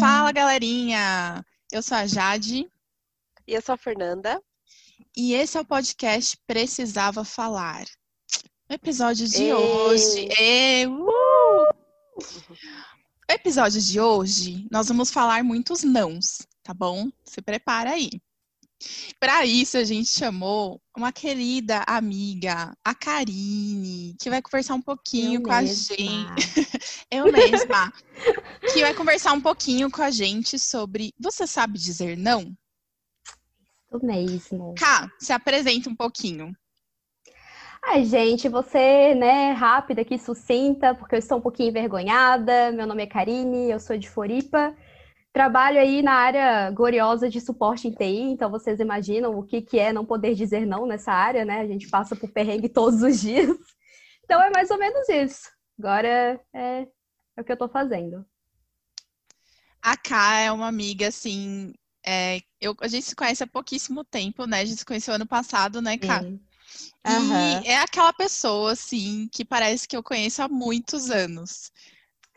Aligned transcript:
Fala, 0.00 0.32
galerinha! 0.32 1.44
Eu 1.70 1.82
sou 1.82 1.96
a 1.96 2.06
Jade. 2.06 2.70
E 3.46 3.54
eu 3.54 3.60
sou 3.60 3.74
a 3.74 3.78
Fernanda. 3.78 4.42
E 5.16 5.34
esse 5.34 5.58
é 5.58 5.60
o 5.60 5.64
podcast 5.64 6.38
Precisava 6.46 7.24
Falar. 7.24 7.84
No 8.68 8.74
episódio 8.74 9.26
de 9.26 9.44
Ei. 9.44 9.52
hoje. 9.52 10.28
E, 10.38 10.86
uh! 10.86 11.68
No 13.28 13.34
episódio 13.34 13.80
de 13.80 14.00
hoje, 14.00 14.66
nós 14.70 14.88
vamos 14.88 15.10
falar 15.10 15.42
muitos 15.44 15.82
nãos, 15.82 16.46
tá 16.62 16.72
bom? 16.72 17.10
Se 17.24 17.42
prepara 17.42 17.90
aí. 17.90 18.10
Para 19.18 19.44
isso, 19.44 19.76
a 19.76 19.84
gente 19.84 20.08
chamou 20.08 20.80
uma 20.96 21.12
querida 21.12 21.82
amiga, 21.86 22.72
a 22.84 22.94
Karine, 22.94 24.14
que 24.20 24.30
vai 24.30 24.40
conversar 24.40 24.74
um 24.74 24.82
pouquinho 24.82 25.40
Eu 25.40 25.42
com 25.42 25.50
mesma. 25.50 25.58
a 25.58 25.64
gente. 25.64 26.46
Eu 27.10 27.32
mesma. 27.32 27.92
que 28.72 28.80
vai 28.80 28.94
conversar 28.94 29.32
um 29.32 29.40
pouquinho 29.40 29.90
com 29.90 30.02
a 30.02 30.10
gente 30.10 30.58
sobre. 30.58 31.12
Você 31.18 31.46
sabe 31.46 31.78
dizer 31.78 32.16
não? 32.16 32.56
Isso 33.90 34.04
mesmo. 34.04 34.74
Cá, 34.76 35.10
se 35.18 35.32
apresenta 35.32 35.88
um 35.88 35.96
pouquinho. 35.96 36.54
Ai, 37.82 38.04
gente, 38.04 38.48
você, 38.48 39.14
né, 39.14 39.52
rápida 39.52 40.02
aqui, 40.02 40.18
sucinta, 40.18 40.94
porque 40.94 41.14
eu 41.14 41.18
estou 41.18 41.38
um 41.38 41.40
pouquinho 41.40 41.70
envergonhada. 41.70 42.70
Meu 42.72 42.86
nome 42.86 43.02
é 43.02 43.06
Karine, 43.06 43.70
eu 43.70 43.80
sou 43.80 43.96
de 43.96 44.08
Floripa. 44.10 44.76
Trabalho 45.32 45.78
aí 45.78 46.02
na 46.02 46.14
área 46.14 46.70
gloriosa 46.70 47.28
de 47.28 47.40
suporte 47.40 47.86
em 47.86 47.92
TI, 47.92 48.30
então 48.32 48.50
vocês 48.50 48.80
imaginam 48.80 49.38
o 49.38 49.44
que, 49.44 49.60
que 49.60 49.78
é 49.78 49.92
não 49.92 50.04
poder 50.04 50.34
dizer 50.34 50.66
não 50.66 50.86
nessa 50.86 51.12
área, 51.12 51.44
né? 51.44 51.60
A 51.60 51.66
gente 51.66 51.88
passa 51.88 52.16
por 52.16 52.30
perrengue 52.30 52.68
todos 52.68 53.02
os 53.02 53.20
dias. 53.20 53.56
Então 54.24 54.42
é 54.42 54.50
mais 54.50 54.70
ou 54.70 54.78
menos 54.78 55.08
isso. 55.08 55.48
Agora 55.78 56.40
é, 56.52 56.86
é 57.36 57.40
o 57.40 57.44
que 57.44 57.52
eu 57.52 57.56
tô 57.56 57.68
fazendo. 57.68 58.26
A 59.80 59.96
Ká 59.96 60.40
é 60.40 60.52
uma 60.52 60.66
amiga, 60.66 61.08
assim. 61.08 61.72
é, 62.04 62.40
eu, 62.60 62.74
a 62.80 62.88
gente 62.88 63.06
se 63.06 63.14
conhece 63.14 63.42
há 63.42 63.46
pouquíssimo 63.46 64.04
tempo, 64.04 64.44
né? 64.46 64.60
A 64.60 64.64
gente 64.64 64.78
se 64.78 64.84
conheceu 64.84 65.14
ano 65.14 65.26
passado, 65.26 65.80
né, 65.80 65.96
Ká? 65.96 66.20
Sim. 66.20 66.40
E 67.64 67.68
é 67.68 67.78
aquela 67.78 68.12
pessoa, 68.12 68.72
assim, 68.72 69.28
que 69.32 69.44
parece 69.44 69.88
que 69.88 69.96
eu 69.96 70.02
conheço 70.02 70.42
há 70.42 70.48
muitos 70.48 71.10
anos. 71.10 71.72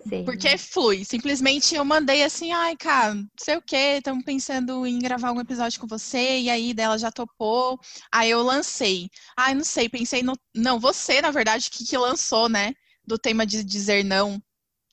Sim. 0.08 0.24
Porque 0.26 0.58
flui. 0.58 1.06
Simplesmente 1.06 1.76
eu 1.76 1.86
mandei 1.86 2.24
assim, 2.24 2.52
ai, 2.52 2.76
cara, 2.76 3.14
não 3.14 3.28
sei 3.40 3.56
o 3.58 3.62
quê, 3.62 3.96
estamos 3.98 4.24
pensando 4.24 4.86
em 4.86 5.00
gravar 5.00 5.32
um 5.32 5.40
episódio 5.40 5.80
com 5.80 5.88
você, 5.88 6.40
e 6.40 6.50
aí 6.50 6.74
dela 6.74 6.98
já 6.98 7.12
topou. 7.12 7.80
Aí 8.12 8.30
eu 8.30 8.42
lancei. 8.42 9.10
Ai, 9.38 9.54
não 9.54 9.64
sei, 9.64 9.88
pensei 9.90 10.24
no. 10.24 10.34
Não, 10.56 10.80
você, 10.80 11.22
na 11.22 11.32
verdade, 11.32 11.70
que, 11.70 11.86
que 11.86 11.98
lançou, 11.98 12.50
né? 12.50 12.74
Do 13.06 13.18
tema 13.18 13.46
de 13.46 13.64
dizer 13.64 14.04
não. 14.04 14.42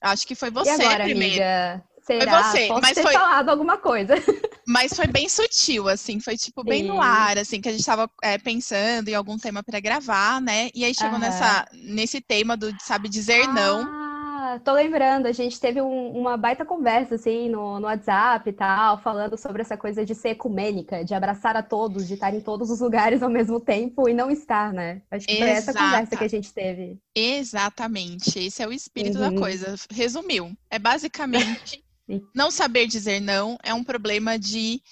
Acho 0.03 0.27
que 0.27 0.35
foi 0.35 0.49
E 0.49 0.53
você 0.53 0.71
agora, 0.71 1.05
primeiro. 1.05 1.35
amiga? 1.35 1.85
Será? 2.07 2.43
você, 2.43 2.69
Posso 2.69 2.81
mas 2.81 2.95
ter 2.95 3.03
foi- 3.03 3.13
falado 3.13 3.49
alguma 3.51 3.77
coisa. 3.79 4.15
Mas 4.71 4.93
foi 4.93 5.07
bem 5.07 5.31
sutil, 5.31 5.89
assim, 5.89 6.21
foi 6.21 6.37
tipo 6.37 6.63
bem 6.63 6.83
no 6.83 6.97
Sim. 6.97 7.01
ar, 7.01 7.39
assim, 7.39 7.59
que 7.59 7.71
a 7.71 7.73
gente 7.73 7.83
tava 7.87 8.07
é, 8.23 8.37
pensando 8.37 9.09
em 9.09 9.15
algum 9.15 9.39
tema 9.39 9.63
para 9.63 9.81
gravar, 9.81 10.43
né? 10.43 10.69
E 10.75 10.85
aí 10.85 10.95
chegou 10.95 11.19
nessa, 11.19 11.65
nesse 11.73 12.21
tema 12.21 12.55
do 12.55 12.71
sabe 12.83 13.09
dizer 13.09 13.47
não. 13.49 14.08
Ah, 14.51 14.59
tô 14.61 14.73
lembrando, 14.73 15.27
a 15.27 15.33
gente 15.33 15.61
teve 15.61 15.81
um- 15.83 16.13
uma 16.19 16.37
baita 16.37 16.65
conversa, 16.65 17.17
assim, 17.17 17.49
no, 17.51 17.79
no 17.79 17.87
WhatsApp 17.87 18.49
e 18.49 18.53
tal, 18.53 18.97
falando 18.99 19.37
sobre 19.37 19.61
essa 19.63 19.77
coisa 19.77 20.05
de 20.07 20.15
ser 20.15 20.31
ecumênica, 20.31 21.05
de 21.05 21.13
abraçar 21.15 21.55
a 21.57 21.63
todos, 21.63 22.07
de 22.09 22.15
estar 22.15 22.33
em 22.35 22.41
todos 22.41 22.71
os 22.71 22.81
lugares 22.81 23.23
ao 23.23 23.29
mesmo 23.31 23.61
tempo 23.61 24.09
e 24.09 24.15
não 24.15 24.31
estar, 24.31 24.73
né? 24.73 25.03
Acho 25.11 25.29
que 25.29 25.37
foi 25.37 25.51
essa 25.51 25.75
Exata. 25.75 25.75
conversa 25.75 26.17
que 26.17 26.25
a 26.25 26.29
gente 26.29 26.53
teve. 26.55 26.99
Exatamente, 27.15 28.39
esse 28.39 28.63
é 28.63 28.67
o 28.69 28.73
espírito 28.73 29.19
da 29.19 29.31
Uhum. 29.31 29.33
coisa. 29.33 29.75
Resumiu, 29.91 30.57
é 30.71 30.79
basicamente 30.79 31.85
não 32.35 32.51
saber 32.51 32.87
dizer 32.87 33.21
não 33.21 33.59
é 33.63 33.75
um 33.75 33.85
problema 33.85 34.39
de 34.39 34.83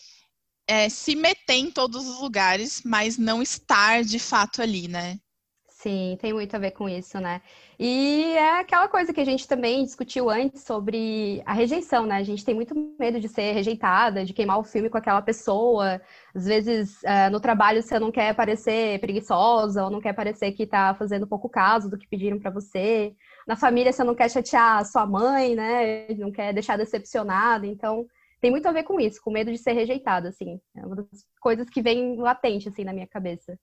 é, 0.68 0.88
se 0.88 1.16
meter 1.16 1.54
em 1.56 1.70
todos 1.70 2.06
os 2.08 2.20
lugares, 2.20 2.82
mas 2.84 3.18
não 3.18 3.42
estar 3.42 4.04
de 4.04 4.18
fato 4.18 4.62
ali, 4.62 4.88
né? 4.88 5.20
Sim, 5.68 6.16
tem 6.20 6.32
muito 6.32 6.54
a 6.56 6.58
ver 6.58 6.72
com 6.72 6.88
isso, 6.88 7.20
né? 7.20 7.40
E 7.78 8.32
é 8.32 8.60
aquela 8.60 8.88
coisa 8.88 9.12
que 9.12 9.20
a 9.20 9.24
gente 9.24 9.46
também 9.46 9.84
discutiu 9.84 10.30
antes 10.30 10.62
sobre 10.62 11.42
a 11.44 11.52
rejeição, 11.52 12.06
né? 12.06 12.16
A 12.16 12.22
gente 12.22 12.42
tem 12.42 12.54
muito 12.54 12.74
medo 12.98 13.20
de 13.20 13.28
ser 13.28 13.52
rejeitada, 13.52 14.24
de 14.24 14.32
queimar 14.32 14.58
o 14.58 14.64
filme 14.64 14.88
com 14.88 14.96
aquela 14.96 15.20
pessoa. 15.20 16.00
Às 16.34 16.46
vezes, 16.46 17.04
eh, 17.04 17.28
no 17.28 17.38
trabalho 17.38 17.82
você 17.82 17.98
não 17.98 18.10
quer 18.10 18.34
parecer 18.34 18.98
preguiçosa 19.00 19.84
ou 19.84 19.90
não 19.90 20.00
quer 20.00 20.14
parecer 20.14 20.52
que 20.52 20.66
tá 20.66 20.94
fazendo 20.94 21.26
pouco 21.26 21.50
caso 21.50 21.90
do 21.90 21.98
que 21.98 22.08
pediram 22.08 22.38
pra 22.38 22.50
você. 22.50 23.14
Na 23.46 23.56
família 23.56 23.92
você 23.92 24.02
não 24.02 24.14
quer 24.14 24.30
chatear 24.30 24.78
a 24.78 24.84
sua 24.84 25.06
mãe, 25.06 25.54
né? 25.54 26.08
Não 26.14 26.32
quer 26.32 26.54
deixar 26.54 26.78
decepcionada. 26.78 27.66
Então, 27.66 28.06
tem 28.40 28.50
muito 28.50 28.66
a 28.66 28.72
ver 28.72 28.84
com 28.84 28.98
isso, 28.98 29.20
com 29.22 29.30
medo 29.30 29.52
de 29.52 29.58
ser 29.58 29.72
rejeitada, 29.72 30.30
assim. 30.30 30.58
É 30.74 30.86
uma 30.86 30.96
das 30.96 31.26
coisas 31.40 31.68
que 31.68 31.82
vem 31.82 32.16
latente, 32.16 32.70
assim, 32.70 32.84
na 32.84 32.92
minha 32.94 33.06
cabeça. 33.06 33.58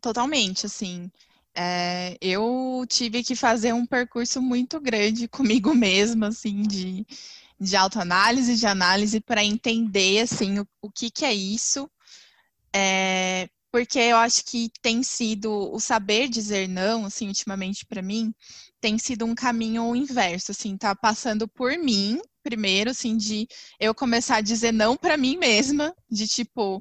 Totalmente, 0.00 0.66
assim. 0.66 1.10
É, 1.58 2.18
eu 2.20 2.84
tive 2.88 3.24
que 3.24 3.34
fazer 3.34 3.72
um 3.72 3.86
percurso 3.86 4.42
muito 4.42 4.78
grande 4.78 5.26
comigo 5.28 5.74
mesma, 5.74 6.28
assim, 6.28 6.62
de, 6.62 7.06
de 7.58 7.76
autoanálise, 7.76 8.56
de 8.56 8.66
análise, 8.66 9.20
para 9.20 9.42
entender, 9.42 10.20
assim, 10.20 10.58
o, 10.58 10.68
o 10.82 10.90
que 10.90 11.10
que 11.10 11.24
é 11.24 11.32
isso. 11.32 11.90
É, 12.74 13.48
porque 13.72 13.98
eu 13.98 14.16
acho 14.16 14.44
que 14.44 14.70
tem 14.82 15.02
sido 15.02 15.50
o 15.72 15.80
saber 15.80 16.28
dizer 16.28 16.68
não, 16.68 17.06
assim, 17.06 17.28
ultimamente 17.28 17.86
para 17.86 18.02
mim, 18.02 18.34
tem 18.80 18.98
sido 18.98 19.24
um 19.24 19.34
caminho 19.34 19.96
inverso, 19.96 20.52
assim, 20.52 20.76
tá 20.76 20.94
passando 20.94 21.48
por 21.48 21.76
mim, 21.78 22.20
primeiro, 22.46 22.90
assim, 22.90 23.16
de 23.16 23.48
eu 23.80 23.92
começar 23.92 24.36
a 24.36 24.40
dizer 24.40 24.72
não 24.72 24.96
para 24.96 25.16
mim 25.16 25.36
mesma, 25.36 25.92
de 26.08 26.28
tipo, 26.28 26.80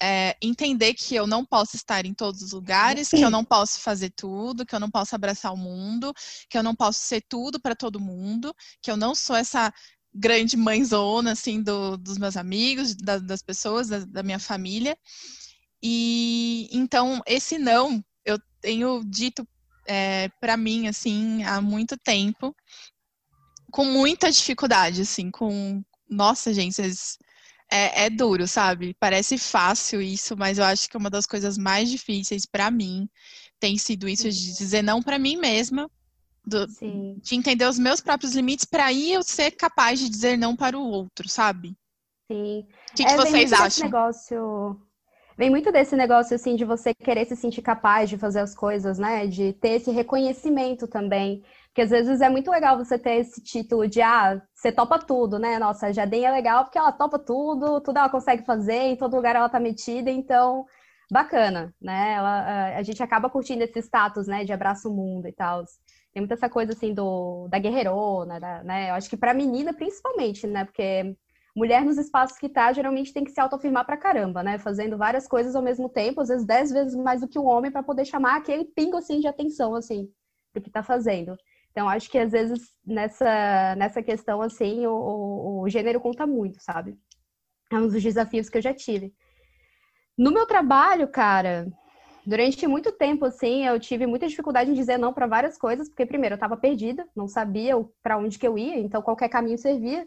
é, 0.00 0.34
entender 0.40 0.94
que 0.94 1.14
eu 1.14 1.26
não 1.26 1.44
posso 1.44 1.76
estar 1.76 2.06
em 2.06 2.14
todos 2.14 2.40
os 2.40 2.52
lugares, 2.52 3.10
que 3.10 3.22
eu 3.22 3.28
não 3.30 3.44
posso 3.44 3.78
fazer 3.80 4.10
tudo, 4.16 4.64
que 4.64 4.74
eu 4.74 4.80
não 4.80 4.90
posso 4.90 5.14
abraçar 5.14 5.52
o 5.52 5.56
mundo, 5.56 6.14
que 6.48 6.56
eu 6.56 6.62
não 6.62 6.74
posso 6.74 7.00
ser 7.00 7.22
tudo 7.28 7.60
para 7.60 7.76
todo 7.76 8.00
mundo, 8.00 8.54
que 8.80 8.90
eu 8.90 8.96
não 8.96 9.14
sou 9.14 9.36
essa 9.36 9.70
grande 10.14 10.56
mãezona 10.56 11.32
assim 11.32 11.62
do- 11.62 11.98
dos 11.98 12.16
meus 12.16 12.38
amigos, 12.38 12.94
da- 12.94 13.18
das 13.18 13.42
pessoas, 13.42 13.88
da, 13.88 13.98
da 14.06 14.22
minha 14.22 14.38
família. 14.38 14.96
E 15.82 16.68
então 16.72 17.20
esse 17.26 17.58
não 17.58 18.02
eu 18.24 18.38
tenho 18.62 19.02
dito 19.04 19.46
para 20.40 20.56
mim 20.56 20.86
assim 20.88 21.42
há 21.44 21.60
muito 21.60 21.96
tempo, 21.98 22.54
com 23.72 23.84
muita 23.86 24.30
dificuldade, 24.30 25.00
assim, 25.00 25.30
com 25.30 25.82
nossa 26.08 26.52
gente, 26.52 26.74
vocês 26.76 27.18
é, 27.70 28.04
é 28.04 28.10
duro, 28.10 28.46
sabe? 28.46 28.94
Parece 29.00 29.38
fácil 29.38 30.02
isso, 30.02 30.36
mas 30.36 30.58
eu 30.58 30.64
acho 30.64 30.88
que 30.90 30.96
uma 30.96 31.08
das 31.08 31.24
coisas 31.26 31.56
mais 31.56 31.90
difíceis 31.90 32.44
pra 32.44 32.70
mim 32.70 33.08
tem 33.58 33.78
sido 33.78 34.06
isso 34.06 34.30
de 34.30 34.54
dizer 34.54 34.82
não 34.82 35.02
pra 35.02 35.18
mim 35.18 35.36
mesma, 35.38 35.90
do- 36.44 36.68
Sim. 36.68 37.18
de 37.22 37.34
entender 37.34 37.64
os 37.66 37.78
meus 37.78 38.00
próprios 38.00 38.34
limites 38.34 38.66
pra 38.66 38.86
aí 38.86 39.12
eu 39.12 39.22
ser 39.22 39.52
capaz 39.52 39.98
de 39.98 40.08
dizer 40.10 40.36
não 40.36 40.54
para 40.54 40.78
o 40.78 40.82
outro, 40.86 41.28
sabe? 41.28 41.74
Sim. 42.30 42.60
O 42.92 42.94
que, 42.94 43.04
que 43.04 43.10
É, 43.10 43.16
vem 43.16 43.16
vocês 43.16 43.52
acham? 43.54 43.86
negócio. 43.86 44.80
Vem 45.42 45.50
muito 45.50 45.72
desse 45.72 45.96
negócio 45.96 46.36
assim 46.36 46.54
de 46.54 46.64
você 46.64 46.94
querer 46.94 47.24
se 47.26 47.34
sentir 47.34 47.62
capaz 47.62 48.08
de 48.08 48.16
fazer 48.16 48.38
as 48.38 48.54
coisas, 48.54 48.96
né? 48.96 49.26
De 49.26 49.52
ter 49.54 49.70
esse 49.70 49.90
reconhecimento 49.90 50.86
também. 50.86 51.42
Porque 51.66 51.80
às 51.82 51.90
vezes 51.90 52.20
é 52.20 52.28
muito 52.28 52.48
legal 52.48 52.78
você 52.78 52.96
ter 52.96 53.16
esse 53.16 53.42
título 53.42 53.88
de 53.88 54.00
ah, 54.00 54.40
você 54.54 54.70
topa 54.70 55.00
tudo, 55.00 55.40
né? 55.40 55.58
Nossa, 55.58 55.88
a 55.88 55.92
Jadem 55.92 56.24
é 56.24 56.30
legal 56.30 56.62
porque 56.62 56.78
ela 56.78 56.92
topa 56.92 57.18
tudo, 57.18 57.80
tudo 57.80 57.98
ela 57.98 58.08
consegue 58.08 58.44
fazer, 58.44 58.72
em 58.92 58.96
todo 58.96 59.16
lugar 59.16 59.34
ela 59.34 59.48
tá 59.48 59.58
metida, 59.58 60.12
então 60.12 60.64
bacana, 61.10 61.74
né? 61.82 62.12
Ela, 62.14 62.76
a- 62.78 62.82
gente 62.84 63.02
acaba 63.02 63.28
curtindo 63.28 63.64
esse 63.64 63.80
status, 63.82 64.28
né? 64.28 64.44
De 64.44 64.52
abraço 64.52 64.88
o 64.88 64.94
mundo 64.94 65.26
e 65.26 65.32
tal. 65.32 65.64
Tem 66.12 66.20
muita 66.22 66.34
essa 66.34 66.48
coisa 66.48 66.72
assim 66.72 66.94
do 66.94 67.48
da 67.48 67.58
guerreirona, 67.58 68.38
né? 68.62 68.90
Eu 68.90 68.94
acho 68.94 69.10
que 69.10 69.16
pra 69.16 69.34
menina 69.34 69.74
principalmente, 69.74 70.46
né? 70.46 70.64
Porque 70.64 71.16
mulher 71.54 71.84
nos 71.84 71.98
espaços 71.98 72.38
que 72.38 72.48
tá, 72.48 72.72
geralmente 72.72 73.12
tem 73.12 73.24
que 73.24 73.30
se 73.30 73.40
autoafirmar 73.40 73.84
pra 73.84 73.96
caramba, 73.96 74.42
né? 74.42 74.58
Fazendo 74.58 74.96
várias 74.96 75.28
coisas 75.28 75.54
ao 75.54 75.62
mesmo 75.62 75.88
tempo, 75.88 76.20
às 76.20 76.28
vezes 76.28 76.46
dez 76.46 76.70
vezes 76.70 76.94
mais 76.94 77.20
do 77.20 77.28
que 77.28 77.38
o 77.38 77.44
homem 77.44 77.70
pra 77.70 77.82
poder 77.82 78.04
chamar 78.04 78.36
aquele 78.36 78.64
pingo 78.64 78.96
assim 78.96 79.20
de 79.20 79.26
atenção 79.26 79.74
assim 79.74 80.10
pro 80.52 80.62
que 80.62 80.70
tá 80.70 80.82
fazendo. 80.82 81.36
Então 81.70 81.88
acho 81.88 82.10
que 82.10 82.18
às 82.18 82.32
vezes 82.32 82.74
nessa 82.86 83.74
nessa 83.76 84.02
questão 84.02 84.40
assim 84.40 84.86
o, 84.86 84.92
o, 84.92 85.62
o 85.62 85.68
gênero 85.68 86.00
conta 86.00 86.26
muito, 86.26 86.62
sabe? 86.62 86.96
É 87.70 87.76
um 87.76 87.88
dos 87.88 88.02
desafios 88.02 88.48
que 88.48 88.58
eu 88.58 88.62
já 88.62 88.74
tive. 88.74 89.12
No 90.16 90.30
meu 90.30 90.46
trabalho, 90.46 91.08
cara, 91.08 91.66
durante 92.24 92.66
muito 92.66 92.92
tempo 92.92 93.24
assim, 93.24 93.66
eu 93.66 93.80
tive 93.80 94.06
muita 94.06 94.28
dificuldade 94.28 94.70
em 94.70 94.74
dizer 94.74 94.98
não 94.98 95.12
pra 95.12 95.26
várias 95.26 95.56
coisas, 95.58 95.88
porque 95.88 96.06
primeiro 96.06 96.34
eu 96.34 96.38
tava 96.38 96.56
perdida, 96.56 97.06
não 97.16 97.26
sabia 97.26 97.74
para 98.02 98.18
onde 98.18 98.38
que 98.38 98.46
eu 98.46 98.58
ia, 98.58 98.78
então 98.78 99.02
qualquer 99.02 99.28
caminho 99.28 99.58
servia. 99.58 100.06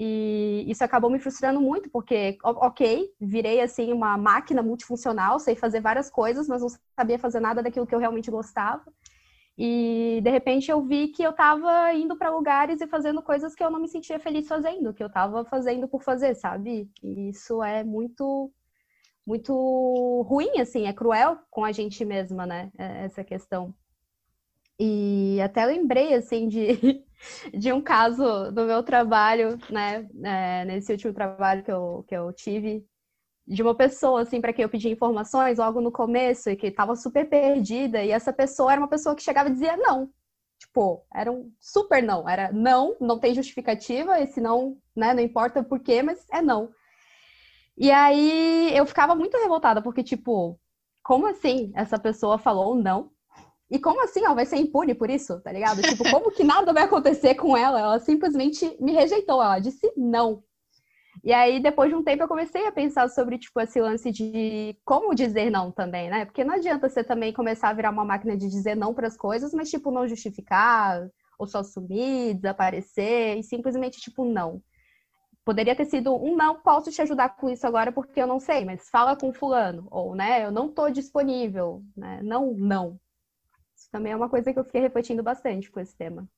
E 0.00 0.64
isso 0.68 0.84
acabou 0.84 1.10
me 1.10 1.18
frustrando 1.18 1.60
muito, 1.60 1.90
porque, 1.90 2.38
ok, 2.44 3.12
virei 3.20 3.60
assim 3.60 3.92
uma 3.92 4.16
máquina 4.16 4.62
multifuncional, 4.62 5.40
sei 5.40 5.56
fazer 5.56 5.80
várias 5.80 6.08
coisas, 6.08 6.46
mas 6.46 6.62
não 6.62 6.68
sabia 6.96 7.18
fazer 7.18 7.40
nada 7.40 7.60
daquilo 7.60 7.84
que 7.84 7.92
eu 7.92 7.98
realmente 7.98 8.30
gostava. 8.30 8.84
E 9.58 10.20
de 10.22 10.30
repente 10.30 10.70
eu 10.70 10.80
vi 10.84 11.08
que 11.08 11.20
eu 11.24 11.30
estava 11.32 11.92
indo 11.94 12.16
para 12.16 12.30
lugares 12.30 12.80
e 12.80 12.86
fazendo 12.86 13.20
coisas 13.20 13.56
que 13.56 13.64
eu 13.64 13.70
não 13.72 13.80
me 13.80 13.88
sentia 13.88 14.20
feliz 14.20 14.46
fazendo, 14.46 14.94
que 14.94 15.02
eu 15.02 15.08
estava 15.08 15.44
fazendo 15.44 15.88
por 15.88 16.00
fazer, 16.04 16.36
sabe? 16.36 16.88
E 17.02 17.30
isso 17.30 17.60
é 17.60 17.82
muito 17.82 18.52
muito 19.26 20.22
ruim, 20.28 20.60
assim, 20.60 20.86
é 20.86 20.92
cruel 20.92 21.38
com 21.50 21.64
a 21.64 21.72
gente 21.72 22.04
mesma, 22.04 22.46
né? 22.46 22.70
É, 22.78 23.04
essa 23.04 23.24
questão. 23.24 23.74
E 24.78 25.40
até 25.42 25.66
lembrei, 25.66 26.14
assim, 26.14 26.48
de, 26.48 27.04
de 27.52 27.72
um 27.72 27.80
caso 27.80 28.50
do 28.52 28.64
meu 28.64 28.82
trabalho, 28.82 29.58
né? 29.70 30.08
É, 30.24 30.64
nesse 30.64 30.92
último 30.92 31.12
trabalho 31.12 31.62
que 31.62 31.72
eu, 31.72 32.04
que 32.06 32.14
eu 32.14 32.32
tive, 32.32 32.86
de 33.46 33.62
uma 33.62 33.74
pessoa, 33.74 34.22
assim, 34.22 34.40
para 34.40 34.52
quem 34.52 34.62
eu 34.62 34.68
pedi 34.68 34.88
informações 34.90 35.58
logo 35.58 35.80
no 35.80 35.90
começo 35.90 36.50
e 36.50 36.56
que 36.56 36.66
estava 36.66 36.94
super 36.94 37.28
perdida. 37.28 38.04
E 38.04 38.10
essa 38.10 38.32
pessoa 38.32 38.72
era 38.72 38.80
uma 38.80 38.88
pessoa 38.88 39.16
que 39.16 39.22
chegava 39.22 39.48
e 39.48 39.52
dizia 39.52 39.76
não. 39.76 40.10
Tipo, 40.58 41.04
era 41.14 41.30
um 41.32 41.50
super 41.60 42.02
não. 42.02 42.28
Era 42.28 42.52
não, 42.52 42.96
não 43.00 43.18
tem 43.18 43.34
justificativa, 43.34 44.20
esse 44.20 44.40
não, 44.40 44.76
né? 44.94 45.14
Não 45.14 45.22
importa 45.22 45.60
o 45.60 45.64
porquê, 45.64 46.02
mas 46.02 46.24
é 46.30 46.42
não. 46.42 46.70
E 47.76 47.90
aí 47.90 48.76
eu 48.76 48.84
ficava 48.84 49.14
muito 49.14 49.38
revoltada, 49.38 49.80
porque, 49.80 50.02
tipo, 50.02 50.58
como 51.02 51.26
assim 51.26 51.72
essa 51.74 51.98
pessoa 51.98 52.36
falou 52.36 52.74
não? 52.74 53.10
E 53.70 53.78
como 53.78 54.02
assim 54.02 54.24
ela 54.24 54.34
vai 54.34 54.46
ser 54.46 54.56
impune 54.56 54.94
por 54.94 55.10
isso, 55.10 55.40
tá 55.40 55.52
ligado? 55.52 55.82
Tipo, 55.82 56.04
como 56.10 56.30
que 56.30 56.42
nada 56.42 56.72
vai 56.72 56.84
acontecer 56.84 57.34
com 57.34 57.56
ela? 57.56 57.80
Ela 57.80 57.98
simplesmente 58.00 58.76
me 58.80 58.92
rejeitou, 58.92 59.42
ela 59.42 59.58
disse 59.58 59.92
não. 59.96 60.42
E 61.24 61.32
aí, 61.32 61.60
depois 61.60 61.90
de 61.90 61.96
um 61.96 62.02
tempo, 62.02 62.22
eu 62.22 62.28
comecei 62.28 62.66
a 62.66 62.72
pensar 62.72 63.08
sobre, 63.10 63.38
tipo, 63.38 63.60
esse 63.60 63.80
lance 63.80 64.10
de 64.10 64.76
como 64.84 65.14
dizer 65.14 65.50
não 65.50 65.70
também, 65.70 66.08
né? 66.08 66.24
Porque 66.24 66.44
não 66.44 66.54
adianta 66.54 66.88
você 66.88 67.02
também 67.02 67.32
começar 67.32 67.70
a 67.70 67.72
virar 67.72 67.90
uma 67.90 68.04
máquina 68.04 68.36
de 68.36 68.48
dizer 68.48 68.76
não 68.76 68.94
para 68.94 69.08
as 69.08 69.16
coisas, 69.16 69.52
mas, 69.52 69.68
tipo, 69.68 69.90
não 69.90 70.06
justificar, 70.06 71.08
ou 71.38 71.46
só 71.46 71.62
sumir, 71.62 72.34
desaparecer, 72.34 73.36
e 73.38 73.42
simplesmente, 73.42 74.00
tipo, 74.00 74.24
não. 74.24 74.62
Poderia 75.44 75.74
ter 75.74 75.86
sido 75.86 76.14
um 76.14 76.36
não, 76.36 76.60
posso 76.60 76.90
te 76.90 77.00
ajudar 77.02 77.30
com 77.36 77.48
isso 77.48 77.66
agora 77.66 77.90
porque 77.90 78.20
eu 78.20 78.26
não 78.26 78.38
sei, 78.38 78.64
mas 78.64 78.88
fala 78.90 79.16
com 79.16 79.32
fulano. 79.32 79.88
Ou, 79.90 80.14
né, 80.14 80.44
eu 80.44 80.52
não 80.52 80.68
tô 80.68 80.90
disponível, 80.90 81.82
né? 81.96 82.20
Não, 82.22 82.52
não. 82.54 82.98
Isso 83.78 83.88
também 83.92 84.12
é 84.12 84.16
uma 84.16 84.28
coisa 84.28 84.52
que 84.52 84.58
eu 84.58 84.64
fiquei 84.64 84.80
refletindo 84.80 85.22
bastante 85.22 85.70
com 85.70 85.78
esse 85.78 85.94
tema. 85.94 86.28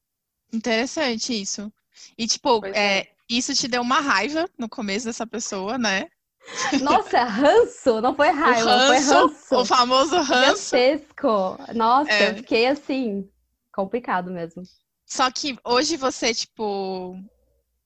Interessante 0.52 1.32
isso. 1.32 1.72
E, 2.18 2.26
tipo, 2.26 2.64
é, 2.66 2.98
é, 2.98 3.12
isso 3.28 3.54
te 3.54 3.66
deu 3.66 3.80
uma 3.80 4.00
raiva 4.00 4.46
no 4.58 4.68
começo 4.68 5.06
dessa 5.06 5.26
pessoa, 5.26 5.78
né? 5.78 6.06
Nossa, 6.82 7.24
ranço! 7.24 8.00
Não 8.00 8.14
foi 8.14 8.28
raiva, 8.28 8.64
o 8.64 8.68
ranço, 8.68 8.86
foi 8.86 9.16
ranço. 9.16 9.56
O 9.56 9.64
famoso 9.64 10.16
ranço. 10.16 10.76
Gigantesco. 10.76 11.58
Nossa, 11.74 12.12
é. 12.12 12.30
eu 12.30 12.34
fiquei 12.36 12.66
assim, 12.66 13.28
complicado 13.72 14.30
mesmo. 14.30 14.62
Só 15.06 15.30
que 15.30 15.58
hoje 15.64 15.96
você, 15.96 16.34
tipo, 16.34 17.16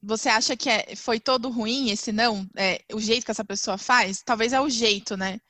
você 0.02 0.28
acha 0.28 0.56
que 0.56 0.68
é, 0.68 0.96
foi 0.96 1.20
todo 1.20 1.48
ruim 1.48 1.90
esse 1.90 2.12
não? 2.12 2.48
É, 2.56 2.82
o 2.92 3.00
jeito 3.00 3.24
que 3.24 3.30
essa 3.30 3.44
pessoa 3.44 3.78
faz? 3.78 4.20
Talvez 4.22 4.52
é 4.52 4.60
o 4.60 4.68
jeito, 4.68 5.16
né? 5.16 5.40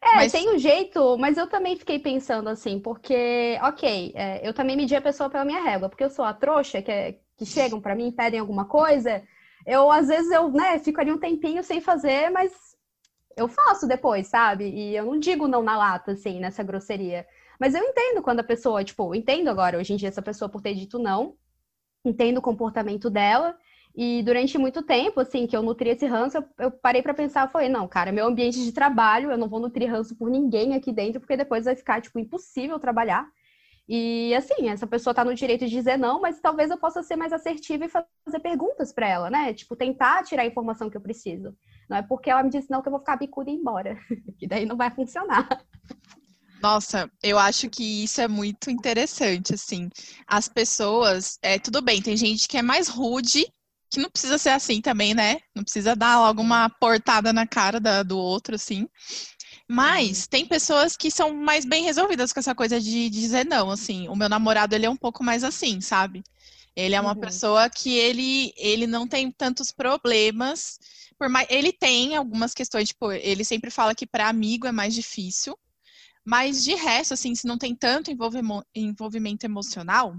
É, 0.00 0.16
mas... 0.16 0.32
tem 0.32 0.48
um 0.54 0.58
jeito, 0.58 1.16
mas 1.18 1.36
eu 1.36 1.46
também 1.48 1.76
fiquei 1.76 1.98
pensando 1.98 2.48
assim, 2.48 2.78
porque, 2.78 3.58
ok, 3.62 4.12
é, 4.14 4.46
eu 4.48 4.54
também 4.54 4.76
medi 4.76 4.94
a 4.94 5.00
pessoa 5.00 5.28
pela 5.28 5.44
minha 5.44 5.62
régua, 5.62 5.88
porque 5.88 6.04
eu 6.04 6.10
sou 6.10 6.24
a 6.24 6.32
trouxa 6.32 6.80
que, 6.80 6.90
é, 6.90 7.18
que 7.36 7.44
chegam 7.44 7.80
para 7.80 7.94
mim 7.94 8.08
e 8.08 8.12
pedem 8.12 8.38
alguma 8.40 8.64
coisa, 8.64 9.22
eu, 9.66 9.90
às 9.90 10.08
vezes, 10.08 10.30
eu, 10.30 10.50
né, 10.50 10.78
fico 10.78 11.00
ali 11.00 11.12
um 11.12 11.18
tempinho 11.18 11.62
sem 11.62 11.80
fazer, 11.80 12.30
mas 12.30 12.52
eu 13.36 13.48
faço 13.48 13.86
depois, 13.86 14.26
sabe? 14.28 14.68
E 14.68 14.96
eu 14.96 15.04
não 15.04 15.18
digo 15.18 15.46
não 15.46 15.62
na 15.62 15.76
lata, 15.76 16.12
assim, 16.12 16.40
nessa 16.40 16.62
grosseria. 16.62 17.26
Mas 17.58 17.74
eu 17.74 17.82
entendo 17.82 18.22
quando 18.22 18.40
a 18.40 18.44
pessoa, 18.44 18.84
tipo, 18.84 19.14
entendo 19.14 19.48
agora, 19.48 19.78
hoje 19.78 19.92
em 19.92 19.96
dia, 19.96 20.08
essa 20.08 20.22
pessoa 20.22 20.48
por 20.48 20.62
ter 20.62 20.74
dito 20.74 20.98
não, 20.98 21.36
entendo 22.04 22.38
o 22.38 22.42
comportamento 22.42 23.10
dela. 23.10 23.56
E 23.96 24.22
durante 24.22 24.56
muito 24.56 24.82
tempo, 24.82 25.20
assim, 25.20 25.46
que 25.46 25.56
eu 25.56 25.62
nutri 25.62 25.90
esse 25.90 26.06
ranço, 26.06 26.36
eu, 26.36 26.44
eu 26.58 26.70
parei 26.70 27.02
para 27.02 27.14
pensar, 27.14 27.50
falei, 27.50 27.68
não, 27.68 27.88
cara, 27.88 28.12
meu 28.12 28.26
ambiente 28.26 28.62
de 28.62 28.72
trabalho, 28.72 29.30
eu 29.30 29.38
não 29.38 29.48
vou 29.48 29.58
nutrir 29.58 29.90
ranço 29.90 30.16
por 30.16 30.30
ninguém 30.30 30.74
aqui 30.74 30.92
dentro, 30.92 31.20
porque 31.20 31.36
depois 31.36 31.64
vai 31.64 31.74
ficar, 31.74 32.00
tipo, 32.00 32.18
impossível 32.18 32.78
trabalhar. 32.78 33.26
E 33.88 34.34
assim, 34.34 34.68
essa 34.68 34.86
pessoa 34.86 35.14
tá 35.14 35.24
no 35.24 35.34
direito 35.34 35.64
de 35.64 35.70
dizer 35.70 35.96
não, 35.96 36.20
mas 36.20 36.38
talvez 36.40 36.70
eu 36.70 36.76
possa 36.76 37.02
ser 37.02 37.16
mais 37.16 37.32
assertiva 37.32 37.86
e 37.86 37.88
fazer 37.88 38.38
perguntas 38.42 38.92
para 38.92 39.08
ela, 39.08 39.30
né? 39.30 39.54
Tipo, 39.54 39.74
tentar 39.74 40.22
tirar 40.24 40.42
a 40.42 40.46
informação 40.46 40.90
que 40.90 40.96
eu 40.96 41.00
preciso. 41.00 41.56
Não 41.88 41.96
é 41.96 42.02
porque 42.02 42.28
ela 42.28 42.42
me 42.42 42.50
disse 42.50 42.70
não 42.70 42.82
que 42.82 42.88
eu 42.88 42.92
vou 42.92 43.00
ficar 43.00 43.16
bicuda 43.16 43.50
e 43.50 43.54
ir 43.54 43.56
embora. 43.56 43.96
que 44.38 44.46
daí 44.46 44.66
não 44.66 44.76
vai 44.76 44.90
funcionar. 44.90 45.48
Nossa, 46.60 47.10
eu 47.22 47.38
acho 47.38 47.70
que 47.70 48.04
isso 48.04 48.20
é 48.20 48.28
muito 48.28 48.70
interessante, 48.70 49.54
assim. 49.54 49.88
As 50.26 50.48
pessoas, 50.48 51.38
é, 51.40 51.58
tudo 51.58 51.80
bem, 51.80 52.02
tem 52.02 52.16
gente 52.16 52.46
que 52.46 52.58
é 52.58 52.62
mais 52.62 52.88
rude, 52.88 53.46
que 53.90 54.00
não 54.00 54.10
precisa 54.10 54.38
ser 54.38 54.50
assim 54.50 54.80
também, 54.80 55.14
né? 55.14 55.38
Não 55.54 55.62
precisa 55.62 55.96
dar 55.96 56.18
logo 56.20 56.42
uma 56.42 56.68
portada 56.68 57.32
na 57.32 57.46
cara 57.46 57.80
da, 57.80 58.02
do 58.02 58.18
outro, 58.18 58.54
assim. 58.54 58.88
Mas 59.68 60.26
tem 60.26 60.46
pessoas 60.46 60.96
que 60.96 61.10
são 61.10 61.34
mais 61.34 61.64
bem 61.64 61.84
resolvidas 61.84 62.32
com 62.32 62.40
essa 62.40 62.54
coisa 62.54 62.80
de, 62.80 63.10
de 63.10 63.20
dizer 63.20 63.44
não, 63.46 63.70
assim. 63.70 64.08
O 64.08 64.16
meu 64.16 64.28
namorado, 64.28 64.74
ele 64.74 64.86
é 64.86 64.90
um 64.90 64.96
pouco 64.96 65.22
mais 65.22 65.44
assim, 65.44 65.80
sabe? 65.80 66.22
Ele 66.74 66.94
é 66.94 67.00
uma 67.00 67.14
uhum. 67.14 67.20
pessoa 67.20 67.68
que 67.68 67.90
ele, 67.90 68.52
ele 68.56 68.86
não 68.86 69.06
tem 69.06 69.30
tantos 69.30 69.72
problemas. 69.72 70.78
Por 71.18 71.28
mais, 71.28 71.46
ele 71.50 71.72
tem 71.72 72.16
algumas 72.16 72.54
questões, 72.54 72.88
tipo, 72.88 73.10
ele 73.10 73.44
sempre 73.44 73.70
fala 73.70 73.94
que 73.94 74.06
para 74.06 74.28
amigo 74.28 74.66
é 74.66 74.72
mais 74.72 74.94
difícil. 74.94 75.58
Mas 76.24 76.62
de 76.62 76.74
resto, 76.74 77.14
assim, 77.14 77.34
se 77.34 77.46
não 77.46 77.58
tem 77.58 77.74
tanto 77.74 78.10
envolvimento 78.74 79.44
emocional, 79.44 80.14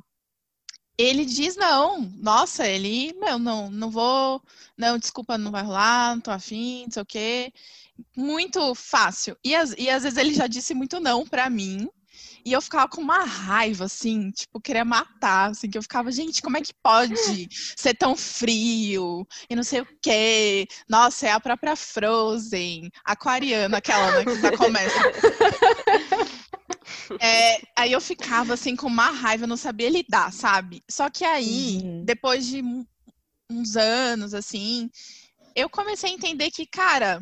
ele 1.00 1.24
diz 1.24 1.56
não. 1.56 2.01
Nossa, 2.18 2.68
ele, 2.68 3.13
meu, 3.13 3.40
não, 3.40 3.72
não 3.72 3.90
vou, 3.90 4.44
não, 4.78 5.00
desculpa, 5.00 5.38
não 5.38 5.50
vai 5.50 5.63
rolar, 5.63 6.13
não 6.13 6.22
tô 6.22 6.30
afim, 6.30 6.84
não 6.84 6.92
sei 6.92 7.01
o 7.01 7.06
quê. 7.06 7.54
Muito 8.18 8.75
fácil. 8.75 9.38
E, 9.44 9.51
e 9.78 9.90
às 9.90 10.04
vezes 10.04 10.18
ele 10.18 10.34
já 10.34 10.46
disse 10.46 10.74
muito 10.74 11.00
não 11.00 11.25
para 11.25 11.50
mim. 11.50 11.88
E 12.46 12.51
eu 12.51 12.62
ficava 12.62 12.88
com 12.90 13.01
uma 13.01 13.24
raiva, 13.24 13.86
assim, 13.86 14.31
tipo, 14.31 14.60
queria 14.60 14.84
matar, 14.84 15.51
assim, 15.51 15.69
que 15.69 15.78
eu 15.78 15.81
ficava, 15.81 16.12
gente, 16.12 16.42
como 16.42 16.57
é 16.57 16.62
que 16.62 16.74
pode 16.81 17.16
ser 17.78 17.94
tão 17.94 18.16
frio 18.16 19.25
e 19.50 19.56
não 19.56 19.63
sei 19.63 19.81
o 19.81 19.88
quê? 20.02 20.68
Nossa, 20.88 21.28
é 21.28 21.31
a 21.31 21.40
própria 21.40 21.75
Frozen, 21.75 22.90
aquariana, 23.06 23.78
aquela, 23.78 24.12
né, 24.12 24.25
que 24.25 24.42
já 24.42 24.57
começa. 24.57 25.00
É, 27.19 27.62
aí 27.75 27.92
eu 27.92 28.00
ficava, 28.00 28.54
assim, 28.54 28.75
com 28.75 28.88
uma 28.88 29.10
raiva, 29.10 29.48
não 29.48 29.57
sabia 29.57 29.89
lidar, 29.89 30.31
sabe? 30.31 30.83
Só 30.89 31.10
que 31.10 31.25
aí, 31.25 31.81
uhum. 31.83 32.06
depois 32.06 32.45
de 32.45 32.63
uns 33.49 33.76
anos, 33.76 34.33
assim, 34.33 34.90
eu 35.56 35.68
comecei 35.69 36.11
a 36.11 36.14
entender 36.14 36.52
que, 36.52 36.68
cara, 36.68 37.19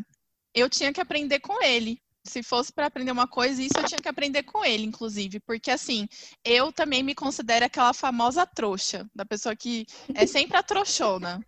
eu 0.54 0.70
tinha 0.70 0.92
que 0.92 1.00
aprender 1.00 1.40
com 1.40 1.64
ele 1.64 2.02
se 2.28 2.44
fosse 2.44 2.72
para 2.72 2.88
aprender 2.88 3.12
uma 3.12 3.28
coisa, 3.28 3.62
isso 3.62 3.78
eu 3.78 3.86
tinha 3.86 4.02
que 4.02 4.10
aprender 4.10 4.44
com 4.44 4.64
ele, 4.64 4.84
inclusive, 4.84 5.40
porque 5.40 5.72
assim, 5.72 6.08
eu 6.44 6.72
também 6.72 7.02
me 7.02 7.16
considero 7.16 7.66
aquela 7.66 7.94
famosa 7.94 8.46
trouxa, 8.46 9.10
da 9.16 9.26
pessoa 9.26 9.56
que 9.56 9.86
é 10.14 10.28
sempre 10.28 10.58
a 10.58 10.64
trouxona. 10.64 11.44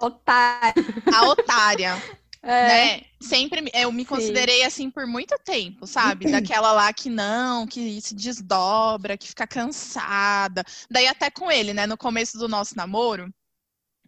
Otária. 0.00 0.74
A 1.12 1.28
otária. 1.28 2.02
É. 2.42 2.68
Né? 2.68 3.02
Sempre 3.20 3.70
eu 3.74 3.90
me 3.90 4.04
considerei 4.04 4.60
Sim. 4.60 4.64
assim 4.64 4.90
por 4.90 5.06
muito 5.06 5.36
tempo, 5.44 5.86
sabe? 5.86 6.26
Daquela 6.30 6.72
lá 6.72 6.92
que 6.92 7.10
não, 7.10 7.66
que 7.66 8.00
se 8.00 8.14
desdobra, 8.14 9.18
que 9.18 9.28
fica 9.28 9.46
cansada. 9.46 10.64
Daí 10.90 11.06
até 11.06 11.30
com 11.30 11.50
ele, 11.50 11.74
né? 11.74 11.86
No 11.86 11.96
começo 11.96 12.38
do 12.38 12.48
nosso 12.48 12.76
namoro, 12.76 13.32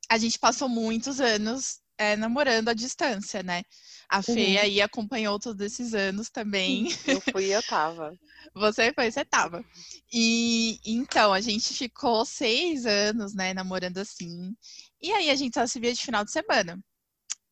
a 0.08 0.18
gente 0.18 0.38
passou 0.38 0.68
muitos 0.68 1.20
anos 1.20 1.80
é, 1.98 2.16
namorando 2.16 2.70
à 2.70 2.74
distância, 2.74 3.42
né? 3.42 3.62
A 4.08 4.16
uhum. 4.16 4.22
Fê 4.22 4.58
aí 4.58 4.80
acompanhou 4.80 5.38
todos 5.38 5.64
esses 5.64 5.94
anos 5.94 6.30
também. 6.30 6.88
Eu 7.06 7.20
fui 7.20 7.46
e 7.46 7.52
eu 7.52 7.62
tava. 7.62 8.12
Você 8.54 8.92
foi, 8.92 9.10
você 9.10 9.24
tava. 9.24 9.64
E 10.12 10.80
então, 10.84 11.32
a 11.32 11.40
gente 11.40 11.72
ficou 11.74 12.24
seis 12.24 12.84
anos, 12.86 13.32
né, 13.32 13.54
namorando 13.54 13.98
assim. 13.98 14.56
E 15.00 15.12
aí 15.12 15.30
a 15.30 15.36
gente 15.36 15.54
só 15.54 15.66
se 15.66 15.78
via 15.78 15.92
de 15.92 16.00
final 16.00 16.24
de 16.24 16.32
semana. 16.32 16.82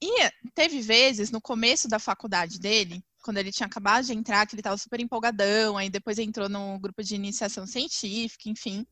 E 0.00 0.30
teve 0.54 0.80
vezes 0.80 1.30
no 1.30 1.40
começo 1.40 1.88
da 1.88 1.99
faculdade 1.99 2.58
dele, 2.58 3.02
quando 3.23 3.38
ele 3.38 3.52
tinha 3.52 3.66
acabado 3.66 4.06
de 4.06 4.14
entrar, 4.14 4.47
que 4.47 4.54
ele 4.54 4.61
estava 4.61 4.78
super 4.78 5.00
empolgadão, 5.00 5.76
aí 5.76 5.90
depois 5.90 6.18
entrou 6.18 6.49
no 6.49 6.78
grupo 6.78 7.02
de 7.02 7.14
iniciação 7.14 7.66
científica, 7.66 8.49
enfim. 8.49 8.87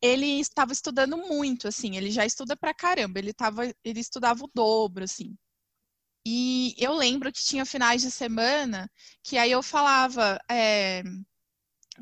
Ele 0.00 0.40
estava 0.40 0.72
estudando 0.72 1.16
muito, 1.16 1.66
assim, 1.66 1.96
ele 1.96 2.10
já 2.10 2.26
estuda 2.26 2.56
pra 2.56 2.74
caramba, 2.74 3.18
ele, 3.18 3.32
tava, 3.32 3.64
ele 3.82 4.00
estudava 4.00 4.44
o 4.44 4.50
dobro, 4.54 5.04
assim. 5.04 5.36
E 6.26 6.74
eu 6.76 6.92
lembro 6.92 7.32
que 7.32 7.42
tinha 7.42 7.64
finais 7.64 8.02
de 8.02 8.10
semana 8.10 8.90
que 9.22 9.38
aí 9.38 9.52
eu 9.52 9.62
falava 9.62 10.38
é, 10.50 11.02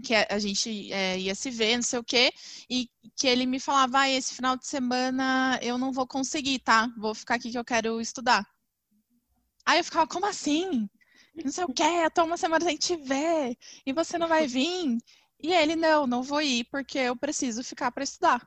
que 0.03 0.15
a 0.15 0.39
gente 0.39 0.93
é, 0.93 1.19
ia 1.19 1.35
se 1.35 1.51
ver, 1.51 1.77
não 1.77 1.83
sei 1.83 1.99
o 1.99 2.05
quê, 2.05 2.33
e 2.69 2.89
que 3.17 3.27
ele 3.27 3.47
me 3.47 3.61
falava, 3.61 4.01
ah, 4.01 4.11
esse 4.11 4.35
final 4.35 4.57
de 4.57 4.67
semana 4.67 5.59
eu 5.63 5.79
não 5.79 5.93
vou 5.93 6.07
conseguir, 6.07 6.59
tá? 6.61 6.89
Vou 6.97 7.15
ficar 7.15 7.37
aqui 7.37 7.51
que 7.51 7.59
eu 7.59 7.65
quero 7.65 8.01
estudar. 8.01 8.45
Aí 9.65 9.79
eu 9.79 9.85
ficava, 9.85 10.07
como 10.07 10.27
assim? 10.27 10.89
Não 11.35 11.51
sei 11.51 11.65
o 11.65 11.73
quê, 11.73 11.83
eu 11.83 12.11
tô 12.11 12.25
uma 12.25 12.37
semana 12.37 12.65
sem 12.65 12.77
te 12.77 12.97
ver, 12.97 13.57
e 13.85 13.93
você 13.93 14.19
não 14.19 14.29
vai 14.29 14.47
vir. 14.47 14.99
E 15.43 15.53
ele, 15.53 15.77
não, 15.77 16.07
não 16.07 16.23
vou 16.23 16.41
ir 16.41 16.65
porque 16.71 16.99
eu 16.99 17.17
preciso 17.17 17.63
ficar 17.63 17.91
para 17.93 18.05
estudar. 18.05 18.47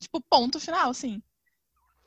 Tipo, 0.00 0.20
ponto 0.20 0.58
final, 0.58 0.90
assim. 0.90 1.22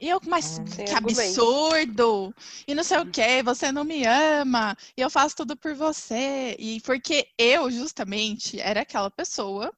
E 0.05 0.09
eu, 0.09 0.21
mas 0.27 0.45
Sem 0.45 0.85
que 0.85 0.93
absurdo! 0.93 2.31
E 2.67 2.75
não 2.75 2.83
sei 2.83 2.99
o 2.99 3.11
que, 3.11 3.41
você 3.41 3.71
não 3.71 3.83
me 3.83 4.05
ama, 4.05 4.77
e 4.95 5.01
eu 5.01 5.09
faço 5.09 5.35
tudo 5.35 5.57
por 5.57 5.73
você. 5.73 6.55
E 6.59 6.79
porque 6.81 7.27
eu, 7.39 7.71
justamente, 7.71 8.59
era 8.61 8.81
aquela 8.81 9.09
pessoa 9.09 9.73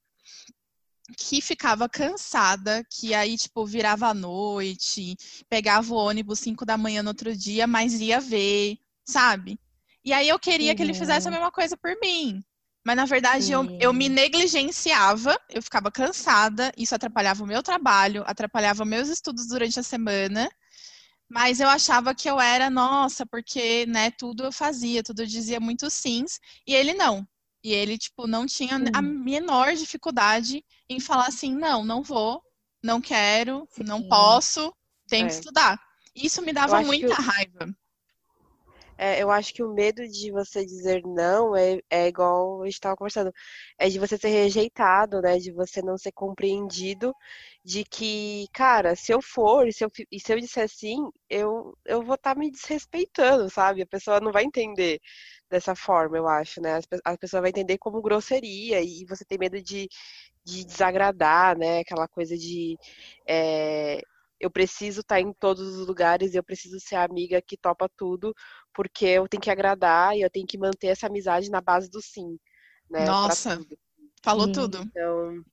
que 1.16 1.40
ficava 1.42 1.88
cansada, 1.88 2.84
que 2.92 3.14
aí, 3.14 3.38
tipo, 3.38 3.66
virava 3.66 4.08
à 4.10 4.14
noite, 4.14 5.16
pegava 5.48 5.94
o 5.94 5.98
ônibus 5.98 6.40
5 6.40 6.66
da 6.66 6.78
manhã 6.78 7.02
no 7.02 7.10
outro 7.12 7.34
dia, 7.34 7.66
mas 7.66 7.94
ia 8.02 8.20
ver, 8.20 8.78
sabe? 9.06 9.58
E 10.04 10.12
aí 10.12 10.28
eu 10.28 10.38
queria 10.38 10.76
que 10.76 10.84
ele 10.84 10.94
fizesse 10.94 11.30
a 11.30 11.32
Uhum. 11.32 11.38
mesma 11.38 11.52
coisa 11.54 11.78
por 11.78 11.96
mim. 12.02 12.44
Mas 12.88 12.96
na 12.96 13.04
verdade 13.04 13.52
eu, 13.52 13.68
eu 13.82 13.92
me 13.92 14.08
negligenciava, 14.08 15.38
eu 15.50 15.62
ficava 15.62 15.92
cansada, 15.92 16.72
isso 16.78 16.96
atrapalhava 16.96 17.44
o 17.44 17.48
meu 17.48 17.62
trabalho, 17.62 18.24
atrapalhava 18.26 18.86
meus 18.86 19.10
estudos 19.10 19.46
durante 19.46 19.78
a 19.78 19.84
semana. 19.84 20.50
Mas 21.30 21.60
eu 21.60 21.68
achava 21.68 22.16
que 22.16 22.30
eu 22.30 22.40
era, 22.40 22.70
nossa, 22.70 23.26
porque, 23.26 23.86
né, 23.88 24.10
tudo 24.12 24.46
eu 24.46 24.54
fazia, 24.54 25.04
tudo 25.04 25.22
eu 25.24 25.26
dizia 25.28 25.60
muito 25.60 25.90
sims, 25.90 26.40
e 26.66 26.74
ele 26.74 26.94
não. 26.94 27.28
E 27.62 27.74
ele, 27.74 27.98
tipo, 27.98 28.26
não 28.26 28.46
tinha 28.46 28.78
a 28.94 29.02
menor 29.02 29.74
dificuldade 29.74 30.64
em 30.90 31.02
falar 31.02 31.28
assim, 31.28 31.54
não, 31.54 31.84
não 31.84 32.02
vou, 32.02 32.42
não 32.82 33.02
quero, 33.02 33.68
não 33.80 34.02
Sim. 34.02 34.08
posso, 34.08 34.74
tenho 35.10 35.28
que 35.28 35.34
É. 35.34 35.36
estudar. 35.36 35.78
Isso 36.16 36.42
me 36.42 36.54
dava 36.54 36.80
que 36.80 36.86
muita 36.86 37.08
o- 37.08 37.22
raiva. 37.22 37.68
É, 38.98 39.22
eu 39.22 39.30
acho 39.32 39.54
que 39.54 39.64
o 39.64 39.74
medo 39.74 40.08
de 40.08 40.32
você 40.32 40.66
dizer 40.66 41.04
não 41.06 41.56
é, 41.56 41.80
é 41.90 42.08
igual 42.08 42.62
a 42.62 42.66
gente 42.66 42.74
estava 42.76 42.96
conversando, 42.96 43.32
é 43.78 43.88
de 43.90 44.00
você 44.00 44.18
ser 44.18 44.30
rejeitado, 44.30 45.22
né? 45.22 45.38
De 45.38 45.52
você 45.52 45.82
não 45.82 45.98
ser 45.98 46.12
compreendido, 46.12 47.14
de 47.64 47.84
que, 47.84 48.48
cara, 48.54 48.96
se 48.96 49.12
eu 49.14 49.22
for 49.22 49.68
e 49.68 49.74
se 49.74 49.84
eu, 49.84 49.90
e 50.12 50.20
se 50.20 50.34
eu 50.34 50.40
disser 50.40 50.70
sim, 50.70 50.98
eu, 51.30 51.78
eu 51.86 52.02
vou 52.02 52.16
estar 52.16 52.36
me 52.36 52.50
desrespeitando, 52.52 53.50
sabe? 53.50 53.82
A 53.82 53.88
pessoa 53.88 54.20
não 54.20 54.32
vai 54.32 54.44
entender 54.44 55.00
dessa 55.50 55.76
forma, 55.76 56.18
eu 56.18 56.28
acho, 56.28 56.62
né? 56.62 56.80
A 57.06 57.18
pessoa 57.18 57.42
vai 57.42 57.50
entender 57.52 57.78
como 57.78 58.02
grosseria 58.02 58.82
e 58.82 59.06
você 59.06 59.24
tem 59.26 59.38
medo 59.38 59.62
de, 59.62 59.88
de 60.46 60.66
desagradar, 60.66 61.58
né? 61.58 61.80
Aquela 61.80 62.08
coisa 62.08 62.38
de 62.38 62.78
é, 63.28 64.02
eu 64.40 64.52
preciso 64.52 65.02
estar 65.02 65.20
em 65.20 65.34
todos 65.34 65.78
os 65.78 65.88
lugares, 65.88 66.34
eu 66.34 66.44
preciso 66.44 66.80
ser 66.80 66.96
a 66.96 67.04
amiga 67.04 67.42
que 67.42 67.58
topa 67.58 67.90
tudo, 67.98 68.34
porque 68.74 69.06
eu 69.06 69.28
tenho 69.28 69.42
que 69.42 69.50
agradar 69.52 70.16
e 70.16 70.22
eu 70.22 70.30
tenho 70.30 70.46
que 70.46 70.58
manter 70.58 70.88
essa 70.88 71.08
amizade 71.08 71.50
na 71.50 71.62
base 71.62 71.90
do 71.90 72.02
sim, 72.02 72.38
né? 72.90 73.06
Nossa. 73.06 73.58
tudo. 73.58 73.78
Falou 74.24 74.48
Sim. 74.48 74.54
tudo. 74.54 74.78
Então, 74.80 75.44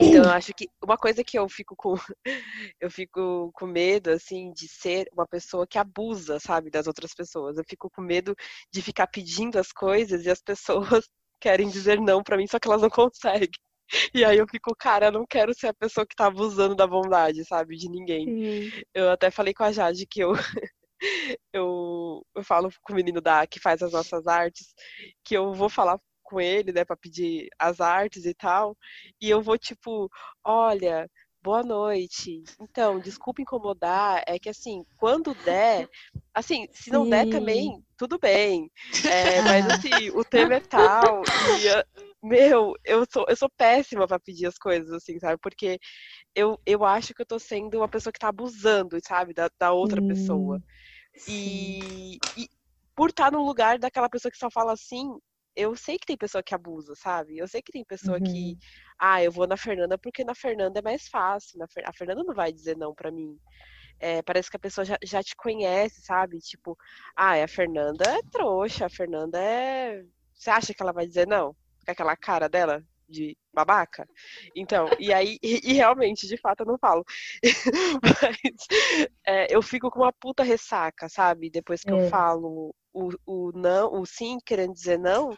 então 0.00 0.24
eu 0.24 0.30
acho 0.30 0.52
que 0.54 0.68
uma 0.82 0.96
coisa 0.96 1.22
que 1.24 1.38
eu 1.38 1.48
fico 1.48 1.74
com 1.76 1.94
eu 2.80 2.90
fico 2.90 3.50
com 3.52 3.66
medo 3.66 4.10
assim 4.10 4.52
de 4.52 4.68
ser 4.68 5.08
uma 5.12 5.26
pessoa 5.26 5.66
que 5.66 5.78
abusa, 5.78 6.38
sabe, 6.40 6.70
das 6.70 6.86
outras 6.86 7.14
pessoas. 7.14 7.58
Eu 7.58 7.64
fico 7.68 7.90
com 7.90 8.02
medo 8.02 8.34
de 8.72 8.82
ficar 8.82 9.06
pedindo 9.08 9.58
as 9.58 9.72
coisas 9.72 10.24
e 10.24 10.30
as 10.30 10.40
pessoas 10.40 11.04
querem 11.40 11.68
dizer 11.68 12.00
não 12.00 12.22
pra 12.22 12.36
mim, 12.36 12.46
só 12.46 12.58
que 12.58 12.68
elas 12.68 12.82
não 12.82 12.90
conseguem. 12.90 13.50
E 14.14 14.24
aí 14.24 14.38
eu 14.38 14.46
fico, 14.46 14.74
cara, 14.76 15.06
eu 15.06 15.12
não 15.12 15.26
quero 15.26 15.54
ser 15.54 15.68
a 15.68 15.74
pessoa 15.74 16.06
que 16.06 16.16
tá 16.16 16.26
abusando 16.26 16.74
da 16.74 16.86
bondade, 16.86 17.44
sabe, 17.44 17.76
de 17.76 17.88
ninguém. 17.88 18.26
Sim. 18.26 18.82
Eu 18.94 19.10
até 19.10 19.30
falei 19.30 19.54
com 19.54 19.64
a 19.64 19.72
Jade 19.72 20.06
que 20.06 20.20
eu, 20.20 20.32
eu, 21.52 22.24
eu 22.34 22.44
falo 22.44 22.70
com 22.82 22.92
o 22.92 22.96
menino 22.96 23.20
da 23.20 23.46
que 23.46 23.60
faz 23.60 23.82
as 23.82 23.92
nossas 23.92 24.26
artes, 24.26 24.74
que 25.24 25.36
eu 25.36 25.52
vou 25.52 25.68
falar 25.68 25.98
com 26.22 26.40
ele, 26.40 26.72
né, 26.72 26.84
pra 26.84 26.96
pedir 26.96 27.48
as 27.58 27.80
artes 27.80 28.26
e 28.26 28.34
tal, 28.34 28.76
e 29.18 29.30
eu 29.30 29.40
vou 29.40 29.56
tipo, 29.56 30.10
olha, 30.44 31.08
boa 31.42 31.62
noite. 31.62 32.42
Então, 32.60 33.00
desculpa 33.00 33.40
incomodar, 33.40 34.22
é 34.26 34.38
que 34.38 34.50
assim, 34.50 34.84
quando 34.98 35.34
der, 35.34 35.88
assim, 36.34 36.68
se 36.72 36.90
não 36.90 37.08
der 37.08 37.24
Sim. 37.24 37.30
também, 37.30 37.82
tudo 37.96 38.18
bem. 38.18 38.70
É, 39.10 39.40
mas 39.42 39.66
assim, 39.70 40.10
o 40.10 40.22
tema 40.24 40.54
é 40.54 40.60
tal 40.60 41.22
e 41.58 41.68
ah, 41.70 41.84
meu, 42.22 42.74
eu 42.84 43.04
sou 43.10 43.24
eu 43.28 43.36
sou 43.36 43.50
péssima 43.56 44.06
pra 44.06 44.18
pedir 44.20 44.46
as 44.46 44.58
coisas 44.58 44.90
assim, 44.92 45.18
sabe? 45.18 45.38
Porque 45.40 45.78
eu, 46.34 46.60
eu 46.66 46.84
acho 46.84 47.14
que 47.14 47.22
eu 47.22 47.26
tô 47.26 47.38
sendo 47.38 47.78
uma 47.78 47.88
pessoa 47.88 48.12
que 48.12 48.18
tá 48.20 48.28
abusando, 48.28 48.98
sabe, 49.06 49.34
da, 49.34 49.50
da 49.58 49.72
outra 49.72 50.02
pessoa. 50.02 50.58
Hum, 50.58 50.62
sim. 51.14 51.80
E, 52.06 52.20
e 52.36 52.48
por 52.96 53.10
estar 53.10 53.30
no 53.32 53.44
lugar 53.44 53.78
daquela 53.78 54.08
pessoa 54.08 54.30
que 54.32 54.38
só 54.38 54.50
fala 54.50 54.72
assim, 54.72 55.08
eu 55.56 55.74
sei 55.76 55.98
que 55.98 56.06
tem 56.06 56.16
pessoa 56.16 56.42
que 56.42 56.54
abusa, 56.54 56.94
sabe? 56.96 57.36
Eu 57.38 57.48
sei 57.48 57.62
que 57.62 57.72
tem 57.72 57.84
pessoa 57.84 58.20
que, 58.20 58.56
Uhum. 58.56 58.60
ah, 58.98 59.22
eu 59.22 59.32
vou 59.32 59.46
na 59.46 59.56
Fernanda 59.56 59.98
porque 59.98 60.24
na 60.24 60.34
Fernanda 60.34 60.78
é 60.80 60.82
mais 60.82 61.08
fácil. 61.08 61.58
Na 61.58 61.66
Fer- 61.68 61.88
A 61.88 61.92
Fernanda 61.92 62.22
não 62.24 62.34
vai 62.34 62.52
dizer 62.52 62.76
não 62.76 62.94
pra 62.94 63.10
mim. 63.12 63.38
É, 64.00 64.22
parece 64.22 64.50
que 64.50 64.56
a 64.56 64.60
pessoa 64.60 64.84
já, 64.84 64.96
já 65.02 65.22
te 65.22 65.34
conhece, 65.36 66.02
sabe? 66.02 66.38
Tipo, 66.40 66.76
ah, 67.16 67.42
a 67.42 67.48
Fernanda 67.48 68.06
é 68.06 68.20
trouxa, 68.30 68.86
a 68.86 68.90
Fernanda 68.90 69.38
é. 69.42 70.04
Você 70.34 70.50
acha 70.50 70.74
que 70.74 70.82
ela 70.82 70.92
vai 70.92 71.06
dizer 71.06 71.26
não? 71.26 71.56
Com 71.88 71.92
aquela 71.92 72.16
cara 72.16 72.48
dela 72.50 72.84
de 73.08 73.34
babaca? 73.54 74.06
Então, 74.54 74.92
e 74.98 75.10
aí, 75.10 75.38
e, 75.42 75.70
e 75.70 75.72
realmente, 75.72 76.26
de 76.28 76.36
fato, 76.36 76.60
eu 76.60 76.66
não 76.66 76.78
falo. 76.78 77.02
Mas 78.02 78.36
é, 79.26 79.46
eu 79.54 79.62
fico 79.62 79.90
com 79.90 80.00
uma 80.00 80.12
puta 80.12 80.42
ressaca, 80.42 81.08
sabe? 81.08 81.50
Depois 81.50 81.82
que 81.82 81.92
eu 81.92 81.98
É. 81.98 82.10
falo 82.10 82.74
o, 82.92 83.10
o 83.26 83.52
não, 83.54 83.92
o 84.00 84.04
sim 84.06 84.38
querendo 84.44 84.74
dizer 84.74 84.98
não. 84.98 85.30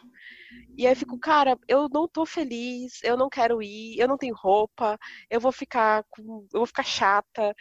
E 0.77 0.85
aí 0.85 0.93
eu 0.93 0.97
fico, 0.97 1.17
cara, 1.19 1.57
eu 1.67 1.87
não 1.89 2.07
tô 2.07 2.25
feliz, 2.25 2.99
eu 3.03 3.15
não 3.17 3.29
quero 3.29 3.61
ir, 3.63 3.97
eu 3.99 4.07
não 4.07 4.17
tenho 4.17 4.35
roupa, 4.35 4.97
eu 5.29 5.39
vou 5.39 5.51
ficar 5.51 6.03
com, 6.09 6.47
eu 6.53 6.59
vou 6.59 6.67
ficar 6.67 6.83
chata. 6.83 7.55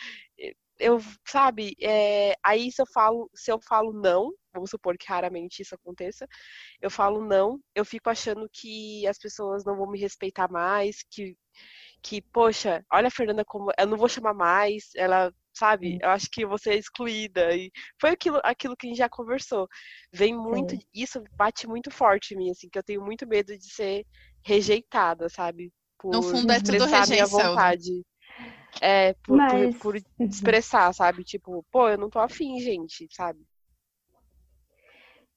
Eu, 0.78 0.99
sabe, 1.26 1.75
é, 1.80 2.35
aí 2.42 2.73
se 2.73 2.82
eu 2.82 2.87
falo, 2.92 3.30
se 3.35 3.52
eu 3.52 3.61
falo 3.61 3.92
não, 3.92 4.32
vamos 4.52 4.71
supor 4.71 4.97
que 4.99 5.07
raramente 5.09 5.62
isso 5.62 5.75
aconteça, 5.75 6.26
eu 6.80 6.90
falo 6.90 7.25
não, 7.25 7.61
eu 7.75 7.85
fico 7.85 8.11
achando 8.11 8.49
que 8.52 9.07
as 9.07 9.19
pessoas 9.19 9.64
não 9.64 9.76
vão 9.76 9.90
me 9.90 9.99
respeitar 10.00 10.50
mais, 10.50 11.02
que, 11.11 11.37
que 12.02 12.23
poxa, 12.23 12.85
olha 12.92 13.09
a 13.09 13.11
Fernanda 13.11 13.45
como, 13.45 13.71
eu 13.78 13.87
não 13.87 13.97
vou 13.97 14.09
chamar 14.09 14.35
mais, 14.35 14.90
ela, 14.97 15.33
sabe, 15.54 15.99
eu 16.00 16.11
acho 16.11 16.28
que 16.30 16.47
vou 16.47 16.59
ser 16.59 16.75
excluída. 16.78 17.54
E 17.54 17.71
foi 18.00 18.11
aquilo, 18.11 18.40
aquilo 18.45 18.76
que 18.76 18.87
a 18.87 18.90
gente 18.90 18.99
já 18.99 19.09
conversou. 19.09 19.69
Vem 20.12 20.35
muito, 20.37 20.76
Sim. 20.76 20.83
isso 20.95 21.23
bate 21.37 21.66
muito 21.66 21.90
forte 21.90 22.35
em 22.35 22.37
mim, 22.38 22.50
assim, 22.50 22.69
que 22.71 22.78
eu 22.78 22.83
tenho 22.83 23.02
muito 23.04 23.26
medo 23.26 23.57
de 23.57 23.71
ser 23.73 24.07
rejeitada, 24.45 25.28
sabe? 25.28 25.73
Por 25.99 26.12
No 26.12 26.23
fundo 26.23 26.52
é 26.52 26.61
tudo 26.61 26.85
a 26.85 27.07
minha 27.07 27.26
rejeição, 27.26 27.57
né? 27.57 27.57
vontade. 27.57 28.02
É, 28.80 29.14
por, 29.25 29.42
por- 29.42 29.71
Mas. 29.71 29.76
por 29.80 29.97
Uhum. 30.19 30.26
expressar, 30.30 30.92
sabe? 30.95 31.25
Tipo, 31.25 31.64
pô, 31.71 31.88
eu 31.88 31.99
não 31.99 32.11
tô 32.11 32.19
afim, 32.19 32.59
gente, 32.61 33.07
sabe? 33.12 33.40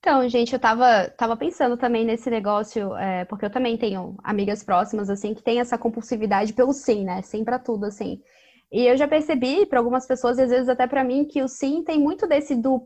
Então, 0.04 0.28
gente, 0.28 0.52
eu 0.52 0.60
tava, 0.60 1.10
tava 1.18 1.38
pensando 1.38 1.78
também 1.78 2.04
nesse 2.04 2.30
negócio, 2.30 2.94
é, 2.98 3.24
porque 3.24 3.46
eu 3.46 3.50
também 3.50 3.78
tenho 3.78 4.18
amigas 4.22 4.62
próximas, 4.62 5.10
assim, 5.10 5.34
que 5.34 5.42
tem 5.42 5.62
essa 5.62 5.78
compulsividade 5.78 6.52
pelo 6.52 6.74
sim, 6.74 7.06
né? 7.06 7.22
Sim 7.22 7.46
pra 7.46 7.58
tudo, 7.58 7.86
assim. 7.86 8.22
E 8.70 8.86
eu 8.86 8.98
já 8.98 9.08
percebi 9.08 9.66
para 9.66 9.80
algumas 9.80 10.06
pessoas, 10.06 10.38
e 10.38 10.42
às 10.42 10.50
vezes 10.50 10.68
até 10.68 10.86
pra 10.88 11.06
mim, 11.06 11.24
que 11.24 11.42
o 11.42 11.48
sim 11.48 11.84
tem 11.86 12.00
muito 12.02 12.28
desse 12.28 12.54
do 12.54 12.86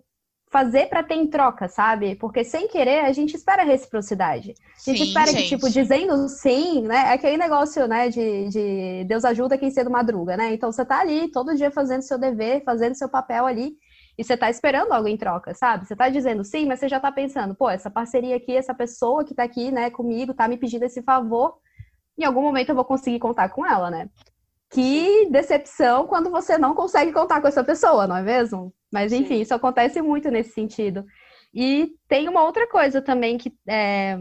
fazer 0.51 0.89
pra 0.89 1.01
ter 1.03 1.15
em 1.15 1.27
troca, 1.27 1.67
sabe? 1.67 2.15
Porque 2.15 2.43
sem 2.43 2.67
querer 2.67 2.99
a 3.05 3.11
gente 3.11 3.35
espera 3.35 3.63
reciprocidade. 3.63 4.51
A 4.85 4.89
gente 4.91 5.01
Sim, 5.01 5.03
espera 5.03 5.33
que, 5.33 5.41
gente. 5.41 5.57
tipo, 5.57 5.69
dizendo 5.71 6.27
sim, 6.29 6.83
né? 6.83 6.97
É 7.09 7.13
aquele 7.13 7.37
negócio, 7.37 7.87
né, 7.87 8.09
de, 8.09 8.47
de 8.49 9.05
Deus 9.05 9.25
ajuda 9.25 9.57
quem 9.57 9.71
cedo 9.71 9.89
madruga, 9.89 10.37
né? 10.37 10.53
Então 10.53 10.71
você 10.71 10.85
tá 10.85 10.99
ali 10.99 11.31
todo 11.31 11.55
dia 11.55 11.71
fazendo 11.71 12.03
seu 12.03 12.17
dever, 12.19 12.63
fazendo 12.63 12.95
seu 12.95 13.09
papel 13.09 13.45
ali, 13.47 13.73
e 14.17 14.23
você 14.23 14.35
tá 14.35 14.49
esperando 14.49 14.91
algo 14.91 15.07
em 15.07 15.15
troca, 15.15 15.53
sabe? 15.53 15.85
Você 15.85 15.95
tá 15.95 16.09
dizendo 16.09 16.43
sim, 16.43 16.65
mas 16.65 16.79
você 16.79 16.89
já 16.89 16.99
tá 16.99 17.11
pensando, 17.11 17.53
pô, 17.53 17.69
essa 17.69 17.89
parceria 17.89 18.35
aqui, 18.35 18.55
essa 18.55 18.73
pessoa 18.73 19.23
que 19.23 19.35
tá 19.35 19.43
aqui, 19.43 19.71
né, 19.71 19.91
comigo, 19.91 20.33
tá 20.33 20.47
me 20.47 20.57
pedindo 20.57 20.83
esse 20.83 21.03
favor, 21.03 21.59
em 22.17 22.23
algum 22.25 22.41
momento 22.41 22.69
eu 22.69 22.75
vou 22.75 22.85
conseguir 22.85 23.19
contar 23.19 23.49
com 23.49 23.65
ela, 23.65 23.91
né? 23.91 24.09
Que 24.69 25.29
decepção 25.29 26.07
quando 26.07 26.31
você 26.31 26.57
não 26.57 26.73
consegue 26.73 27.13
contar 27.13 27.41
com 27.41 27.47
essa 27.47 27.63
pessoa, 27.63 28.07
não 28.07 28.17
é 28.17 28.23
mesmo? 28.23 28.73
Mas 28.91 29.11
Sim. 29.11 29.19
enfim, 29.19 29.41
isso 29.41 29.53
acontece 29.53 30.01
muito 30.01 30.31
nesse 30.31 30.51
sentido. 30.51 31.05
E 31.53 31.95
tem 32.07 32.27
uma 32.27 32.43
outra 32.43 32.67
coisa 32.67 33.01
também 33.01 33.37
que 33.37 33.55
é, 33.67 34.17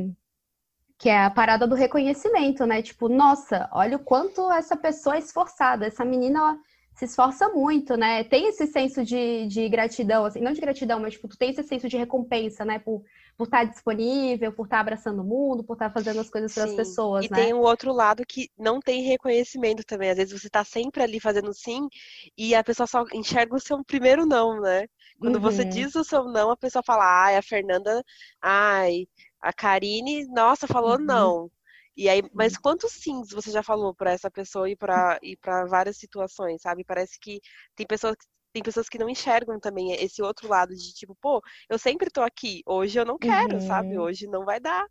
que 0.98 1.08
é 1.08 1.24
a 1.24 1.30
parada 1.30 1.66
do 1.66 1.74
reconhecimento, 1.74 2.66
né? 2.66 2.82
Tipo, 2.82 3.08
nossa, 3.08 3.68
olha 3.72 3.96
o 3.96 4.04
quanto 4.04 4.52
essa 4.52 4.76
pessoa 4.76 5.16
é 5.16 5.20
esforçada, 5.20 5.86
essa 5.86 6.04
menina 6.04 6.38
ela 6.38 6.58
se 6.96 7.04
esforça 7.06 7.48
muito, 7.50 7.96
né? 7.96 8.24
Tem 8.24 8.48
esse 8.48 8.66
senso 8.66 9.04
de, 9.04 9.46
de 9.48 9.68
gratidão, 9.68 10.24
assim, 10.24 10.40
não 10.40 10.52
de 10.52 10.60
gratidão, 10.60 11.00
mas 11.00 11.14
tipo, 11.14 11.28
tu 11.28 11.38
tem 11.38 11.50
esse 11.50 11.62
senso 11.64 11.88
de 11.88 11.96
recompensa, 11.96 12.64
né? 12.64 12.78
Por, 12.80 13.04
por 13.36 13.44
estar 13.44 13.64
disponível, 13.64 14.52
por 14.52 14.64
estar 14.66 14.80
abraçando 14.80 15.22
o 15.22 15.24
mundo, 15.24 15.64
por 15.64 15.74
estar 15.74 15.92
fazendo 15.92 16.20
as 16.20 16.30
coisas 16.30 16.52
para 16.54 16.64
as 16.64 16.74
pessoas, 16.74 17.24
E 17.24 17.28
né? 17.30 17.48
tem 17.48 17.52
o 17.54 17.60
outro 17.60 17.92
lado 17.92 18.24
que 18.26 18.50
não 18.58 18.80
tem 18.80 19.02
reconhecimento 19.02 19.84
também. 19.84 20.10
Às 20.10 20.16
vezes 20.16 20.40
você 20.40 20.48
tá 20.50 20.64
sempre 20.64 21.02
ali 21.02 21.18
fazendo 21.20 21.52
sim 21.54 21.88
e 22.36 22.54
a 22.54 22.62
pessoa 22.64 22.86
só 22.86 23.04
enxerga 23.12 23.54
o 23.56 23.60
seu 23.60 23.82
primeiro 23.84 24.26
não, 24.26 24.60
né? 24.60 24.86
Quando 25.18 25.40
você 25.40 25.64
Uhum. 25.64 25.64
diz 25.64 25.94
o 25.94 26.04
seu 26.04 26.24
não, 26.24 26.50
a 26.50 26.56
pessoa 26.56 26.82
fala, 26.84 27.04
ai, 27.26 27.36
a 27.36 27.42
Fernanda, 27.42 28.02
ai, 28.40 29.06
a 29.40 29.52
Karine, 29.52 30.26
nossa, 30.26 30.66
falou 30.66 30.98
Uhum. 30.98 30.98
não. 30.98 31.50
E 31.96 32.08
aí, 32.08 32.22
mas 32.34 32.58
quantos 32.58 32.92
sims 32.92 33.30
você 33.30 33.50
já 33.50 33.62
falou 33.62 33.94
para 33.94 34.12
essa 34.12 34.30
pessoa 34.30 34.68
e 34.68 34.76
para 34.76 35.18
e 35.22 35.36
para 35.36 35.64
várias 35.64 35.96
situações, 35.96 36.60
sabe? 36.60 36.84
Parece 36.84 37.18
que 37.18 37.40
tem 37.74 37.86
pessoas 37.86 38.16
tem 38.52 38.62
pessoas 38.62 38.88
que 38.88 38.98
não 38.98 39.08
enxergam 39.08 39.60
também 39.60 39.92
esse 39.92 40.22
outro 40.22 40.48
lado 40.48 40.74
de 40.74 40.94
tipo, 40.94 41.14
pô, 41.20 41.42
eu 41.68 41.78
sempre 41.78 42.10
tô 42.10 42.22
aqui, 42.22 42.62
hoje 42.64 42.98
eu 42.98 43.04
não 43.04 43.18
quero, 43.18 43.56
uhum. 43.56 43.66
sabe? 43.66 43.98
Hoje 43.98 44.26
não 44.26 44.46
vai 44.46 44.58
dar. 44.58 44.86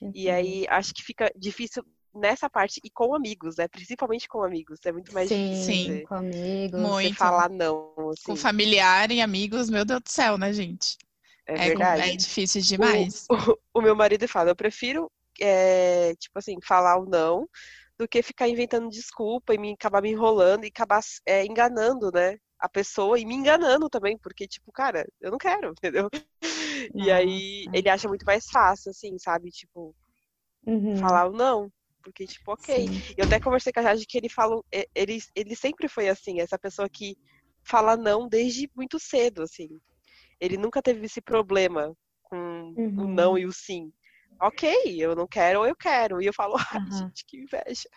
Uhum. 0.00 0.10
E 0.12 0.28
aí 0.28 0.66
acho 0.68 0.92
que 0.92 1.04
fica 1.04 1.30
difícil 1.36 1.84
nessa 2.12 2.50
parte 2.50 2.80
e 2.82 2.90
com 2.90 3.14
amigos, 3.14 3.56
né? 3.56 3.68
Principalmente 3.68 4.26
com 4.28 4.42
amigos. 4.42 4.80
É 4.84 4.92
muito 4.92 5.12
mais 5.12 5.28
sim, 5.28 5.50
difícil. 5.50 5.98
Sim, 5.98 6.04
com 6.04 6.14
amigos. 6.14 6.80
Muito. 6.80 7.14
Falar 7.16 7.48
não. 7.48 7.94
Assim. 8.10 8.24
Com 8.24 8.36
familiar 8.36 9.10
e 9.12 9.20
amigos, 9.20 9.70
meu 9.70 9.84
Deus 9.84 10.00
do 10.02 10.10
céu, 10.10 10.36
né, 10.36 10.52
gente? 10.52 10.96
É, 11.46 11.54
é 11.54 11.68
verdade. 11.68 12.10
É 12.10 12.16
difícil 12.16 12.60
demais. 12.62 13.26
O, 13.30 13.34
o, 13.52 13.58
o 13.74 13.82
meu 13.82 13.94
marido 13.94 14.26
fala, 14.26 14.50
eu 14.50 14.56
prefiro, 14.56 15.10
é, 15.40 16.14
tipo 16.16 16.38
assim, 16.38 16.56
falar 16.62 16.98
o 16.98 17.06
não 17.06 17.48
do 17.98 18.06
que 18.06 18.22
ficar 18.22 18.48
inventando 18.48 18.90
desculpa 18.90 19.54
e 19.54 19.58
me 19.58 19.72
acabar 19.72 20.02
me 20.02 20.10
enrolando 20.10 20.64
e 20.64 20.68
acabar 20.68 21.00
é, 21.24 21.44
enganando, 21.44 22.10
né? 22.12 22.36
A 22.58 22.68
pessoa 22.68 23.18
e 23.18 23.24
me 23.24 23.34
enganando 23.34 23.88
também, 23.88 24.18
porque, 24.18 24.46
tipo, 24.46 24.70
cara, 24.72 25.06
eu 25.20 25.30
não 25.30 25.38
quero, 25.38 25.72
entendeu? 25.78 26.08
E 26.94 27.10
aí 27.10 27.66
ele 27.72 27.88
acha 27.88 28.08
muito 28.08 28.24
mais 28.24 28.46
fácil, 28.50 28.90
assim, 28.90 29.18
sabe? 29.18 29.50
Tipo, 29.50 29.94
uhum. 30.66 30.96
falar 30.96 31.26
o 31.26 31.32
não. 31.32 31.70
Porque, 32.02 32.26
tipo, 32.26 32.52
ok. 32.52 32.86
Sim. 32.86 33.14
Eu 33.16 33.24
até 33.24 33.40
conversei 33.40 33.72
com 33.72 33.80
a 33.80 33.82
Jade 33.82 34.06
que 34.06 34.16
ele 34.16 34.28
fala. 34.28 34.62
Ele, 34.94 35.18
ele 35.34 35.56
sempre 35.56 35.88
foi 35.88 36.08
assim, 36.08 36.40
essa 36.40 36.58
pessoa 36.58 36.88
que 36.88 37.16
fala 37.64 37.96
não 37.96 38.28
desde 38.28 38.70
muito 38.76 38.98
cedo, 38.98 39.42
assim. 39.42 39.68
Ele 40.40 40.56
nunca 40.56 40.80
teve 40.80 41.04
esse 41.04 41.20
problema 41.20 41.92
com 42.22 42.36
uhum. 42.76 43.04
o 43.04 43.08
não 43.08 43.36
e 43.36 43.44
o 43.44 43.52
sim. 43.52 43.92
Ok, 44.40 44.68
eu 44.98 45.14
não 45.14 45.26
quero 45.26 45.60
ou 45.60 45.66
eu 45.66 45.74
quero. 45.74 46.20
E 46.20 46.26
eu 46.26 46.32
falo, 46.32 46.56
ai, 46.72 46.80
uhum. 46.80 46.98
gente, 46.98 47.24
que 47.26 47.38
inveja. 47.38 47.88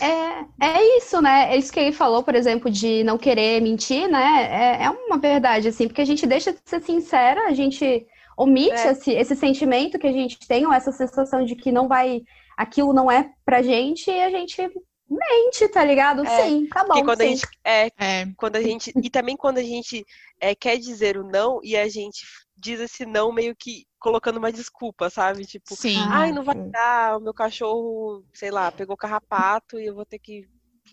É, 0.00 0.66
é 0.66 0.98
isso, 0.98 1.20
né? 1.20 1.54
É 1.54 1.56
isso 1.56 1.72
que 1.72 1.80
ele 1.80 1.92
falou, 1.92 2.22
por 2.22 2.34
exemplo, 2.34 2.70
de 2.70 3.02
não 3.04 3.18
querer 3.18 3.60
mentir, 3.60 4.08
né? 4.08 4.78
É, 4.80 4.84
é 4.84 4.90
uma 4.90 5.18
verdade, 5.18 5.68
assim, 5.68 5.88
porque 5.88 6.02
a 6.02 6.06
gente 6.06 6.26
deixa 6.26 6.52
de 6.52 6.60
ser 6.64 6.82
sincera, 6.82 7.46
a 7.46 7.52
gente 7.52 8.06
omite 8.36 8.72
é. 8.72 8.92
esse, 8.92 9.12
esse 9.12 9.36
sentimento 9.36 9.98
que 9.98 10.06
a 10.06 10.12
gente 10.12 10.38
tem, 10.46 10.66
ou 10.66 10.72
essa 10.72 10.92
sensação 10.92 11.44
de 11.44 11.54
que 11.54 11.70
não 11.70 11.88
vai 11.88 12.22
aquilo 12.56 12.92
não 12.92 13.10
é 13.10 13.32
pra 13.44 13.62
gente 13.62 14.10
e 14.10 14.20
a 14.20 14.30
gente 14.30 14.70
mente, 15.08 15.68
tá 15.68 15.84
ligado? 15.84 16.24
É, 16.26 16.42
sim, 16.44 16.66
tá 16.66 16.84
bom. 16.84 17.02
Quando 17.04 17.20
sim. 17.20 17.24
a 17.24 17.28
gente, 17.28 17.46
é, 17.64 17.86
é, 17.98 18.26
quando 18.36 18.56
a 18.56 18.62
gente 18.62 18.92
e 18.96 19.10
também 19.10 19.36
quando 19.36 19.58
a 19.58 19.62
gente 19.62 20.04
é, 20.40 20.54
quer 20.54 20.78
dizer 20.78 21.16
o 21.16 21.24
não 21.24 21.60
e 21.62 21.76
a 21.76 21.88
gente 21.88 22.24
diz 22.56 22.80
esse 22.80 23.04
não 23.04 23.32
meio 23.32 23.54
que 23.54 23.84
colocando 24.02 24.36
uma 24.36 24.52
desculpa, 24.52 25.08
sabe? 25.08 25.46
Tipo, 25.46 25.74
sim. 25.76 25.96
ai, 25.96 26.32
não 26.32 26.42
vai 26.42 26.56
dar, 26.56 27.16
o 27.16 27.20
meu 27.20 27.32
cachorro, 27.32 28.24
sei 28.34 28.50
lá, 28.50 28.70
pegou 28.70 28.96
carrapato 28.96 29.78
e 29.78 29.86
eu 29.86 29.94
vou 29.94 30.04
ter 30.04 30.18
que 30.18 30.46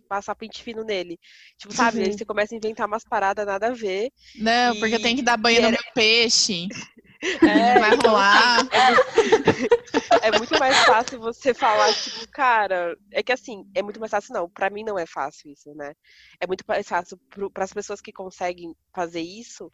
passar 0.08 0.36
pente 0.36 0.64
fino 0.64 0.84
nele. 0.84 1.20
Tipo, 1.58 1.74
sabe? 1.74 1.98
Uhum. 1.98 2.06
Aí 2.06 2.14
você 2.14 2.26
começa 2.26 2.54
a 2.54 2.58
inventar 2.58 2.88
umas 2.88 3.04
paradas 3.04 3.46
nada 3.46 3.68
a 3.68 3.74
ver. 3.74 4.12
Não, 4.36 4.76
e... 4.76 4.80
porque 4.80 4.96
eu 4.96 5.02
tenho 5.02 5.18
que 5.18 5.24
dar 5.24 5.38
banho 5.38 5.62
no 5.62 5.68
era... 5.68 5.78
meu 5.82 5.94
peixe. 5.94 6.68
É, 7.22 7.78
vai 7.78 7.96
então, 7.96 8.12
rolar. 8.12 8.60
É, 8.72 10.28
é, 10.30 10.38
muito 10.38 10.58
mais 10.58 10.78
fácil 10.86 11.20
você 11.20 11.54
falar, 11.54 11.94
tipo, 11.94 12.26
cara, 12.30 12.96
é 13.12 13.22
que 13.22 13.34
assim, 13.34 13.70
é 13.76 13.82
muito 13.82 14.00
mais 14.00 14.10
fácil, 14.10 14.34
não. 14.34 14.50
Pra 14.50 14.70
mim 14.70 14.86
não 14.86 14.98
é 14.98 15.06
fácil 15.06 15.52
isso, 15.52 15.74
né? 15.76 15.94
É 16.40 16.48
muito 16.48 16.64
mais 16.66 16.88
fácil 16.88 17.20
para 17.54 17.66
as 17.66 17.74
pessoas 17.74 18.00
que 18.00 18.14
conseguem 18.14 18.74
fazer 18.96 19.20
isso, 19.20 19.70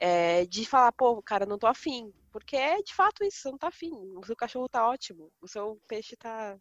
é, 0.00 0.46
de 0.46 0.64
falar, 0.64 0.90
pô, 0.92 1.22
cara, 1.22 1.46
não 1.46 1.58
tô 1.58 1.66
afim. 1.66 2.12
Porque 2.32 2.56
é 2.56 2.82
de 2.82 2.94
fato 2.94 3.22
isso, 3.24 3.42
você 3.42 3.50
não 3.50 3.58
tá 3.58 3.68
afim. 3.68 3.92
O 4.16 4.24
seu 4.24 4.34
cachorro 4.34 4.68
tá 4.68 4.88
ótimo, 4.88 5.30
o 5.40 5.46
seu 5.46 5.78
peixe 5.86 6.16
tá. 6.16 6.56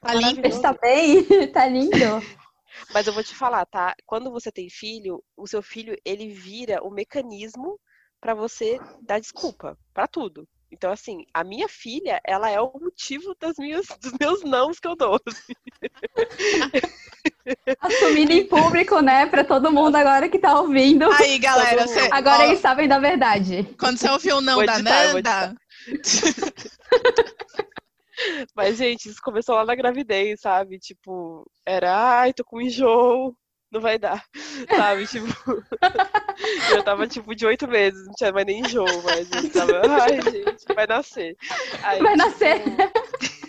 Tá, 0.00 0.12
tá 0.12 0.14
lindo. 0.14 0.60
Tá 0.60 0.72
bem, 0.72 1.24
tá 1.52 1.66
lindo. 1.66 1.90
Mas 2.92 3.06
eu 3.06 3.12
vou 3.12 3.22
te 3.22 3.34
falar, 3.34 3.66
tá? 3.66 3.94
Quando 4.06 4.30
você 4.30 4.50
tem 4.50 4.68
filho, 4.70 5.22
o 5.36 5.46
seu 5.46 5.62
filho, 5.62 5.96
ele 6.04 6.28
vira 6.28 6.82
o 6.82 6.90
mecanismo 6.90 7.78
para 8.20 8.34
você 8.34 8.78
dar 9.02 9.20
desculpa 9.20 9.76
para 9.92 10.06
tudo. 10.06 10.48
Então, 10.72 10.92
assim, 10.92 11.26
a 11.34 11.42
minha 11.42 11.68
filha, 11.68 12.20
ela 12.24 12.48
é 12.48 12.60
o 12.60 12.70
motivo 12.80 13.34
das 13.40 13.56
minhas, 13.58 13.86
dos 14.00 14.12
meus 14.20 14.44
nãos 14.44 14.78
que 14.78 14.86
eu 14.86 14.94
dou. 14.94 15.20
Assumindo 17.80 18.32
em 18.32 18.46
público, 18.46 19.00
né? 19.00 19.26
Pra 19.26 19.42
todo 19.42 19.72
mundo 19.72 19.96
agora 19.96 20.28
que 20.28 20.38
tá 20.38 20.60
ouvindo. 20.60 21.10
Aí, 21.12 21.38
galera. 21.38 21.86
Você, 21.86 22.08
agora 22.12 22.44
ó, 22.44 22.46
eles 22.46 22.60
sabem 22.60 22.86
da 22.86 22.98
verdade. 22.98 23.64
Quando 23.78 23.98
você 23.98 24.08
ouviu 24.08 24.36
o 24.36 24.40
não 24.40 24.64
da 24.64 24.78
Nanda. 24.78 25.54
Mas, 28.54 28.76
gente, 28.76 29.08
isso 29.08 29.20
começou 29.22 29.56
lá 29.56 29.64
na 29.64 29.74
gravidez, 29.74 30.40
sabe? 30.40 30.78
Tipo, 30.78 31.44
era, 31.66 32.20
ai, 32.20 32.32
tô 32.32 32.44
com 32.44 32.60
enjoo 32.60 33.34
não 33.70 33.80
vai 33.80 33.98
dar, 33.98 34.24
sabe? 34.68 35.06
Tipo, 35.06 35.26
eu 36.74 36.82
tava 36.82 37.06
tipo 37.06 37.34
de 37.34 37.46
oito 37.46 37.68
meses, 37.68 38.06
não 38.06 38.14
tinha 38.14 38.32
mais 38.32 38.46
nem 38.46 38.60
enjoo, 38.60 39.02
mas 39.02 39.30
eu 39.30 39.50
tava, 39.50 39.82
ai, 40.02 40.20
gente, 40.22 40.74
vai 40.74 40.86
nascer. 40.86 41.36
Aí, 41.82 42.02
vai 42.02 42.16
nascer. 42.16 42.62
Tipo, 42.62 43.40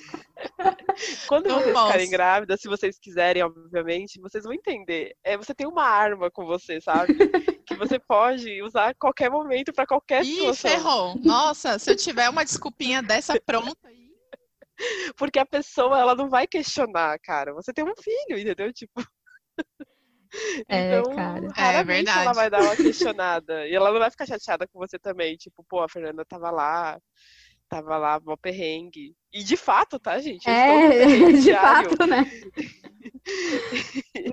quando 1.28 1.48
não 1.48 1.60
vocês 1.60 1.74
posso. 1.74 1.86
ficarem 1.86 2.10
grávidas, 2.10 2.60
se 2.60 2.68
vocês 2.68 3.00
quiserem, 3.00 3.44
obviamente, 3.44 4.20
vocês 4.20 4.44
vão 4.44 4.54
entender. 4.54 5.16
É, 5.24 5.38
você 5.38 5.54
tem 5.54 5.68
uma 5.68 5.84
arma 5.84 6.30
com 6.30 6.46
você, 6.46 6.82
sabe? 6.82 7.16
que 7.66 7.76
você 7.76 8.00
pode 8.00 8.62
usar 8.62 8.90
a 8.90 8.96
qualquer 8.96 9.30
momento 9.30 9.72
para 9.72 9.86
qualquer 9.86 10.24
Ih, 10.24 10.54
situação. 10.54 10.72
ferrou. 10.72 11.16
Nossa, 11.24 11.80
se 11.80 11.92
eu 11.92 11.96
tiver 11.96 12.30
uma 12.30 12.44
desculpinha 12.44 13.02
dessa 13.02 13.40
pronta 13.40 13.90
porque 15.16 15.40
a 15.40 15.46
pessoa 15.46 16.00
ela 16.00 16.16
não 16.16 16.30
vai 16.30 16.48
questionar, 16.48 17.18
cara. 17.20 17.54
Você 17.54 17.74
tem 17.74 17.84
um 17.84 17.96
filho, 17.96 18.40
entendeu? 18.40 18.72
Tipo. 18.74 19.04
É, 20.68 21.00
então, 21.00 21.16
cara. 21.16 21.48
É 21.58 21.84
verdade. 21.84 22.20
ela 22.20 22.34
vai 22.34 22.50
dar 22.50 22.62
uma 22.62 22.76
questionada. 22.78 23.68
e 23.68 23.76
ela 23.76 23.92
não 23.92 24.00
vai 24.00 24.10
ficar 24.10 24.26
chateada 24.26 24.68
com 24.68 24.80
você 24.80 24.98
também. 24.98 25.36
Tipo, 25.36 25.64
pô, 25.68 25.82
a 25.82 25.90
Fernanda 25.90 26.24
tava 26.26 26.50
lá, 26.50 26.98
tava 27.68 27.98
lá, 27.98 28.20
mó 28.24 28.36
perrengue. 28.38 29.14
E 29.34 29.44
de 29.44 29.58
fato, 29.58 30.00
tá, 30.00 30.20
gente? 30.20 30.48
Eu 30.48 30.54
é, 30.54 31.06
de 31.34 31.42
diário. 31.42 31.90
fato, 31.90 32.06
né? 32.08 32.30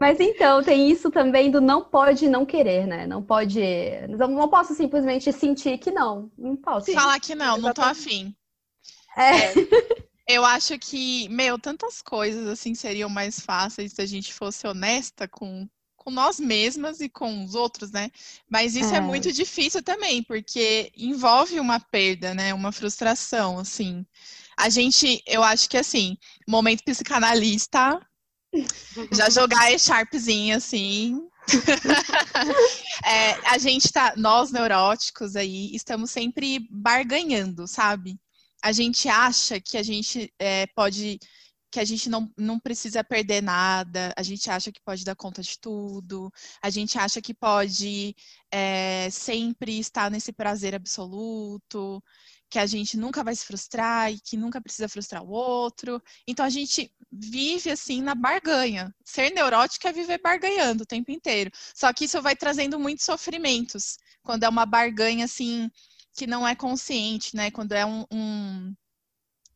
Mas 0.01 0.19
então, 0.21 0.63
tem 0.63 0.91
isso 0.91 1.11
também 1.11 1.51
do 1.51 1.61
não 1.61 1.85
pode 1.85 2.29
não 2.29 2.45
querer, 2.45 2.87
né? 2.87 3.07
Não 3.07 3.23
pode. 3.23 3.61
Não, 4.09 4.29
não 4.29 4.49
posso 4.49 4.75
simplesmente 4.75 5.33
sentir 5.33 5.79
que 5.79 5.91
não. 5.91 6.31
Não 6.37 6.57
posso. 6.57 6.93
Falar 6.93 7.21
que 7.21 7.35
não, 7.35 7.59
não 7.59 7.73
tô 7.73 7.83
afim. 7.83 8.35
É. 9.17 9.47
é. 9.47 9.53
Eu 10.29 10.45
acho 10.45 10.79
que, 10.79 11.27
meu, 11.31 11.59
tantas 11.59 12.03
coisas 12.03 12.47
assim 12.47 12.75
seriam 12.75 13.09
mais 13.09 13.41
fáceis 13.41 13.95
se 13.95 14.03
a 14.03 14.07
gente 14.07 14.35
fosse 14.35 14.67
honesta 14.67 15.27
com, 15.27 15.67
com 16.09 16.11
nós 16.11 16.41
mesmas 16.41 17.01
e 17.01 17.09
com 17.09 17.45
os 17.45 17.55
outros, 17.55 17.91
né? 17.91 18.11
Mas 18.49 18.75
isso 18.75 18.95
é. 18.95 18.97
é 18.97 19.01
muito 19.01 19.31
difícil 19.31 19.83
também, 19.83 20.23
porque 20.23 20.91
envolve 20.97 21.61
uma 21.61 21.79
perda, 21.79 22.35
né? 22.35 22.55
Uma 22.55 22.73
frustração, 22.73 23.59
assim. 23.59 24.07
A 24.57 24.71
gente, 24.71 25.23
eu 25.27 25.43
acho 25.43 25.69
que 25.69 25.77
assim, 25.77 26.17
momento 26.49 26.83
psicanalista, 26.83 28.01
já 29.13 29.29
jogar 29.29 29.71
e 29.71 29.79
sharpzinho 29.79 30.57
assim. 30.57 31.21
é, 33.05 33.33
a 33.51 33.59
gente 33.59 33.93
tá, 33.93 34.15
nós 34.17 34.51
neuróticos 34.51 35.37
aí, 35.37 35.75
estamos 35.75 36.11
sempre 36.11 36.67
barganhando, 36.71 37.69
sabe? 37.69 38.19
A 38.63 38.73
gente 38.73 39.11
acha 39.11 39.61
que 39.61 39.77
a 39.77 39.83
gente 39.83 40.33
é, 40.39 40.67
pode 40.69 41.21
que 41.71 41.79
a 41.79 41.85
gente 41.85 42.09
não, 42.09 42.33
não 42.37 42.59
precisa 42.59 43.05
perder 43.05 43.43
nada, 43.43 44.13
a 44.17 44.23
gente 44.23 44.51
acha 44.51 44.73
que 44.73 44.81
pode 44.81 45.05
dar 45.05 45.15
conta 45.15 45.43
de 45.43 45.59
tudo, 45.59 46.33
a 46.63 46.71
gente 46.71 46.99
acha 46.99 47.21
que 47.21 47.35
pode 47.35 48.17
é, 48.51 49.09
sempre 49.11 49.79
estar 49.79 50.11
nesse 50.11 50.33
prazer 50.33 50.75
absoluto, 50.75 52.03
que 52.51 52.59
a 52.59 52.67
gente 52.67 52.97
nunca 52.97 53.23
vai 53.23 53.35
se 53.35 53.45
frustrar 53.45 54.11
e 54.11 54.19
que 54.19 54.37
nunca 54.37 54.61
precisa 54.61 54.89
frustrar 54.89 55.23
o 55.23 55.31
outro. 55.31 56.03
Então 56.27 56.45
a 56.45 56.51
gente 56.51 56.91
vive 57.13 57.71
assim 57.71 58.01
na 58.03 58.15
barganha. 58.15 58.95
Ser 59.05 59.31
neurótico 59.31 59.87
é 59.87 59.93
viver 59.93 60.19
barganhando 60.23 60.85
o 60.85 60.87
tempo 60.87 61.11
inteiro. 61.11 61.51
Só 61.75 61.93
que 61.93 62.07
isso 62.07 62.23
vai 62.23 62.35
trazendo 62.35 62.79
muitos 62.79 63.05
sofrimentos 63.05 63.99
quando 64.23 64.45
é 64.45 64.49
uma 64.49 64.65
barganha 64.65 65.27
assim 65.27 65.71
que 66.15 66.27
não 66.27 66.47
é 66.49 66.55
consciente, 66.55 67.37
né? 67.37 67.51
Quando 67.51 67.73
é 67.73 67.85
um, 67.85 68.05
um 68.11 68.75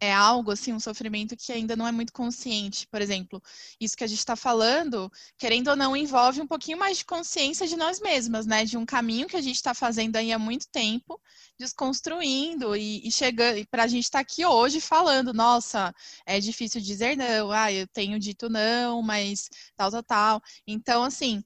é 0.02 0.12
algo 0.12 0.50
assim, 0.50 0.72
um 0.72 0.80
sofrimento 0.80 1.36
que 1.36 1.52
ainda 1.52 1.76
não 1.76 1.86
é 1.86 1.92
muito 1.92 2.12
consciente. 2.12 2.88
Por 2.88 3.00
exemplo, 3.00 3.40
isso 3.80 3.96
que 3.96 4.02
a 4.02 4.06
gente 4.08 4.18
está 4.18 4.34
falando, 4.34 5.08
querendo 5.38 5.68
ou 5.68 5.76
não, 5.76 5.96
envolve 5.96 6.40
um 6.40 6.46
pouquinho 6.46 6.76
mais 6.76 6.98
de 6.98 7.04
consciência 7.04 7.68
de 7.68 7.76
nós 7.76 8.00
mesmas, 8.00 8.44
né? 8.44 8.64
De 8.64 8.76
um 8.76 8.84
caminho 8.84 9.28
que 9.28 9.36
a 9.36 9.40
gente 9.40 9.54
está 9.54 9.72
fazendo 9.72 10.16
aí 10.16 10.32
há 10.32 10.40
muito 10.40 10.66
tempo, 10.72 11.20
desconstruindo 11.56 12.74
e, 12.74 13.06
e 13.06 13.12
chegando 13.12 13.64
para 13.70 13.84
a 13.84 13.86
gente 13.86 14.02
estar 14.02 14.18
tá 14.18 14.22
aqui 14.22 14.44
hoje 14.44 14.80
falando, 14.80 15.32
nossa, 15.32 15.94
é 16.26 16.40
difícil 16.40 16.80
dizer 16.80 17.16
não, 17.16 17.52
ah, 17.52 17.72
eu 17.72 17.86
tenho 17.86 18.18
dito 18.18 18.50
não, 18.50 19.02
mas 19.02 19.48
tal, 19.76 19.88
tal, 19.92 20.02
tal. 20.02 20.42
Então, 20.66 21.04
assim, 21.04 21.44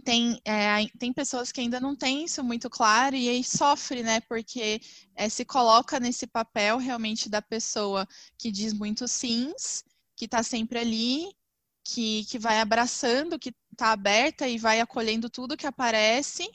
tem, 0.00 0.40
é, 0.44 0.86
tem 0.98 1.12
pessoas 1.12 1.52
que 1.52 1.60
ainda 1.60 1.80
não 1.80 1.94
têm 1.94 2.24
isso 2.24 2.42
muito 2.42 2.68
claro 2.70 3.14
e 3.16 3.28
aí 3.28 3.44
sofre, 3.44 4.02
né? 4.02 4.20
Porque 4.20 4.80
é, 5.14 5.28
se 5.28 5.44
coloca 5.44 6.00
nesse 6.00 6.26
papel 6.26 6.78
realmente 6.78 7.28
da 7.28 7.42
pessoa 7.42 8.06
que 8.36 8.50
diz 8.50 8.72
muito 8.72 9.06
sims, 9.06 9.84
que 10.16 10.24
está 10.24 10.42
sempre 10.42 10.78
ali, 10.78 11.30
que, 11.84 12.24
que 12.26 12.38
vai 12.38 12.60
abraçando, 12.60 13.38
que 13.38 13.54
está 13.72 13.92
aberta 13.92 14.48
e 14.48 14.58
vai 14.58 14.80
acolhendo 14.80 15.30
tudo 15.30 15.56
que 15.56 15.66
aparece 15.66 16.50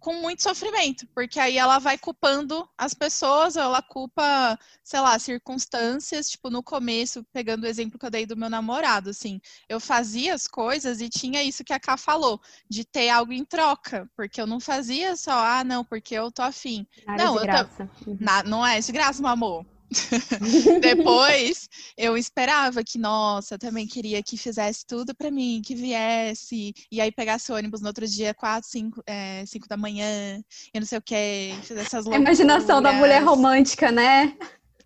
com 0.00 0.14
muito 0.14 0.42
sofrimento, 0.42 1.06
porque 1.14 1.38
aí 1.38 1.58
ela 1.58 1.78
vai 1.78 1.98
culpando 1.98 2.68
as 2.76 2.94
pessoas, 2.94 3.56
ela 3.56 3.82
culpa, 3.82 4.58
sei 4.82 5.00
lá, 5.00 5.18
circunstâncias, 5.18 6.30
tipo, 6.30 6.48
no 6.50 6.62
começo, 6.62 7.24
pegando 7.32 7.64
o 7.64 7.66
exemplo 7.66 7.98
que 7.98 8.06
eu 8.06 8.10
dei 8.10 8.24
do 8.24 8.36
meu 8.36 8.48
namorado, 8.48 9.10
assim, 9.10 9.40
eu 9.68 9.78
fazia 9.78 10.34
as 10.34 10.48
coisas 10.48 11.00
e 11.00 11.08
tinha 11.08 11.42
isso 11.42 11.62
que 11.62 11.72
a 11.72 11.78
Ká 11.78 11.96
falou, 11.96 12.40
de 12.68 12.84
ter 12.84 13.10
algo 13.10 13.32
em 13.32 13.44
troca, 13.44 14.10
porque 14.16 14.40
eu 14.40 14.46
não 14.46 14.58
fazia 14.58 15.14
só, 15.16 15.32
ah, 15.32 15.62
não, 15.62 15.84
porque 15.84 16.14
eu 16.14 16.32
tô 16.32 16.42
afim. 16.42 16.86
Nada 17.06 17.24
não, 17.24 17.36
de 17.36 17.42
graça. 17.42 17.90
Tô... 18.04 18.16
Na... 18.18 18.42
não 18.42 18.66
é 18.66 18.80
de 18.80 18.92
graça, 18.92 19.20
meu 19.20 19.30
amor. 19.30 19.66
Depois 20.80 21.68
eu 21.96 22.16
esperava 22.16 22.84
que, 22.84 22.98
nossa, 22.98 23.58
também 23.58 23.86
queria 23.86 24.22
que 24.22 24.36
fizesse 24.36 24.86
tudo 24.86 25.14
para 25.14 25.30
mim, 25.30 25.62
que 25.64 25.74
viesse, 25.74 26.72
e 26.90 27.00
aí 27.00 27.10
pegasse 27.10 27.50
o 27.50 27.56
ônibus 27.56 27.80
no 27.80 27.88
outro 27.88 28.06
dia, 28.06 28.32
quatro, 28.32 28.68
cinco, 28.68 29.02
é, 29.06 29.44
cinco 29.46 29.68
da 29.68 29.76
manhã, 29.76 30.40
e 30.72 30.78
não 30.78 30.86
sei 30.86 30.98
o 30.98 31.02
que, 31.02 31.54
fizesse 31.62 31.88
essas 31.88 32.04
loucuras. 32.04 32.20
A 32.20 32.20
imaginação 32.20 32.80
da 32.80 32.92
mulher 32.92 33.22
romântica, 33.22 33.90
né? 33.90 34.36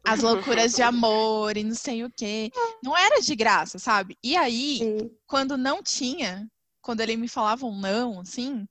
As 0.03 0.21
loucuras 0.21 0.75
de 0.75 0.83
amor 0.83 1.57
e 1.57 1.65
não 1.65 1.75
sei 1.75 2.05
o 2.05 2.11
que. 2.11 2.51
Não 2.83 2.97
era 2.97 3.21
de 3.21 3.35
graça, 3.35 3.79
sabe? 3.79 4.17
E 4.23 4.37
aí, 4.37 4.79
Sim. 4.79 5.11
quando 5.27 5.57
não 5.57 5.83
tinha, 5.83 6.47
quando 6.83 7.01
ele 7.01 7.17
me 7.17 7.29
falava 7.29 7.65
um 7.65 7.79
não, 7.79 8.21
assim, 8.21 8.67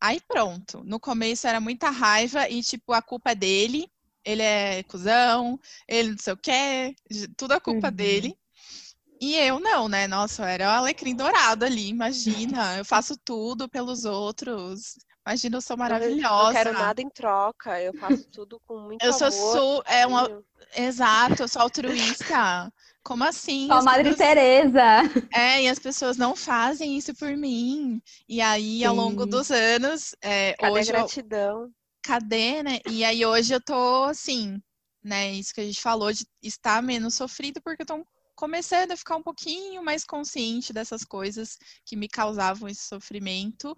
aí 0.00 0.20
pronto. 0.26 0.82
No 0.84 1.00
começo 1.00 1.48
era 1.48 1.60
muita 1.60 1.90
raiva 1.90 2.48
e, 2.48 2.62
tipo, 2.62 2.92
a 2.92 3.02
culpa 3.02 3.32
é 3.32 3.34
dele 3.34 3.90
ele 4.28 4.42
é 4.42 4.82
cuzão, 4.82 5.58
ele 5.88 6.10
não 6.10 6.18
sei 6.18 6.32
o 6.34 6.36
quê, 6.36 6.94
tudo 7.34 7.52
a 7.52 7.60
culpa 7.60 7.88
uhum. 7.88 7.94
dele. 7.94 8.38
E 9.20 9.34
eu 9.36 9.58
não, 9.58 9.88
né? 9.88 10.06
Nossa, 10.06 10.42
eu 10.42 10.46
era 10.46 10.66
o 10.66 10.70
alecrim 10.70 11.16
dourado 11.16 11.64
ali, 11.64 11.88
imagina. 11.88 12.76
Eu 12.76 12.84
faço 12.84 13.16
tudo 13.24 13.68
pelos 13.68 14.04
outros. 14.04 14.96
Imagina, 15.26 15.56
eu 15.56 15.60
sou 15.60 15.76
maravilhosa. 15.76 16.40
Eu 16.40 16.44
não 16.44 16.52
quero 16.52 16.72
nada 16.72 17.02
em 17.02 17.08
troca, 17.08 17.80
eu 17.82 17.92
faço 17.94 18.28
tudo 18.30 18.60
com 18.66 18.78
muito 18.80 19.02
eu 19.02 19.12
amor. 19.12 19.22
Eu 19.22 19.32
sou, 19.32 19.82
é 19.86 20.06
uma... 20.06 20.42
Exato, 20.76 21.42
eu 21.42 21.48
sou 21.48 21.62
altruísta. 21.62 22.72
Como 23.02 23.24
assim? 23.24 23.68
A 23.70 23.82
Madre 23.82 24.10
pessoas... 24.10 24.28
Teresa. 24.28 25.02
É, 25.34 25.62
e 25.62 25.68
as 25.68 25.78
pessoas 25.78 26.16
não 26.16 26.36
fazem 26.36 26.96
isso 26.96 27.14
por 27.14 27.34
mim. 27.36 28.00
E 28.28 28.40
aí, 28.40 28.80
Sim. 28.80 28.84
ao 28.84 28.94
longo 28.94 29.24
dos 29.24 29.50
anos, 29.50 30.14
é, 30.20 30.52
Cadê 30.52 30.72
hoje 30.78 30.90
a 30.90 30.92
gratidão? 30.92 31.70
Cadê, 32.02 32.62
né? 32.62 32.78
E 32.88 33.04
aí 33.04 33.24
hoje 33.24 33.54
eu 33.54 33.60
tô 33.60 34.04
assim, 34.04 34.60
né? 35.02 35.32
Isso 35.32 35.54
que 35.54 35.60
a 35.60 35.64
gente 35.64 35.80
falou 35.80 36.12
de 36.12 36.26
estar 36.42 36.82
menos 36.82 37.14
sofrido, 37.14 37.60
porque 37.62 37.82
eu 37.82 37.86
tô 37.86 38.06
começando 38.34 38.92
a 38.92 38.96
ficar 38.96 39.16
um 39.16 39.22
pouquinho 39.22 39.82
mais 39.84 40.04
consciente 40.04 40.72
dessas 40.72 41.04
coisas 41.04 41.58
que 41.84 41.96
me 41.96 42.08
causavam 42.08 42.68
esse 42.68 42.82
sofrimento 42.86 43.76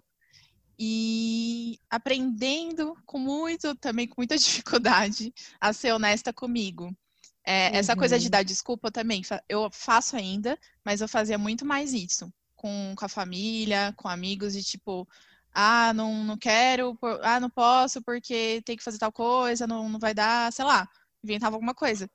e 0.77 1.79
aprendendo 1.89 2.95
com 3.05 3.19
muito, 3.19 3.75
também 3.75 4.07
com 4.07 4.15
muita 4.17 4.37
dificuldade, 4.37 5.33
a 5.59 5.73
ser 5.73 5.93
honesta 5.93 6.31
comigo. 6.31 6.95
É, 7.43 7.69
uhum. 7.69 7.75
Essa 7.75 7.95
coisa 7.95 8.19
de 8.19 8.25
uhum. 8.25 8.31
dar 8.31 8.43
desculpa 8.43 8.91
também, 8.91 9.21
eu 9.49 9.69
faço 9.71 10.15
ainda, 10.15 10.57
mas 10.85 11.01
eu 11.01 11.07
fazia 11.07 11.37
muito 11.37 11.65
mais 11.65 11.93
isso 11.93 12.31
com, 12.61 12.93
com 12.95 13.05
a 13.05 13.09
família, 13.09 13.91
com 13.97 14.07
amigos, 14.07 14.53
de 14.53 14.63
tipo, 14.63 15.07
ah, 15.53 15.93
não, 15.93 16.23
não 16.23 16.37
quero, 16.37 16.97
ah, 17.21 17.39
não 17.39 17.49
posso 17.49 18.01
porque 18.01 18.61
tem 18.65 18.77
que 18.77 18.83
fazer 18.83 18.97
tal 18.97 19.11
coisa, 19.11 19.67
não, 19.67 19.89
não 19.89 19.99
vai 19.99 20.13
dar, 20.13 20.51
sei 20.53 20.65
lá, 20.65 20.87
inventava 21.23 21.55
alguma 21.55 21.73
coisa. 21.73 22.09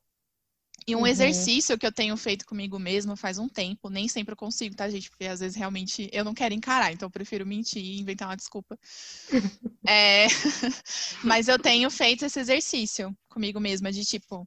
E 0.87 0.95
um 0.95 1.01
uhum. 1.01 1.07
exercício 1.07 1.77
que 1.77 1.87
eu 1.87 1.91
tenho 1.91 2.17
feito 2.17 2.47
comigo 2.47 2.79
mesmo 2.79 3.17
faz 3.17 3.39
um 3.39 3.49
tempo, 3.49 3.91
nem 3.91 4.07
sempre 4.07 4.33
eu 4.33 4.37
consigo, 4.37 4.77
tá, 4.77 4.89
gente? 4.89 5.11
Porque 5.11 5.25
às 5.25 5.41
vezes 5.41 5.57
realmente 5.57 6.09
eu 6.13 6.25
não 6.25 6.33
quero 6.33 6.55
encarar, 6.55 6.93
então 6.93 7.07
eu 7.07 7.11
prefiro 7.11 7.45
mentir 7.45 7.83
e 7.83 7.99
inventar 7.99 8.29
uma 8.29 8.37
desculpa. 8.37 8.79
é... 9.87 10.27
Mas 11.25 11.49
eu 11.49 11.59
tenho 11.59 11.91
feito 11.91 12.25
esse 12.25 12.39
exercício 12.39 13.17
comigo 13.29 13.59
mesma 13.59 13.91
de 13.91 14.05
tipo, 14.05 14.47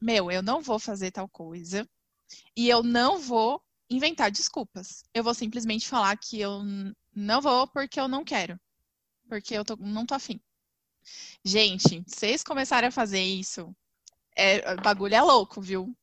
meu, 0.00 0.30
eu 0.30 0.42
não 0.42 0.60
vou 0.60 0.78
fazer 0.78 1.12
tal 1.12 1.28
coisa 1.28 1.88
e 2.56 2.68
eu 2.68 2.82
não 2.82 3.18
vou 3.20 3.62
inventar 3.88 4.30
desculpas. 4.30 5.04
Eu 5.14 5.22
vou 5.22 5.34
simplesmente 5.34 5.88
falar 5.88 6.16
que 6.16 6.40
eu 6.40 6.62
não 7.14 7.40
vou 7.40 7.66
porque 7.68 8.00
eu 8.00 8.08
não 8.08 8.24
quero. 8.24 8.58
Porque 9.28 9.54
eu 9.54 9.64
tô, 9.64 9.76
não 9.76 10.06
tô 10.06 10.14
afim. 10.14 10.40
Gente, 11.44 12.02
vocês 12.06 12.42
começarem 12.42 12.88
a 12.88 12.92
fazer 12.92 13.22
isso, 13.22 13.74
é, 14.36 14.74
o 14.74 14.82
bagulho 14.82 15.14
é 15.14 15.22
louco, 15.22 15.60
viu? 15.60 15.94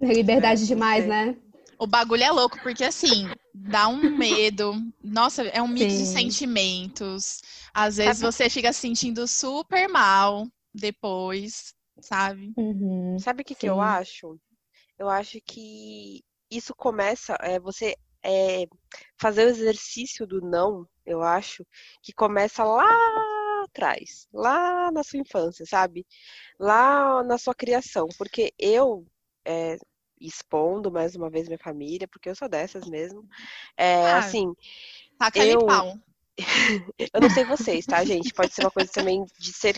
É 0.00 0.12
liberdade 0.12 0.66
demais, 0.66 1.06
né? 1.06 1.36
O 1.78 1.86
bagulho 1.86 2.22
é 2.22 2.30
louco, 2.30 2.60
porque 2.62 2.84
assim, 2.84 3.28
dá 3.54 3.88
um 3.88 4.16
medo. 4.16 4.74
Nossa, 5.02 5.42
é 5.44 5.60
um 5.62 5.68
mix 5.68 5.92
Sim. 5.92 5.98
de 5.98 6.06
sentimentos. 6.06 7.42
Às 7.74 7.96
vezes 7.96 8.18
sabe... 8.18 8.32
você 8.32 8.50
fica 8.50 8.72
se 8.72 8.80
sentindo 8.80 9.26
super 9.26 9.88
mal 9.88 10.46
depois, 10.74 11.74
sabe? 12.00 12.52
Uhum. 12.56 13.18
Sabe 13.18 13.42
o 13.42 13.44
que, 13.44 13.54
que 13.54 13.68
eu 13.68 13.80
acho? 13.80 14.38
Eu 14.98 15.08
acho 15.08 15.40
que 15.44 16.22
isso 16.50 16.74
começa, 16.74 17.36
é, 17.40 17.58
você 17.58 17.96
é, 18.24 18.66
fazer 19.20 19.46
o 19.46 19.50
exercício 19.50 20.26
do 20.26 20.40
não, 20.40 20.86
eu 21.04 21.22
acho, 21.22 21.66
que 22.02 22.12
começa 22.12 22.64
lá 22.64 22.88
atrás, 23.64 24.28
lá 24.32 24.90
na 24.90 25.02
sua 25.02 25.18
infância, 25.18 25.64
sabe? 25.66 26.06
Lá 26.58 27.22
na 27.24 27.38
sua 27.38 27.54
criação. 27.54 28.08
Porque 28.18 28.52
eu, 28.58 29.06
é, 29.44 29.76
expondo 30.20 30.90
mais 30.90 31.16
uma 31.16 31.30
vez 31.30 31.46
minha 31.48 31.58
família, 31.58 32.08
porque 32.08 32.28
eu 32.28 32.36
sou 32.36 32.48
dessas 32.48 32.88
mesmo, 32.88 33.26
é, 33.76 34.12
ah, 34.12 34.18
assim. 34.18 34.52
Taca 35.18 35.44
eu... 35.44 35.66
pau. 35.66 35.94
eu 36.98 37.20
não 37.20 37.28
sei 37.28 37.44
vocês, 37.44 37.84
tá, 37.84 38.02
gente? 38.04 38.32
Pode 38.32 38.54
ser 38.54 38.62
uma 38.62 38.70
coisa 38.70 38.90
também 38.90 39.24
de 39.38 39.52
ser, 39.52 39.76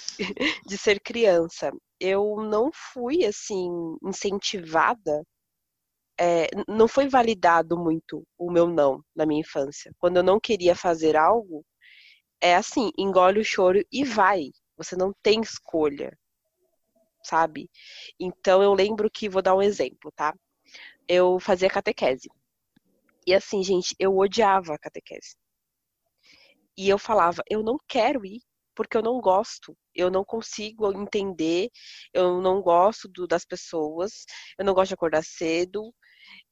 de 0.67 0.79
ser 0.79 1.01
criança. 1.01 1.73
Eu 1.99 2.37
não 2.49 2.71
fui, 2.73 3.25
assim, 3.25 3.69
incentivada 4.05 5.25
é, 6.19 6.49
não 6.69 6.89
foi 6.89 7.09
validado 7.09 7.77
muito 7.77 8.27
o 8.39 8.51
meu 8.51 8.69
não 8.69 9.03
na 9.15 9.27
minha 9.27 9.41
infância. 9.41 9.93
Quando 9.99 10.19
eu 10.19 10.23
não 10.23 10.41
queria 10.41 10.75
fazer 10.75 11.17
algo, 11.17 11.65
é 12.41 12.55
assim, 12.57 12.91
engole 12.99 13.41
o 13.41 13.45
choro 13.45 13.83
e 13.91 14.05
vai. 14.05 14.51
Você 14.77 14.97
não 14.97 15.13
tem 15.23 15.41
escolha, 15.41 16.17
sabe? 17.23 17.71
Então 18.21 18.63
eu 18.63 18.75
lembro 18.75 19.11
que, 19.11 19.29
vou 19.29 19.43
dar 19.43 19.55
um 19.55 19.63
exemplo, 19.63 20.13
tá? 20.15 20.35
Eu 21.09 21.39
fazia 21.41 21.71
catequese. 21.71 22.29
E 23.27 23.35
assim, 23.35 23.63
gente, 23.63 23.95
eu 23.99 24.17
odiava 24.17 24.75
a 24.75 24.79
catequese. 24.79 25.37
E 26.77 26.89
eu 26.89 26.99
falava, 26.99 27.43
eu 27.49 27.63
não 27.63 27.79
quero 27.89 28.25
ir, 28.27 28.41
porque 28.75 28.97
eu 28.97 29.03
não 29.03 29.21
gosto. 29.21 29.77
Eu 29.95 30.11
não 30.11 30.25
consigo 30.25 30.93
entender, 30.93 31.71
eu 32.13 32.41
não 32.41 32.61
gosto 32.61 33.09
do, 33.09 33.27
das 33.27 33.45
pessoas, 33.45 34.25
eu 34.59 34.65
não 34.65 34.75
gosto 34.75 34.89
de 34.89 34.95
acordar 34.95 35.23
cedo, 35.25 35.95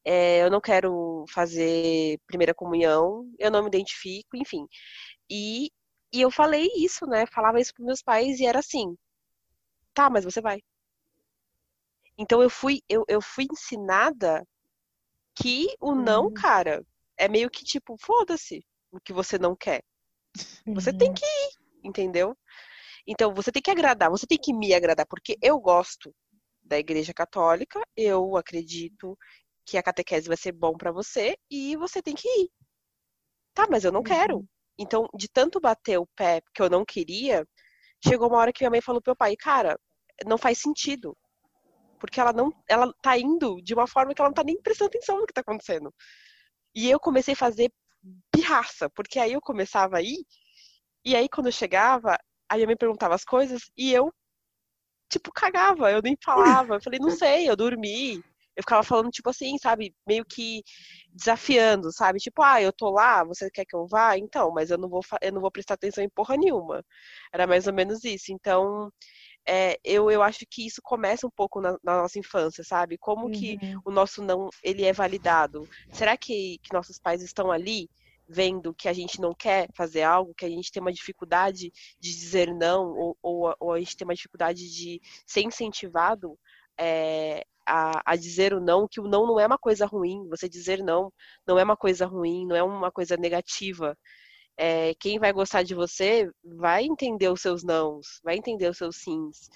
é, 0.05 0.43
eu 0.43 0.51
não 0.51 0.61
quero 0.61 1.25
fazer 1.29 2.19
primeira 2.27 2.55
comunhão, 2.55 3.31
eu 3.39 3.51
não 3.51 3.63
me 3.63 3.69
identifico, 3.69 4.37
enfim. 4.37 4.67
E, 5.31 5.71
e 6.13 6.21
eu 6.21 6.31
falei 6.31 6.69
isso, 6.77 7.07
né? 7.07 7.27
Falava 7.27 7.61
isso 7.61 7.73
para 7.75 7.85
meus 7.85 8.03
pais 8.03 8.41
e 8.41 8.47
era 8.47 8.59
assim: 8.59 8.97
tá, 9.95 10.11
mas 10.11 10.25
você 10.25 10.41
vai. 10.41 10.61
Então 12.19 12.43
eu 12.43 12.51
fui, 12.51 12.81
eu, 12.89 13.05
eu 13.09 13.21
fui 13.23 13.47
ensinada 13.51 14.47
que 15.35 15.75
o 15.81 15.95
não, 15.95 16.27
uhum. 16.27 16.35
cara, 16.35 16.85
é 17.17 17.29
meio 17.29 17.51
que 17.51 17.65
tipo, 17.65 17.97
foda-se 17.99 18.65
o 18.91 19.01
que 19.01 19.13
você 19.13 19.39
não 19.39 19.57
quer. 19.57 19.83
Você 20.67 20.91
uhum. 20.91 20.99
tem 20.99 21.13
que 21.13 21.25
ir, 21.25 21.51
entendeu? 21.85 22.37
Então 23.07 23.35
você 23.35 23.51
tem 23.51 23.63
que 23.63 23.71
agradar, 23.71 24.11
você 24.11 24.27
tem 24.27 24.39
que 24.39 24.53
me 24.53 24.75
agradar, 24.75 25.07
porque 25.07 25.37
eu 25.43 25.59
gosto 25.59 26.15
da 26.63 26.79
Igreja 26.79 27.13
Católica, 27.13 27.81
eu 27.97 28.37
acredito 28.37 29.19
que 29.64 29.79
a 29.79 29.83
catequese 29.83 30.29
vai 30.29 30.37
ser 30.37 30.53
bom 30.53 30.77
para 30.77 30.92
você 30.92 31.37
e 31.51 31.77
você 31.77 32.03
tem 32.03 32.14
que 32.14 32.29
ir. 32.29 32.51
Tá, 33.55 33.66
mas 33.70 33.85
eu 33.85 33.92
não 33.92 34.03
quero. 34.03 34.38
Uhum. 34.38 34.46
Então, 34.79 35.09
de 35.14 35.29
tanto 35.29 35.61
bater 35.61 35.98
o 35.98 36.07
pé 36.16 36.40
que 36.55 36.62
eu 36.62 36.70
não 36.70 36.85
queria, 36.85 37.46
chegou 38.05 38.29
uma 38.29 38.38
hora 38.38 38.53
que 38.53 38.62
minha 38.62 38.70
mãe 38.70 38.81
falou 38.81 39.01
pro 39.01 39.11
meu 39.11 39.16
pai, 39.16 39.37
cara, 39.37 39.79
não 40.27 40.38
faz 40.38 40.59
sentido. 40.59 41.16
Porque 42.01 42.18
ela 42.20 42.33
não, 42.33 42.53
ela 42.68 42.92
tá 43.03 43.16
indo 43.16 43.61
de 43.62 43.75
uma 43.75 43.87
forma 43.87 44.14
que 44.14 44.20
ela 44.20 44.31
não 44.31 44.35
tá 44.35 44.42
nem 44.42 44.61
prestando 44.61 44.88
atenção 44.88 45.18
no 45.18 45.27
que 45.27 45.33
tá 45.33 45.42
acontecendo. 45.42 45.94
E 46.75 46.90
eu 46.90 46.98
comecei 46.98 47.35
a 47.35 47.37
fazer 47.37 47.70
pirraça, 48.33 48.90
porque 48.90 49.18
aí 49.18 49.33
eu 49.35 49.40
começava 49.40 49.98
a 49.98 50.03
ir, 50.03 50.25
e 51.05 51.14
aí 51.14 51.29
quando 51.29 51.46
eu 51.46 51.53
chegava, 51.53 52.18
a 52.48 52.55
minha 52.57 52.66
mãe 52.66 52.77
perguntava 52.77 53.14
as 53.14 53.25
coisas, 53.25 53.70
e 53.77 53.92
eu, 53.92 54.12
tipo, 55.09 55.31
cagava, 55.33 55.92
eu 55.92 56.03
nem 56.03 56.16
falava. 56.25 56.77
Eu 56.77 56.83
falei, 56.83 56.98
não 56.98 57.11
sei, 57.16 57.48
eu 57.48 57.55
dormi, 57.55 58.22
eu 58.57 58.62
ficava 58.62 58.83
falando, 58.83 59.11
tipo 59.11 59.31
assim, 59.31 59.57
sabe, 59.59 59.95
meio 60.07 60.25
que 60.25 60.62
desafiando, 61.12 61.93
sabe? 61.93 62.19
Tipo, 62.19 62.43
ah, 62.43 62.61
eu 62.61 62.73
tô 62.73 62.91
lá, 62.91 63.25
você 63.25 63.51
quer 63.51 63.65
que 63.65 63.75
eu 63.75 63.87
vá? 63.87 64.17
Então, 64.19 64.53
mas 64.53 64.71
eu 64.71 64.79
não 64.79 64.88
vou, 64.88 65.01
eu 65.21 65.33
não 65.33 65.41
vou 65.41 65.51
prestar 65.51 65.75
atenção 65.75 66.05
em 66.05 66.11
porra 66.11 66.37
nenhuma. 66.37 66.85
Era 67.33 67.47
mais 67.47 67.67
ou 67.67 67.73
menos 67.73 68.05
isso. 68.05 68.33
Então, 68.33 68.91
é, 69.47 69.79
eu, 69.85 70.11
eu 70.11 70.23
acho 70.23 70.41
que 70.51 70.67
isso 70.67 70.81
começa 70.83 71.27
um 71.27 71.31
pouco 71.31 71.61
na, 71.61 71.77
na 71.83 72.03
nossa 72.03 72.19
infância, 72.19 72.62
sabe? 72.62 72.99
Como 72.99 73.27
uhum. 73.27 73.33
que 73.33 73.59
o 73.85 73.91
nosso 73.91 74.23
não, 74.23 74.51
ele 74.62 74.85
é 74.85 74.93
validado? 74.93 75.69
Será 75.91 76.17
que, 76.17 76.59
que 76.62 76.73
nossos 76.73 76.99
pais 76.99 77.23
estão 77.23 77.51
ali 77.51 77.88
vendo 78.29 78.73
que 78.73 78.88
a 78.88 78.93
gente 78.93 79.21
não 79.21 79.35
quer 79.35 79.69
fazer 79.75 80.03
algo, 80.03 80.35
que 80.35 80.45
a 80.45 80.49
gente 80.49 80.71
tem 80.71 80.81
uma 80.81 80.93
dificuldade 80.93 81.73
de 82.01 82.11
dizer 82.11 82.55
não, 82.55 82.93
ou, 82.93 83.19
ou, 83.21 83.55
ou 83.59 83.73
a 83.73 83.79
gente 83.79 83.97
tem 83.97 84.07
uma 84.07 84.15
dificuldade 84.15 84.71
de 84.71 85.01
ser 85.27 85.43
incentivado 85.43 86.38
é, 86.79 87.45
a, 87.66 88.12
a, 88.12 88.16
dizer 88.16 88.53
o 88.55 88.61
não, 88.61 88.87
que 88.88 89.01
o 89.01 89.05
não 89.05 89.27
não 89.27 89.40
é 89.40 89.46
uma 89.46 89.59
coisa 89.59 89.87
ruim, 89.87 90.29
você 90.29 90.48
dizer 90.48 90.83
não 90.83 91.12
não 91.46 91.59
é 91.59 91.64
uma 91.64 91.77
coisa 91.77 92.07
ruim, 92.07 92.46
não 92.46 92.57
é 92.57 92.62
uma 92.62 92.90
coisa 92.90 93.16
negativa. 93.16 93.96
É, 94.57 94.94
quem 95.01 95.18
vai 95.18 95.33
gostar 95.33 95.62
de 95.62 95.75
você 95.75 96.31
vai 96.44 96.85
entender 96.85 97.29
os 97.29 97.40
seus 97.40 97.64
nãos, 97.64 98.20
vai 98.22 98.37
entender 98.37 98.68
os 98.68 98.77
seus 98.77 98.96
sims. 98.96 99.48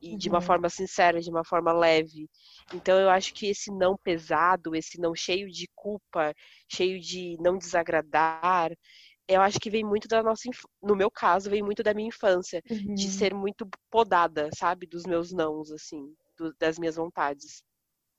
E 0.00 0.10
uhum. 0.10 0.18
de 0.18 0.28
uma 0.28 0.38
uhum. 0.38 0.44
forma 0.44 0.68
sincera, 0.68 1.20
de 1.20 1.30
uma 1.30 1.44
forma 1.44 1.72
leve. 1.72 2.28
Então 2.74 2.98
eu 2.98 3.08
acho 3.08 3.32
que 3.32 3.46
esse 3.46 3.72
não 3.72 3.96
pesado, 3.96 4.76
esse 4.76 5.00
não 5.00 5.14
cheio 5.14 5.50
de 5.50 5.66
culpa, 5.74 6.34
cheio 6.70 7.00
de 7.00 7.36
não 7.40 7.56
desagradar, 7.56 8.72
eu 9.28 9.40
acho 9.40 9.58
que 9.58 9.70
vem 9.70 9.84
muito 9.84 10.06
da 10.06 10.22
nossa, 10.22 10.48
no 10.82 10.94
meu 10.94 11.10
caso, 11.10 11.50
vem 11.50 11.62
muito 11.62 11.82
da 11.82 11.94
minha 11.94 12.08
infância, 12.08 12.62
uhum. 12.70 12.94
de 12.94 13.08
ser 13.08 13.34
muito 13.34 13.66
podada, 13.90 14.50
sabe, 14.56 14.86
dos 14.86 15.04
meus 15.04 15.32
nãos, 15.32 15.72
assim 15.72 16.14
do, 16.36 16.54
das 16.58 16.78
minhas 16.78 16.96
vontades. 16.96 17.62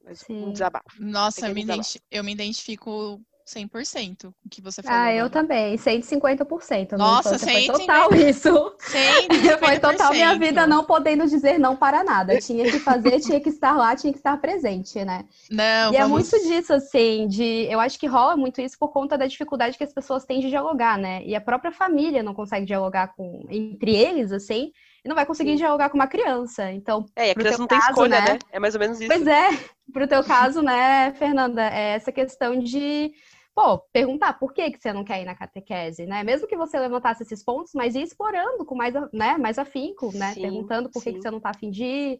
Mas 0.03 0.19
Sim. 0.19 0.45
um 0.45 0.51
desabafo. 0.51 0.86
Nossa, 0.99 1.47
eu 1.47 1.53
me, 1.53 1.65
eu 2.12 2.23
me 2.23 2.32
identifico 2.32 3.21
100% 3.47 4.23
com 4.23 4.27
o 4.27 4.34
que 4.49 4.62
você 4.62 4.84
falou. 4.84 4.99
Ah, 4.99 5.13
eu 5.13 5.30
também, 5.30 5.75
150%. 5.77 6.97
Nossa, 6.97 7.38
150%. 7.38 7.39
Foi 7.39 7.65
total 7.65 8.13
isso. 8.13 8.49
150%. 8.49 9.60
Foi 9.60 9.80
total 9.80 10.12
minha 10.12 10.38
vida 10.38 10.67
não 10.67 10.84
podendo 10.84 11.25
dizer 11.25 11.58
não 11.58 11.75
para 11.75 12.03
nada. 12.03 12.38
Tinha 12.39 12.65
que 12.65 12.80
fazer, 12.80 13.19
tinha 13.21 13.39
que 13.39 13.49
estar 13.49 13.75
lá, 13.75 13.95
tinha 13.95 14.12
que 14.12 14.19
estar 14.19 14.38
presente, 14.38 15.03
né? 15.06 15.25
Não, 15.49 15.93
e 15.93 15.97
vamos... 15.97 16.34
é 16.34 16.38
muito 16.38 16.47
disso, 16.47 16.73
assim, 16.73 17.27
de... 17.27 17.67
Eu 17.69 17.80
acho 17.80 17.97
que 17.97 18.06
rola 18.06 18.36
muito 18.36 18.60
isso 18.60 18.77
por 18.77 18.89
conta 18.89 19.17
da 19.17 19.25
dificuldade 19.25 19.77
que 19.77 19.84
as 19.84 19.93
pessoas 19.93 20.25
têm 20.25 20.41
de 20.41 20.49
dialogar, 20.49 20.97
né? 20.97 21.23
E 21.23 21.34
a 21.34 21.41
própria 21.41 21.71
família 21.71 22.21
não 22.21 22.34
consegue 22.34 22.65
dialogar 22.65 23.13
com... 23.15 23.45
entre 23.49 23.95
eles, 23.95 24.32
assim 24.32 24.71
e 25.08 25.10
não 25.10 25.15
vai 25.15 25.26
conseguir 25.26 25.52
Sim. 25.52 25.58
dialogar 25.58 25.89
com 25.89 25.96
uma 25.96 26.06
criança. 26.06 26.70
Então, 26.70 27.06
é, 27.15 27.32
a 27.32 27.36
criança 27.36 27.58
não 27.60 27.67
caso, 27.67 27.82
tem 27.82 27.89
escolha, 27.89 28.20
né? 28.20 28.34
né? 28.34 28.39
É 28.52 28.60
mais 28.60 28.76
ou 28.76 28.80
menos 28.80 29.00
isso. 29.00 29.08
Pois 29.08 29.26
é, 29.26 29.48
pro 29.93 30.06
teu 30.06 30.22
caso, 30.22 30.62
né, 30.62 31.13
Fernanda, 31.13 31.63
é 31.63 31.96
essa 31.96 32.12
questão 32.12 32.60
de 32.60 33.13
pô, 33.56 33.80
perguntar 33.91 34.34
por 34.34 34.54
que, 34.54 34.70
que 34.70 34.78
você 34.80 34.91
não 34.93 35.04
quer 35.04 35.22
ir 35.22 35.26
na 35.26 35.34
catequese, 35.34 36.06
né? 36.06 36.24
Mesmo 36.24 36.46
que 36.46 36.58
você 36.58 36.78
levantasse 36.78 37.24
esses 37.24 37.43
pontos, 37.43 37.72
mas 37.74 37.96
ir 37.96 38.04
explorando 38.04 38.63
com 38.65 38.76
mais, 38.76 38.93
né, 39.13 39.38
mais 39.38 39.58
afinco, 39.58 40.12
né? 40.13 40.34
Sim, 40.34 40.41
Perguntando 40.41 40.91
por 40.91 41.02
que, 41.02 41.13
que 41.13 41.22
você 41.22 41.32
não 41.32 41.39
tá 41.39 41.52
afim 41.52 41.72
de 41.72 41.84
ir. 41.84 42.20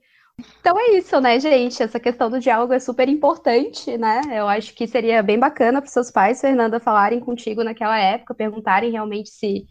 Então 0.62 0.80
é 0.80 0.92
isso, 0.98 1.20
né, 1.20 1.40
gente? 1.40 1.84
Essa 1.84 2.00
questão 2.00 2.30
do 2.30 2.40
diálogo 2.40 2.74
é 2.74 2.80
super 2.80 3.10
importante, 3.10 3.98
né? 3.98 4.22
Eu 4.32 4.48
acho 4.48 4.74
que 4.74 4.88
seria 4.88 5.22
bem 5.22 5.38
bacana 5.38 5.82
para 5.82 5.92
seus 5.92 6.10
pais, 6.10 6.40
Fernanda, 6.40 6.80
falarem 6.80 7.20
contigo 7.20 7.64
naquela 7.64 8.00
época, 8.00 8.34
perguntarem 8.34 8.92
realmente 8.92 9.30
se 9.30 9.68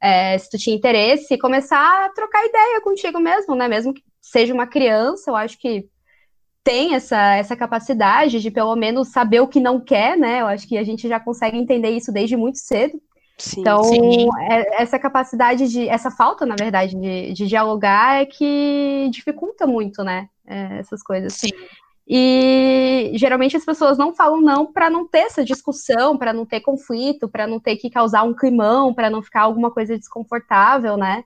é, 0.00 0.38
se 0.38 0.50
tu 0.50 0.58
tinha 0.58 0.76
interesse, 0.76 1.38
começar 1.38 2.04
a 2.04 2.08
trocar 2.10 2.44
ideia 2.44 2.80
contigo 2.80 3.18
mesmo, 3.20 3.54
né? 3.54 3.68
Mesmo 3.68 3.92
que 3.92 4.02
seja 4.20 4.54
uma 4.54 4.66
criança, 4.66 5.30
eu 5.30 5.36
acho 5.36 5.58
que 5.58 5.88
tem 6.62 6.94
essa, 6.94 7.34
essa 7.34 7.56
capacidade 7.56 8.40
de 8.40 8.50
pelo 8.50 8.76
menos 8.76 9.08
saber 9.08 9.40
o 9.40 9.48
que 9.48 9.60
não 9.60 9.80
quer, 9.80 10.16
né? 10.16 10.40
Eu 10.40 10.46
acho 10.46 10.68
que 10.68 10.76
a 10.76 10.84
gente 10.84 11.08
já 11.08 11.18
consegue 11.18 11.56
entender 11.56 11.90
isso 11.90 12.12
desde 12.12 12.36
muito 12.36 12.58
cedo. 12.58 13.00
Sim, 13.38 13.60
então, 13.60 13.84
sim. 13.84 14.28
É, 14.50 14.82
essa 14.82 14.98
capacidade 14.98 15.68
de, 15.68 15.88
essa 15.88 16.10
falta, 16.10 16.44
na 16.44 16.56
verdade, 16.58 16.94
de, 16.94 17.32
de 17.32 17.46
dialogar 17.46 18.20
é 18.20 18.26
que 18.26 19.08
dificulta 19.12 19.66
muito, 19.66 20.02
né? 20.02 20.28
É, 20.46 20.78
essas 20.78 21.02
coisas. 21.02 21.34
Sim. 21.34 21.50
E 22.08 23.12
geralmente 23.14 23.54
as 23.54 23.64
pessoas 23.66 23.98
não 23.98 24.14
falam 24.14 24.40
não 24.40 24.72
para 24.72 24.88
não 24.88 25.06
ter 25.06 25.26
essa 25.26 25.44
discussão, 25.44 26.16
para 26.16 26.32
não 26.32 26.46
ter 26.46 26.60
conflito, 26.60 27.28
para 27.28 27.46
não 27.46 27.60
ter 27.60 27.76
que 27.76 27.90
causar 27.90 28.22
um 28.22 28.32
climão, 28.32 28.94
para 28.94 29.10
não 29.10 29.22
ficar 29.22 29.42
alguma 29.42 29.70
coisa 29.70 29.98
desconfortável, 29.98 30.96
né? 30.96 31.24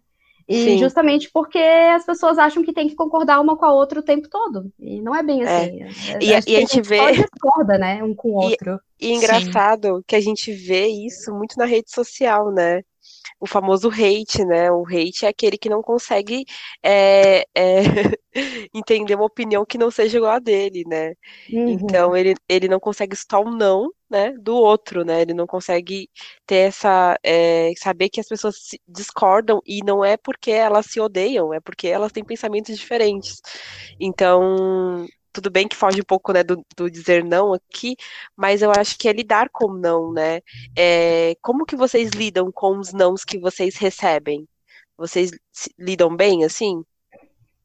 E 0.49 0.65
Sim. 0.65 0.79
justamente 0.79 1.31
porque 1.33 1.59
as 1.59 2.05
pessoas 2.05 2.37
acham 2.37 2.65
que 2.65 2.73
tem 2.73 2.89
que 2.89 2.97
concordar 2.97 3.41
uma 3.41 3.57
com 3.57 3.65
a 3.65 3.73
outra 3.73 4.01
o 4.01 4.03
tempo 4.03 4.29
todo. 4.29 4.73
E 4.79 5.01
não 5.01 5.15
é 5.15 5.23
bem 5.23 5.43
é. 5.43 5.45
assim. 5.45 5.83
É. 5.83 6.19
E, 6.21 6.35
a, 6.35 6.41
e 6.47 6.57
a 6.57 6.61
gente 6.61 6.83
vê. 6.83 7.13
discorda, 7.13 7.79
né? 7.79 8.03
Um 8.03 8.13
com 8.13 8.31
o 8.31 8.35
outro. 8.35 8.81
E, 9.01 9.09
e 9.09 9.13
engraçado 9.13 9.97
Sim. 9.97 10.03
que 10.07 10.17
a 10.17 10.21
gente 10.21 10.53
vê 10.53 10.89
isso 10.89 11.33
muito 11.33 11.57
na 11.57 11.65
rede 11.65 11.93
social, 11.93 12.51
né? 12.51 12.83
O 13.41 13.47
famoso 13.47 13.89
hate, 13.89 14.45
né? 14.45 14.71
O 14.71 14.85
hate 14.87 15.25
é 15.25 15.29
aquele 15.29 15.59
que 15.59 15.69
não 15.69 15.83
consegue 15.83 16.45
é, 16.83 17.45
é, 17.55 17.83
entender 18.75 19.15
uma 19.15 19.25
opinião 19.25 19.65
que 19.65 19.79
não 19.79 19.91
seja 19.91 20.19
igual 20.19 20.33
a 20.33 20.39
dele, 20.39 20.85
né? 20.87 21.15
Uhum. 21.53 21.69
Então 21.69 22.17
ele, 22.17 22.35
ele 22.49 22.69
não 22.69 22.79
consegue 22.79 23.15
estar 23.15 23.41
um 23.41 23.51
não, 23.51 23.91
né, 24.09 24.33
do 24.39 24.55
outro, 24.55 25.05
né? 25.05 25.23
Ele 25.23 25.35
não 25.35 25.47
consegue 25.47 26.09
ter 26.47 26.69
essa 26.69 27.19
é, 27.23 27.73
saber 27.77 28.09
que 28.09 28.21
as 28.21 28.29
pessoas 28.29 28.57
discordam 28.87 29.61
e 29.67 29.83
não 29.85 30.05
é 30.05 30.17
porque 30.17 30.51
elas 30.51 30.87
se 30.87 31.01
odeiam, 31.01 31.53
é 31.53 31.61
porque 31.61 31.89
elas 31.89 32.13
têm 32.13 32.25
pensamentos 32.25 32.79
diferentes. 32.79 33.41
Então 33.99 35.07
tudo 35.33 35.51
bem 35.51 35.67
que 35.67 35.77
foge 35.77 36.01
um 36.01 36.05
pouco 36.05 36.33
né, 36.33 36.43
do, 36.43 36.65
do, 36.77 36.91
dizer 36.91 37.25
não 37.25 37.55
aqui, 37.55 37.97
mas 38.37 38.63
eu 38.63 38.71
acho 38.71 38.99
que 38.99 39.09
é 39.09 39.13
lidar 39.13 39.49
com 39.51 39.73
não, 39.73 40.13
né? 40.13 40.41
É, 40.77 41.35
como 41.41 41.65
que 41.65 41.75
vocês 41.75 42.11
lidam 42.11 42.53
com 42.53 42.79
os 42.79 42.93
nãos 42.93 43.25
que 43.25 43.39
vocês 43.39 43.77
recebem? 43.77 44.47
Vocês 44.97 45.31
lidam 45.79 46.15
bem, 46.15 46.45
assim? 46.45 46.85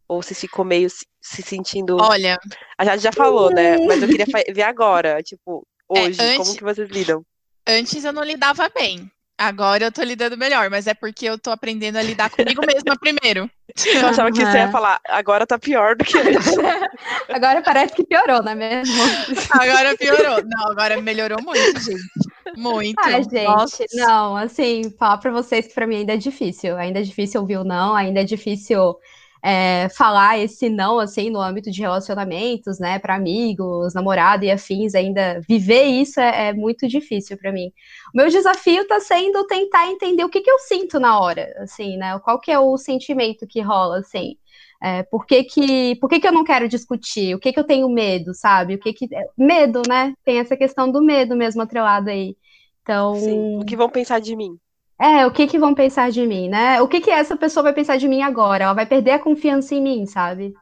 Ou 0.08 0.22
vocês 0.24 0.40
ficam 0.40 0.64
meio 0.64 0.90
se, 0.90 1.06
se 1.22 1.42
sentindo... 1.42 1.98
Olha... 2.00 2.40
A 2.78 2.86
gente 2.86 3.02
já 3.02 3.12
falou, 3.12 3.52
né? 3.52 3.78
Mas 3.86 4.02
eu 4.02 4.08
queria 4.08 4.26
ver 4.54 4.64
agora, 4.64 5.22
tipo, 5.22 5.68
é, 5.94 6.02
hoje, 6.02 6.22
é, 6.22 6.24
antes, 6.24 6.38
como 6.38 6.58
que 6.58 6.64
vocês 6.64 6.90
lidam? 6.90 7.26
Antes 7.68 8.04
eu 8.04 8.14
não 8.14 8.24
lidava 8.24 8.70
bem. 8.70 9.12
Agora 9.38 9.86
eu 9.86 9.92
tô 9.92 10.02
lidando 10.02 10.36
melhor, 10.36 10.68
mas 10.70 10.88
é 10.88 10.96
porque 10.96 11.26
eu 11.26 11.38
tô 11.38 11.52
aprendendo 11.52 11.98
a 11.98 12.02
lidar 12.02 12.30
comigo 12.32 12.62
mesma 12.66 12.96
primeiro. 13.00 13.50
Eu 13.94 14.08
achava 14.08 14.32
que 14.32 14.38
você 14.38 14.58
ia 14.58 14.72
falar, 14.72 15.00
agora 15.08 15.46
tá 15.46 15.60
pior 15.60 15.96
do 15.96 16.04
que 16.04 16.18
antes. 16.18 16.56
agora 17.30 17.62
parece 17.62 17.94
que 17.94 18.04
piorou, 18.04 18.42
não 18.42 18.54
é 18.54 18.56
mesmo? 18.56 18.96
Agora 19.52 19.96
piorou. 19.96 20.44
Não, 20.44 20.72
agora 20.72 21.00
melhorou 21.02 21.40
muito, 21.44 21.80
gente. 21.80 22.02
Muito. 22.56 23.00
Ah, 23.00 23.22
gente, 23.22 23.44
Nossa. 23.44 23.86
não, 23.94 24.36
assim, 24.38 24.90
falar 24.98 25.18
pra 25.18 25.32
vocês 25.32 25.68
que 25.68 25.74
pra 25.74 25.86
mim 25.86 25.98
ainda 25.98 26.14
é 26.14 26.18
difícil. 26.18 26.76
Ainda 26.76 27.00
é 27.00 27.04
difícil 27.04 27.42
ouvir 27.42 27.58
o 27.58 27.64
não, 27.64 27.96
ainda 27.96 28.22
é 28.22 28.24
difícil 28.24 28.98
é, 29.44 29.88
falar 29.90 30.40
esse 30.40 30.70
não, 30.70 31.00
assim, 31.00 31.30
no 31.30 31.42
âmbito 31.42 31.72
de 31.72 31.82
relacionamentos, 31.82 32.80
né, 32.80 33.00
para 33.00 33.16
amigos, 33.16 33.94
namorado 33.94 34.46
e 34.46 34.52
afins, 34.52 34.96
ainda 34.96 35.42
viver 35.48 35.84
isso 35.86 36.20
é, 36.20 36.50
é 36.50 36.54
muito 36.54 36.88
difícil 36.88 37.38
para 37.38 37.52
mim. 37.52 37.72
O 38.14 38.18
meu 38.18 38.30
desafio 38.30 38.82
está 38.82 39.00
sendo 39.00 39.46
tentar 39.46 39.88
entender 39.88 40.24
o 40.24 40.30
que, 40.30 40.42
que 40.42 40.50
eu 40.50 40.60
sinto 40.60 41.00
na 41.00 41.20
hora, 41.20 41.54
assim, 41.60 41.98
né, 41.98 42.18
qual 42.20 42.40
que 42.40 42.52
é 42.52 42.60
o 42.60 42.78
sentimento 42.78 43.48
que 43.48 43.62
rola, 43.62 44.00
assim. 44.00 44.36
É, 44.82 45.02
por 45.04 45.26
que, 45.26 45.44
que, 45.44 45.96
por 45.96 46.08
que, 46.08 46.20
que 46.20 46.28
eu 46.28 46.32
não 46.32 46.44
quero 46.44 46.68
discutir? 46.68 47.34
O 47.34 47.40
que, 47.40 47.52
que 47.52 47.60
eu 47.60 47.64
tenho 47.64 47.90
medo, 47.90 48.34
sabe? 48.34 48.76
O 48.76 48.80
que 48.80 48.94
que. 48.94 49.08
Medo, 49.36 49.82
né? 49.88 50.14
Tem 50.24 50.38
essa 50.38 50.56
questão 50.56 50.92
do 50.92 51.02
medo 51.02 51.36
mesmo 51.36 51.64
atrelado 51.64 52.10
aí. 52.12 52.38
Então. 52.84 53.16
Sim. 53.16 53.60
O 53.60 53.66
que 53.66 53.76
vão 53.76 53.90
pensar 53.90 54.20
de 54.20 54.36
mim? 54.36 54.56
É, 55.00 55.26
o 55.26 55.32
que 55.32 55.46
que 55.46 55.60
vão 55.60 55.76
pensar 55.76 56.10
de 56.10 56.26
mim, 56.26 56.50
né? 56.50 56.82
O 56.82 56.88
que 56.88 57.00
que 57.00 57.12
essa 57.12 57.38
pessoa 57.38 57.64
vai 57.64 57.74
pensar 57.74 57.98
de 57.98 58.08
mim 58.08 58.22
agora? 58.22 58.64
Ela 58.64 58.74
vai 58.74 58.86
perder 58.86 59.12
a 59.12 59.20
confiança 59.20 59.76
em 59.76 59.82
mim, 59.82 60.06
sabe? 60.06 60.54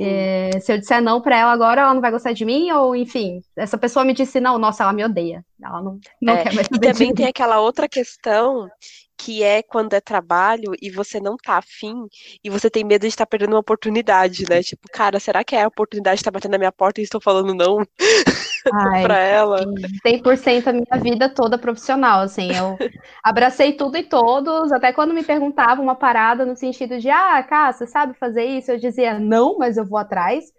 É, 0.00 0.58
se 0.60 0.72
eu 0.72 0.78
disser 0.78 1.02
não 1.02 1.20
para 1.20 1.38
ela 1.38 1.52
agora, 1.52 1.82
ela 1.82 1.92
não 1.92 2.00
vai 2.00 2.10
gostar 2.10 2.32
de 2.32 2.44
mim, 2.44 2.70
ou 2.70 2.96
enfim, 2.96 3.42
essa 3.54 3.76
pessoa 3.76 4.04
me 4.04 4.14
disse 4.14 4.40
não, 4.40 4.58
nossa, 4.58 4.82
ela 4.82 4.92
me 4.92 5.04
odeia. 5.04 5.44
Ela 5.62 5.82
não, 5.82 5.98
não 6.20 6.34
é, 6.34 6.42
quer 6.42 6.54
mais. 6.54 6.66
E 6.66 6.78
também 6.80 7.12
tem 7.12 7.26
aquela 7.26 7.60
outra 7.60 7.86
questão 7.86 8.68
que 9.16 9.42
é 9.42 9.62
quando 9.62 9.94
é 9.94 10.00
trabalho 10.00 10.72
e 10.80 10.90
você 10.90 11.20
não 11.20 11.36
tá 11.36 11.58
afim 11.58 12.06
e 12.42 12.50
você 12.50 12.68
tem 12.68 12.84
medo 12.84 13.02
de 13.02 13.08
estar 13.08 13.26
perdendo 13.26 13.52
uma 13.52 13.60
oportunidade, 13.60 14.44
né? 14.48 14.62
Tipo, 14.62 14.88
cara, 14.92 15.20
será 15.20 15.44
que 15.44 15.54
é 15.54 15.62
a 15.62 15.68
oportunidade 15.68 16.16
de 16.16 16.20
estar 16.20 16.30
batendo 16.30 16.52
na 16.52 16.58
minha 16.58 16.72
porta 16.72 17.00
e 17.00 17.04
estou 17.04 17.20
falando 17.20 17.54
não 17.54 17.78
para 19.02 19.18
ela? 19.18 19.64
100% 20.06 20.66
a 20.66 20.72
minha 20.72 21.02
vida 21.02 21.28
toda 21.28 21.58
profissional, 21.58 22.20
assim, 22.20 22.54
eu 22.54 22.76
abracei 23.22 23.72
tudo 23.72 23.96
e 23.96 24.02
todos, 24.02 24.72
até 24.72 24.92
quando 24.92 25.14
me 25.14 25.22
perguntavam 25.22 25.84
uma 25.84 25.94
parada 25.94 26.44
no 26.44 26.56
sentido 26.56 26.98
de, 26.98 27.08
ah, 27.08 27.42
cá, 27.42 27.72
você 27.72 27.86
sabe 27.86 28.14
fazer 28.14 28.44
isso? 28.44 28.70
Eu 28.70 28.78
dizia, 28.78 29.18
não, 29.18 29.58
mas 29.58 29.76
eu 29.76 29.84
vou 29.84 29.98
atrás. 29.98 30.52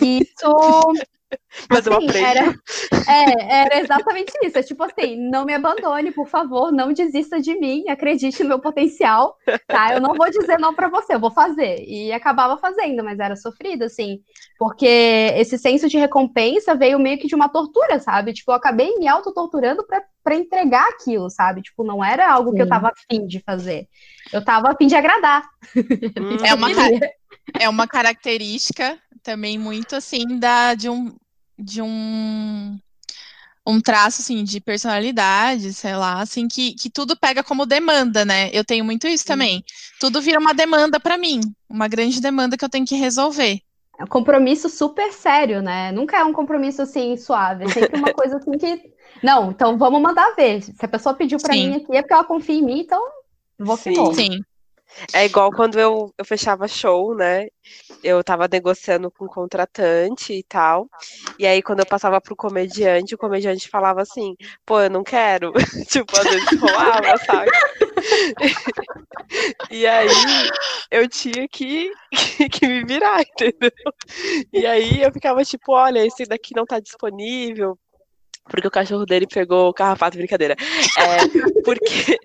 Isso 0.00 0.92
Mas 1.70 1.86
assim, 1.86 2.06
eu 2.06 2.26
Era, 2.26 2.54
é, 3.08 3.60
era 3.62 3.80
exatamente 3.80 4.32
isso. 4.42 4.58
É 4.58 4.62
tipo 4.62 4.82
assim, 4.82 5.16
não 5.30 5.44
me 5.44 5.54
abandone, 5.54 6.12
por 6.12 6.28
favor, 6.28 6.72
não 6.72 6.92
desista 6.92 7.40
de 7.40 7.58
mim, 7.58 7.88
acredite 7.88 8.42
no 8.42 8.50
meu 8.50 8.58
potencial, 8.58 9.36
tá? 9.66 9.94
Eu 9.94 10.00
não 10.00 10.14
vou 10.14 10.30
dizer 10.30 10.58
não 10.58 10.74
para 10.74 10.88
você, 10.88 11.14
eu 11.14 11.20
vou 11.20 11.30
fazer. 11.30 11.84
E 11.86 12.12
acabava 12.12 12.56
fazendo, 12.58 13.02
mas 13.04 13.18
era 13.18 13.36
sofrido, 13.36 13.84
assim, 13.84 14.20
porque 14.58 15.32
esse 15.36 15.58
senso 15.58 15.88
de 15.88 15.98
recompensa 15.98 16.74
veio 16.74 16.98
meio 16.98 17.18
que 17.18 17.26
de 17.26 17.34
uma 17.34 17.48
tortura, 17.48 17.98
sabe? 17.98 18.32
Tipo, 18.32 18.52
eu 18.52 18.56
acabei 18.56 18.94
me 18.98 19.08
autotorturando 19.08 19.84
para 20.22 20.34
entregar 20.34 20.86
aquilo, 20.88 21.30
sabe? 21.30 21.62
Tipo, 21.62 21.84
não 21.84 22.04
era 22.04 22.30
algo 22.30 22.50
Sim. 22.50 22.56
que 22.56 22.62
eu 22.62 22.68
tava 22.68 22.88
afim 22.88 23.26
de 23.26 23.40
fazer. 23.40 23.88
Eu 24.32 24.44
tava 24.44 24.70
afim 24.70 24.86
de 24.86 24.96
agradar. 24.96 25.44
É 26.44 26.54
uma, 26.54 26.68
é 27.60 27.68
uma 27.68 27.86
característica 27.86 28.98
também 29.22 29.58
muito 29.58 29.96
assim 29.96 30.38
da 30.38 30.74
de 30.74 30.88
um 30.88 31.14
de 31.58 31.82
um 31.82 32.78
um 33.66 33.80
traço 33.80 34.20
assim 34.20 34.44
de 34.44 34.60
personalidade, 34.60 35.72
sei 35.72 35.96
lá, 35.96 36.20
assim 36.20 36.46
que, 36.46 36.74
que 36.74 36.90
tudo 36.90 37.16
pega 37.16 37.42
como 37.42 37.64
demanda, 37.64 38.24
né? 38.24 38.50
Eu 38.52 38.62
tenho 38.62 38.84
muito 38.84 39.06
isso 39.06 39.24
também. 39.24 39.64
Tudo 39.98 40.20
vira 40.20 40.38
uma 40.38 40.52
demanda 40.52 41.00
para 41.00 41.16
mim, 41.16 41.40
uma 41.68 41.88
grande 41.88 42.20
demanda 42.20 42.58
que 42.58 42.64
eu 42.64 42.68
tenho 42.68 42.84
que 42.84 42.94
resolver. 42.94 43.60
É 43.98 44.04
um 44.04 44.08
compromisso 44.08 44.68
super 44.68 45.12
sério, 45.12 45.62
né? 45.62 45.90
Nunca 45.92 46.18
é 46.18 46.24
um 46.24 46.32
compromisso 46.32 46.82
assim 46.82 47.16
suave, 47.16 47.64
é 47.64 47.68
sempre 47.68 47.98
uma 47.98 48.12
coisa 48.12 48.36
assim 48.36 48.52
que 48.52 48.92
não, 49.22 49.50
então 49.50 49.78
vamos 49.78 50.02
mandar 50.02 50.34
ver. 50.34 50.60
Se 50.60 50.84
a 50.84 50.88
pessoa 50.88 51.14
pediu 51.14 51.38
para 51.38 51.54
mim 51.54 51.76
aqui 51.76 51.96
é 51.96 52.02
porque 52.02 52.12
ela 52.12 52.24
confia 52.24 52.56
em 52.56 52.62
mim, 52.62 52.80
então 52.80 53.02
vou 53.58 53.76
Sim. 53.78 53.94
Vou. 53.94 54.14
Sim. 54.14 54.40
É 55.12 55.24
igual 55.24 55.50
quando 55.50 55.78
eu, 55.78 56.12
eu 56.16 56.24
fechava 56.24 56.68
show, 56.68 57.14
né? 57.14 57.48
Eu 58.04 58.22
tava 58.22 58.46
negociando 58.46 59.10
com 59.10 59.24
o 59.24 59.28
contratante 59.28 60.34
e 60.34 60.42
tal. 60.42 60.86
E 61.38 61.46
aí, 61.46 61.62
quando 61.62 61.80
eu 61.80 61.86
passava 61.86 62.20
pro 62.20 62.36
comediante, 62.36 63.14
o 63.14 63.18
comediante 63.18 63.68
falava 63.68 64.02
assim, 64.02 64.36
pô, 64.66 64.80
eu 64.82 64.90
não 64.90 65.02
quero. 65.02 65.52
tipo, 65.88 66.14
às 66.16 66.24
vezes 66.24 66.60
rolava, 66.60 67.16
sabe? 67.24 67.50
e 69.70 69.86
aí 69.86 70.08
eu 70.90 71.08
tinha 71.08 71.48
que, 71.48 71.90
que, 72.52 72.66
me 72.66 72.84
virar, 72.84 73.22
entendeu? 73.22 73.70
E 74.52 74.66
aí 74.66 75.02
eu 75.02 75.10
ficava 75.12 75.42
tipo, 75.42 75.72
olha, 75.72 76.06
esse 76.06 76.26
daqui 76.26 76.54
não 76.54 76.66
tá 76.66 76.78
disponível, 76.78 77.78
porque 78.44 78.68
o 78.68 78.70
cachorro 78.70 79.06
dele 79.06 79.26
pegou 79.26 79.72
carrapato, 79.72 80.18
brincadeira. 80.18 80.54
É, 80.98 81.16
porque. 81.64 82.18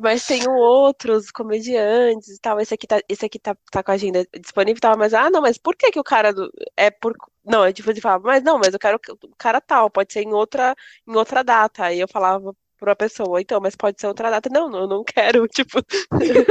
mas 0.00 0.24
tem 0.24 0.48
outros 0.48 1.30
comediantes 1.30 2.36
e 2.36 2.40
tal. 2.40 2.60
Esse 2.60 2.74
aqui 2.74 2.86
tá, 2.86 3.00
esse 3.08 3.26
aqui 3.26 3.38
tá, 3.38 3.56
tá 3.70 3.82
com 3.82 3.90
a 3.90 3.94
agenda 3.94 4.26
disponível 4.40 4.78
e 4.78 4.80
tal. 4.80 4.96
Mas, 4.96 5.12
ah, 5.14 5.30
não, 5.30 5.40
mas 5.42 5.58
por 5.58 5.76
que, 5.76 5.90
que 5.90 6.00
o 6.00 6.04
cara. 6.04 6.32
Do, 6.32 6.50
é 6.76 6.90
por. 6.90 7.14
Não, 7.44 7.64
é 7.64 7.72
tipo, 7.72 7.90
ele 7.90 8.00
falava, 8.00 8.24
mas 8.24 8.42
não, 8.42 8.58
mas 8.58 8.72
eu 8.72 8.78
quero 8.78 9.00
o 9.08 9.36
cara 9.36 9.60
tal, 9.60 9.90
pode 9.90 10.12
ser 10.12 10.22
em 10.22 10.32
outra, 10.32 10.74
em 11.06 11.16
outra 11.16 11.42
data. 11.42 11.84
Aí 11.86 11.98
eu 11.98 12.06
falava 12.06 12.54
pra 12.82 12.90
uma 12.90 12.96
pessoa, 12.96 13.40
então, 13.40 13.60
mas 13.60 13.76
pode 13.76 14.00
ser 14.00 14.08
outra 14.08 14.30
data. 14.30 14.48
Não, 14.50 14.72
eu 14.76 14.88
não 14.88 15.04
quero, 15.04 15.46
tipo, 15.48 15.80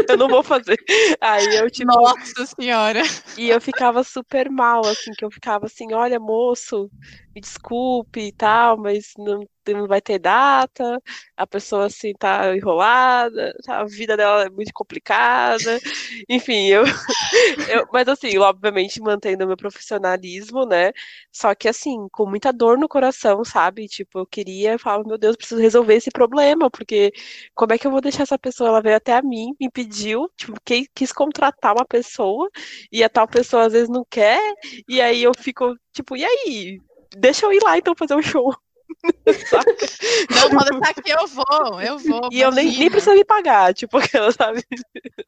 eu 0.09 0.17
não 0.17 0.27
vou 0.27 0.41
fazer. 0.41 0.77
Aí 1.19 1.55
eu, 1.57 1.69
tipo. 1.69 1.91
Nossa 1.93 2.45
senhora! 2.45 3.01
E 3.37 3.49
eu 3.49 3.59
ficava 3.61 4.03
super 4.03 4.49
mal, 4.49 4.85
assim, 4.85 5.11
que 5.11 5.25
eu 5.25 5.31
ficava 5.31 5.65
assim, 5.65 5.93
olha, 5.93 6.19
moço, 6.19 6.89
me 7.35 7.41
desculpe 7.41 8.21
e 8.21 8.31
tal, 8.31 8.77
mas 8.77 9.13
não 9.17 9.45
não 9.67 9.87
vai 9.87 10.01
ter 10.01 10.17
data, 10.19 10.99
a 11.37 11.45
pessoa 11.45 11.85
assim 11.85 12.13
tá 12.13 12.55
enrolada, 12.55 13.53
a 13.67 13.83
vida 13.85 14.17
dela 14.17 14.45
é 14.45 14.49
muito 14.49 14.73
complicada, 14.73 15.79
enfim, 16.29 16.67
eu, 16.67 16.83
eu, 17.69 17.87
mas 17.91 18.07
assim, 18.07 18.37
obviamente 18.37 18.99
mantendo 19.01 19.45
meu 19.47 19.57
profissionalismo, 19.57 20.65
né? 20.65 20.91
Só 21.31 21.53
que 21.55 21.67
assim, 21.67 22.07
com 22.11 22.25
muita 22.27 22.51
dor 22.51 22.77
no 22.77 22.87
coração, 22.87 23.43
sabe? 23.45 23.87
Tipo, 23.87 24.19
eu 24.19 24.25
queria, 24.25 24.73
eu 24.73 24.79
falava, 24.79 25.03
meu 25.07 25.17
Deus, 25.17 25.35
preciso 25.35 25.61
resolver 25.61 25.95
esse 25.95 26.09
problema, 26.11 26.69
porque 26.69 27.11
como 27.53 27.73
é 27.73 27.77
que 27.77 27.85
eu 27.87 27.91
vou 27.91 28.01
deixar 28.01 28.23
essa 28.23 28.37
pessoa? 28.39 28.69
Ela 28.69 28.81
veio 28.81 28.95
até 28.95 29.13
a 29.13 29.21
mim, 29.21 29.55
me 29.59 29.69
pediu, 29.69 30.29
tipo, 30.35 30.53
que, 30.63 30.87
quis 30.95 31.11
contratar 31.11 31.73
uma 31.75 31.85
pessoa 31.85 32.49
e 32.91 33.03
a 33.03 33.09
tal 33.09 33.27
pessoa 33.27 33.65
às 33.65 33.73
vezes 33.73 33.89
não 33.89 34.05
quer, 34.09 34.41
e 34.87 35.01
aí 35.01 35.23
eu 35.23 35.31
fico, 35.37 35.75
tipo, 35.93 36.15
e 36.15 36.25
aí? 36.25 36.79
Deixa 37.15 37.45
eu 37.45 37.53
ir 37.53 37.63
lá 37.63 37.77
então 37.77 37.95
fazer 37.95 38.15
um 38.15 38.21
show. 38.21 38.55
Não, 40.29 40.49
pode 40.49 40.75
estar 40.75 40.89
aqui, 40.89 41.11
eu 41.11 41.27
vou, 41.27 41.81
eu 41.81 41.97
vou. 41.97 42.29
E 42.31 42.41
eu 42.41 42.51
nem, 42.51 42.77
nem 42.77 42.89
preciso 42.89 43.15
me 43.15 43.23
pagar, 43.23 43.73
tipo, 43.73 43.97
aquela, 43.97 44.31
sabe? 44.31 44.63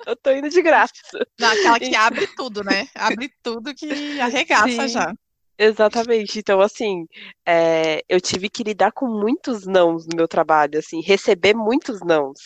Eu 0.06 0.16
tô 0.16 0.32
indo 0.32 0.50
de 0.50 0.62
graça. 0.62 0.94
Não, 1.40 1.50
aquela 1.50 1.80
que 1.80 1.96
abre 1.96 2.28
tudo, 2.28 2.64
né? 2.64 2.88
Abre 2.96 3.32
tudo 3.42 3.74
que 3.74 4.20
arregaça 4.20 4.68
Sim. 4.68 4.88
já. 4.88 5.14
Exatamente. 5.58 6.40
Então, 6.40 6.60
assim, 6.60 7.08
é, 7.46 8.02
eu 8.10 8.20
tive 8.20 8.50
que 8.50 8.64
lidar 8.64 8.92
com 8.92 9.08
muitos 9.08 9.66
nãos 9.66 10.06
no 10.08 10.16
meu 10.16 10.28
trabalho, 10.28 10.80
assim, 10.80 11.00
receber 11.02 11.54
muitos 11.54 12.02
nãos 12.02 12.40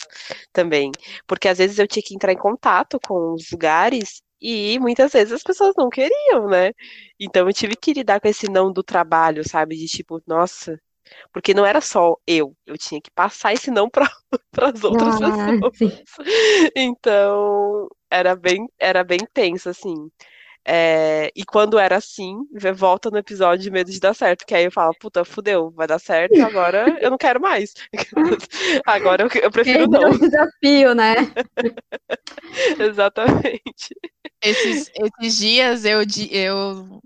também. 0.52 0.92
Porque 1.26 1.48
às 1.48 1.58
vezes 1.58 1.78
eu 1.78 1.88
tinha 1.88 2.02
que 2.02 2.14
entrar 2.14 2.32
em 2.32 2.38
contato 2.38 2.98
com 3.06 3.32
os 3.32 3.50
lugares 3.50 4.22
e 4.40 4.78
muitas 4.78 5.12
vezes 5.12 5.32
as 5.32 5.42
pessoas 5.42 5.74
não 5.76 5.88
queriam, 5.88 6.48
né? 6.48 6.72
Então 7.18 7.46
eu 7.46 7.52
tive 7.52 7.76
que 7.76 7.92
lidar 7.92 8.20
com 8.20 8.28
esse 8.28 8.50
não 8.50 8.72
do 8.72 8.82
trabalho, 8.82 9.48
sabe? 9.48 9.76
De 9.76 9.86
tipo, 9.86 10.22
nossa, 10.26 10.80
porque 11.32 11.54
não 11.54 11.64
era 11.66 11.80
só 11.80 12.16
eu, 12.26 12.54
eu 12.66 12.76
tinha 12.76 13.00
que 13.00 13.10
passar 13.10 13.52
esse 13.52 13.70
não 13.70 13.88
para 13.88 14.10
as 14.74 14.84
outras 14.84 15.20
ah, 15.22 15.46
pessoas. 15.48 15.76
Sim. 15.76 16.04
Então, 16.76 17.88
era 18.10 18.36
bem, 18.36 18.66
era 18.78 19.04
bem 19.04 19.18
tenso, 19.32 19.68
assim. 19.68 20.10
É, 20.70 21.30
e 21.34 21.44
quando 21.46 21.78
era 21.78 21.96
assim, 21.96 22.36
volta 22.74 23.10
no 23.10 23.16
episódio 23.16 23.62
de 23.62 23.70
medo 23.70 23.90
de 23.90 23.98
dar 23.98 24.12
certo, 24.12 24.44
que 24.44 24.54
aí 24.54 24.64
eu 24.64 24.70
falo, 24.70 24.92
puta, 25.00 25.24
fudeu, 25.24 25.70
vai 25.70 25.86
dar 25.86 25.98
certo, 25.98 26.38
agora 26.42 26.98
eu 27.00 27.10
não 27.10 27.16
quero 27.16 27.40
mais. 27.40 27.72
agora 28.84 29.22
eu, 29.22 29.42
eu 29.42 29.50
prefiro 29.50 29.84
Esse 29.84 29.88
não. 29.88 30.02
É 30.02 30.06
um 30.08 30.18
desafio, 30.18 30.94
né? 30.94 31.14
Exatamente. 32.78 33.94
Esses, 34.42 34.90
esses 34.94 35.36
dias 35.36 35.84
eu, 35.84 36.00
eu 36.30 37.02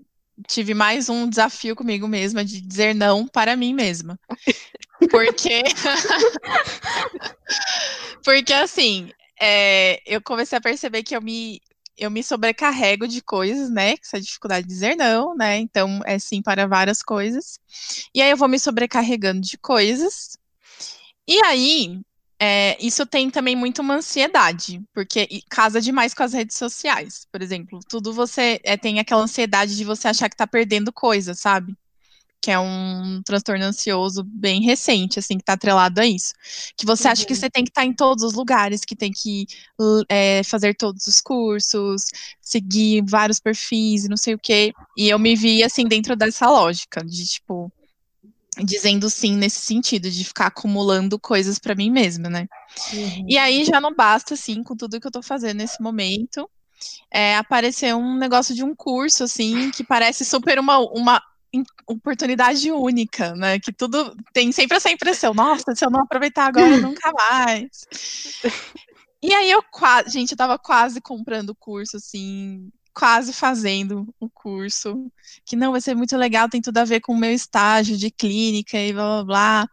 tive 0.47 0.73
mais 0.73 1.09
um 1.09 1.27
desafio 1.27 1.75
comigo 1.75 2.07
mesma 2.07 2.45
de 2.45 2.61
dizer 2.61 2.93
não 2.93 3.27
para 3.27 3.55
mim 3.55 3.73
mesma. 3.73 4.19
Porque. 5.09 5.63
Porque 8.23 8.53
assim, 8.53 9.11
é, 9.39 10.01
eu 10.05 10.21
comecei 10.21 10.57
a 10.57 10.61
perceber 10.61 11.03
que 11.03 11.15
eu 11.15 11.21
me, 11.21 11.61
eu 11.97 12.09
me 12.09 12.23
sobrecarrego 12.23 13.07
de 13.07 13.21
coisas, 13.21 13.69
né? 13.69 13.95
Essa 14.01 14.19
dificuldade 14.19 14.65
de 14.65 14.73
dizer 14.73 14.95
não, 14.95 15.35
né? 15.35 15.57
Então, 15.57 16.01
é 16.05 16.17
sim 16.17 16.41
para 16.41 16.67
várias 16.67 17.01
coisas. 17.01 17.59
E 18.13 18.21
aí 18.21 18.31
eu 18.31 18.37
vou 18.37 18.47
me 18.47 18.59
sobrecarregando 18.59 19.41
de 19.41 19.57
coisas. 19.57 20.37
E 21.27 21.41
aí, 21.43 21.99
é, 22.45 22.77
isso 22.85 23.05
tem 23.05 23.29
também 23.29 23.55
muito 23.55 23.81
uma 23.81 23.95
ansiedade, 23.95 24.83
porque 24.93 25.41
casa 25.49 25.79
demais 25.79 26.13
com 26.13 26.23
as 26.23 26.33
redes 26.33 26.57
sociais, 26.57 27.25
por 27.31 27.41
exemplo. 27.41 27.79
Tudo 27.87 28.11
você 28.11 28.59
é, 28.65 28.75
tem 28.75 28.99
aquela 28.99 29.23
ansiedade 29.23 29.77
de 29.77 29.85
você 29.85 30.09
achar 30.09 30.27
que 30.27 30.35
tá 30.35 30.45
perdendo 30.45 30.91
coisa, 30.91 31.33
sabe? 31.33 31.73
Que 32.41 32.51
é 32.51 32.59
um 32.59 33.21
transtorno 33.23 33.63
ansioso 33.63 34.25
bem 34.25 34.61
recente, 34.61 35.19
assim, 35.19 35.37
que 35.37 35.45
tá 35.45 35.53
atrelado 35.53 36.01
a 36.01 36.05
isso. 36.05 36.33
Que 36.75 36.85
você 36.85 37.07
uhum. 37.07 37.13
acha 37.13 37.25
que 37.25 37.31
uhum. 37.31 37.39
você 37.39 37.49
tem 37.49 37.63
que 37.63 37.69
estar 37.69 37.83
tá 37.83 37.87
em 37.87 37.93
todos 37.93 38.25
os 38.25 38.33
lugares, 38.33 38.81
que 38.83 38.95
tem 38.95 39.13
que 39.13 39.47
é, 40.09 40.43
fazer 40.43 40.75
todos 40.75 41.07
os 41.07 41.21
cursos, 41.21 42.03
seguir 42.41 43.05
vários 43.07 43.39
perfis, 43.39 44.09
não 44.09 44.17
sei 44.17 44.33
o 44.33 44.39
quê. 44.39 44.73
E 44.97 45.07
eu 45.07 45.17
me 45.17 45.33
vi, 45.33 45.63
assim, 45.63 45.87
dentro 45.87 46.13
dessa 46.13 46.49
lógica, 46.49 47.05
de 47.05 47.25
tipo 47.25 47.71
dizendo 48.63 49.09
sim 49.09 49.35
nesse 49.35 49.61
sentido, 49.61 50.09
de 50.09 50.23
ficar 50.23 50.47
acumulando 50.47 51.19
coisas 51.19 51.57
para 51.57 51.75
mim 51.75 51.89
mesma, 51.89 52.29
né? 52.29 52.47
Uhum. 52.93 53.25
E 53.27 53.37
aí 53.37 53.63
já 53.65 53.79
não 53.79 53.93
basta, 53.93 54.33
assim, 54.33 54.63
com 54.63 54.75
tudo 54.75 54.99
que 54.99 55.07
eu 55.07 55.11
tô 55.11 55.21
fazendo 55.21 55.57
nesse 55.57 55.81
momento, 55.81 56.49
é, 57.11 57.37
aparecer 57.37 57.95
um 57.95 58.17
negócio 58.17 58.53
de 58.53 58.63
um 58.63 58.75
curso, 58.75 59.23
assim, 59.23 59.71
que 59.71 59.83
parece 59.83 60.25
super 60.25 60.59
uma, 60.59 60.79
uma 60.79 61.21
oportunidade 61.87 62.71
única, 62.71 63.35
né? 63.35 63.59
Que 63.59 63.71
tudo 63.71 64.15
tem 64.33 64.51
sempre 64.51 64.77
essa 64.77 64.89
impressão, 64.89 65.33
nossa, 65.33 65.75
se 65.75 65.85
eu 65.85 65.91
não 65.91 66.01
aproveitar 66.01 66.47
agora, 66.47 66.77
nunca 66.81 67.11
mais. 67.11 67.69
E 69.21 69.33
aí 69.33 69.49
eu 69.49 69.63
quase, 69.71 70.09
gente, 70.09 70.31
eu 70.31 70.37
tava 70.37 70.57
quase 70.59 70.99
comprando 70.99 71.51
o 71.51 71.55
curso, 71.55 71.97
assim, 71.97 72.69
quase 72.93 73.33
fazendo 73.33 74.13
o 74.19 74.29
curso, 74.29 75.11
que 75.45 75.55
não 75.55 75.71
vai 75.71 75.81
ser 75.81 75.95
muito 75.95 76.15
legal, 76.15 76.49
tem 76.49 76.61
tudo 76.61 76.77
a 76.77 76.85
ver 76.85 77.01
com 77.01 77.13
o 77.13 77.17
meu 77.17 77.31
estágio 77.31 77.97
de 77.97 78.11
clínica 78.11 78.77
e 78.77 78.93
blá 78.93 79.03
blá 79.03 79.23
blá. 79.23 79.67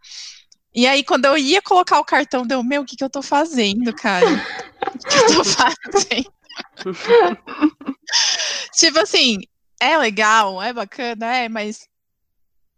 E 0.74 0.86
aí, 0.86 1.02
quando 1.02 1.24
eu 1.24 1.36
ia 1.36 1.60
colocar 1.60 1.98
o 1.98 2.04
cartão, 2.04 2.46
deu, 2.46 2.62
meu, 2.62 2.82
o 2.82 2.84
que, 2.84 2.96
que 2.96 3.02
eu 3.02 3.10
tô 3.10 3.22
fazendo, 3.22 3.92
cara? 3.92 4.26
O 4.26 4.98
que, 4.98 5.08
que 5.08 5.16
eu 5.16 5.36
tô 5.36 5.44
fazendo? 5.44 6.32
tipo 8.74 9.00
assim, 9.00 9.38
é 9.80 9.98
legal, 9.98 10.62
é 10.62 10.72
bacana, 10.72 11.34
é, 11.34 11.48
mas 11.48 11.89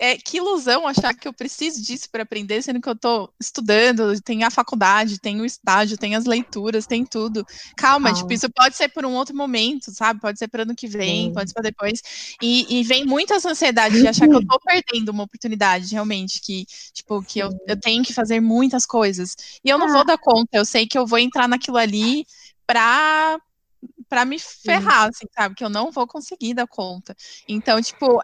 é, 0.02 0.16
que 0.16 0.38
ilusão 0.38 0.88
achar 0.88 1.14
que 1.14 1.28
eu 1.28 1.32
preciso 1.32 1.80
disso 1.80 2.10
para 2.10 2.24
aprender, 2.24 2.60
sendo 2.60 2.80
que 2.80 2.88
eu 2.88 2.92
estou 2.92 3.32
estudando, 3.38 4.20
tem 4.20 4.42
a 4.42 4.50
faculdade, 4.50 5.20
tem 5.20 5.40
o 5.40 5.44
estágio, 5.44 5.96
tem 5.96 6.16
as 6.16 6.24
leituras, 6.24 6.88
tem 6.88 7.04
tudo. 7.06 7.46
Calma, 7.76 8.12
tipo, 8.12 8.32
isso 8.32 8.50
pode 8.50 8.74
ser 8.74 8.88
por 8.88 9.06
um 9.06 9.12
outro 9.12 9.36
momento, 9.36 9.92
sabe? 9.92 10.20
Pode 10.20 10.40
ser 10.40 10.48
para 10.48 10.64
ano 10.64 10.74
que 10.74 10.88
vem, 10.88 11.26
Sim. 11.26 11.32
pode 11.32 11.50
ser 11.50 11.54
para 11.54 11.62
depois. 11.62 12.02
E, 12.42 12.80
e, 12.80 12.82
vem 12.82 13.04
muito 13.06 13.32
essa 13.32 13.48
ansiedade 13.48 14.00
de 14.00 14.08
achar 14.08 14.26
que 14.26 14.34
eu 14.34 14.40
estou 14.40 14.58
perdendo 14.66 15.10
uma 15.10 15.22
oportunidade, 15.22 15.92
realmente, 15.92 16.40
que, 16.40 16.66
tipo, 16.92 17.22
que 17.22 17.38
eu, 17.38 17.50
eu 17.68 17.78
tenho 17.78 18.02
que 18.02 18.12
fazer 18.12 18.40
muitas 18.40 18.84
coisas. 18.84 19.36
E 19.64 19.68
eu 19.68 19.78
não 19.78 19.86
ah. 19.86 19.92
vou 19.92 20.04
dar 20.04 20.18
conta, 20.18 20.48
eu 20.56 20.64
sei 20.64 20.84
que 20.84 20.98
eu 20.98 21.06
vou 21.06 21.20
entrar 21.20 21.46
naquilo 21.46 21.76
ali 21.76 22.26
para 22.66 23.38
para 24.08 24.24
me 24.26 24.38
ferrar, 24.38 25.08
assim, 25.08 25.26
sabe? 25.32 25.54
Que 25.54 25.64
eu 25.64 25.70
não 25.70 25.90
vou 25.90 26.06
conseguir 26.06 26.52
dar 26.52 26.66
conta. 26.66 27.16
Então, 27.48 27.80
tipo, 27.80 28.20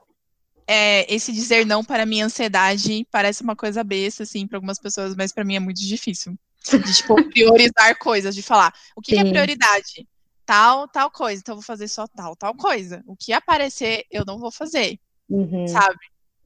é, 0.69 1.13
esse 1.13 1.33
dizer 1.33 1.65
não 1.65 1.83
para 1.83 2.05
minha 2.05 2.27
ansiedade 2.27 3.07
parece 3.11 3.43
uma 3.43 3.57
coisa 3.57 3.83
besta, 3.83 4.25
assim, 4.25 4.47
para 4.47 4.59
algumas 4.59 4.79
pessoas, 4.79 5.17
mas 5.17 5.33
para 5.33 5.43
mim 5.43 5.57
é 5.57 5.61
muito 5.61 5.81
difícil. 5.81 6.39
De, 6.71 6.95
tipo, 6.95 7.15
priorizar 7.33 7.99
coisas, 7.99 8.35
de 8.35 8.43
falar 8.43 8.75
o 8.95 9.01
que, 9.01 9.15
que, 9.15 9.19
é 9.19 9.25
prioridade? 9.25 10.07
Tal, 10.45 10.87
tal 10.87 11.11
coisa, 11.11 11.41
então 11.41 11.55
eu 11.55 11.57
vou 11.57 11.65
fazer 11.65 11.89
só 11.89 12.07
tal, 12.07 12.37
tal 12.37 12.55
coisa. 12.55 13.03
O 13.07 13.17
que 13.17 13.33
aparecer, 13.33 14.05
eu 14.11 14.25
não 14.27 14.39
vou 14.39 14.53
fazer, 14.53 14.99
uhum. 15.31 15.67
sabe? 15.67 15.99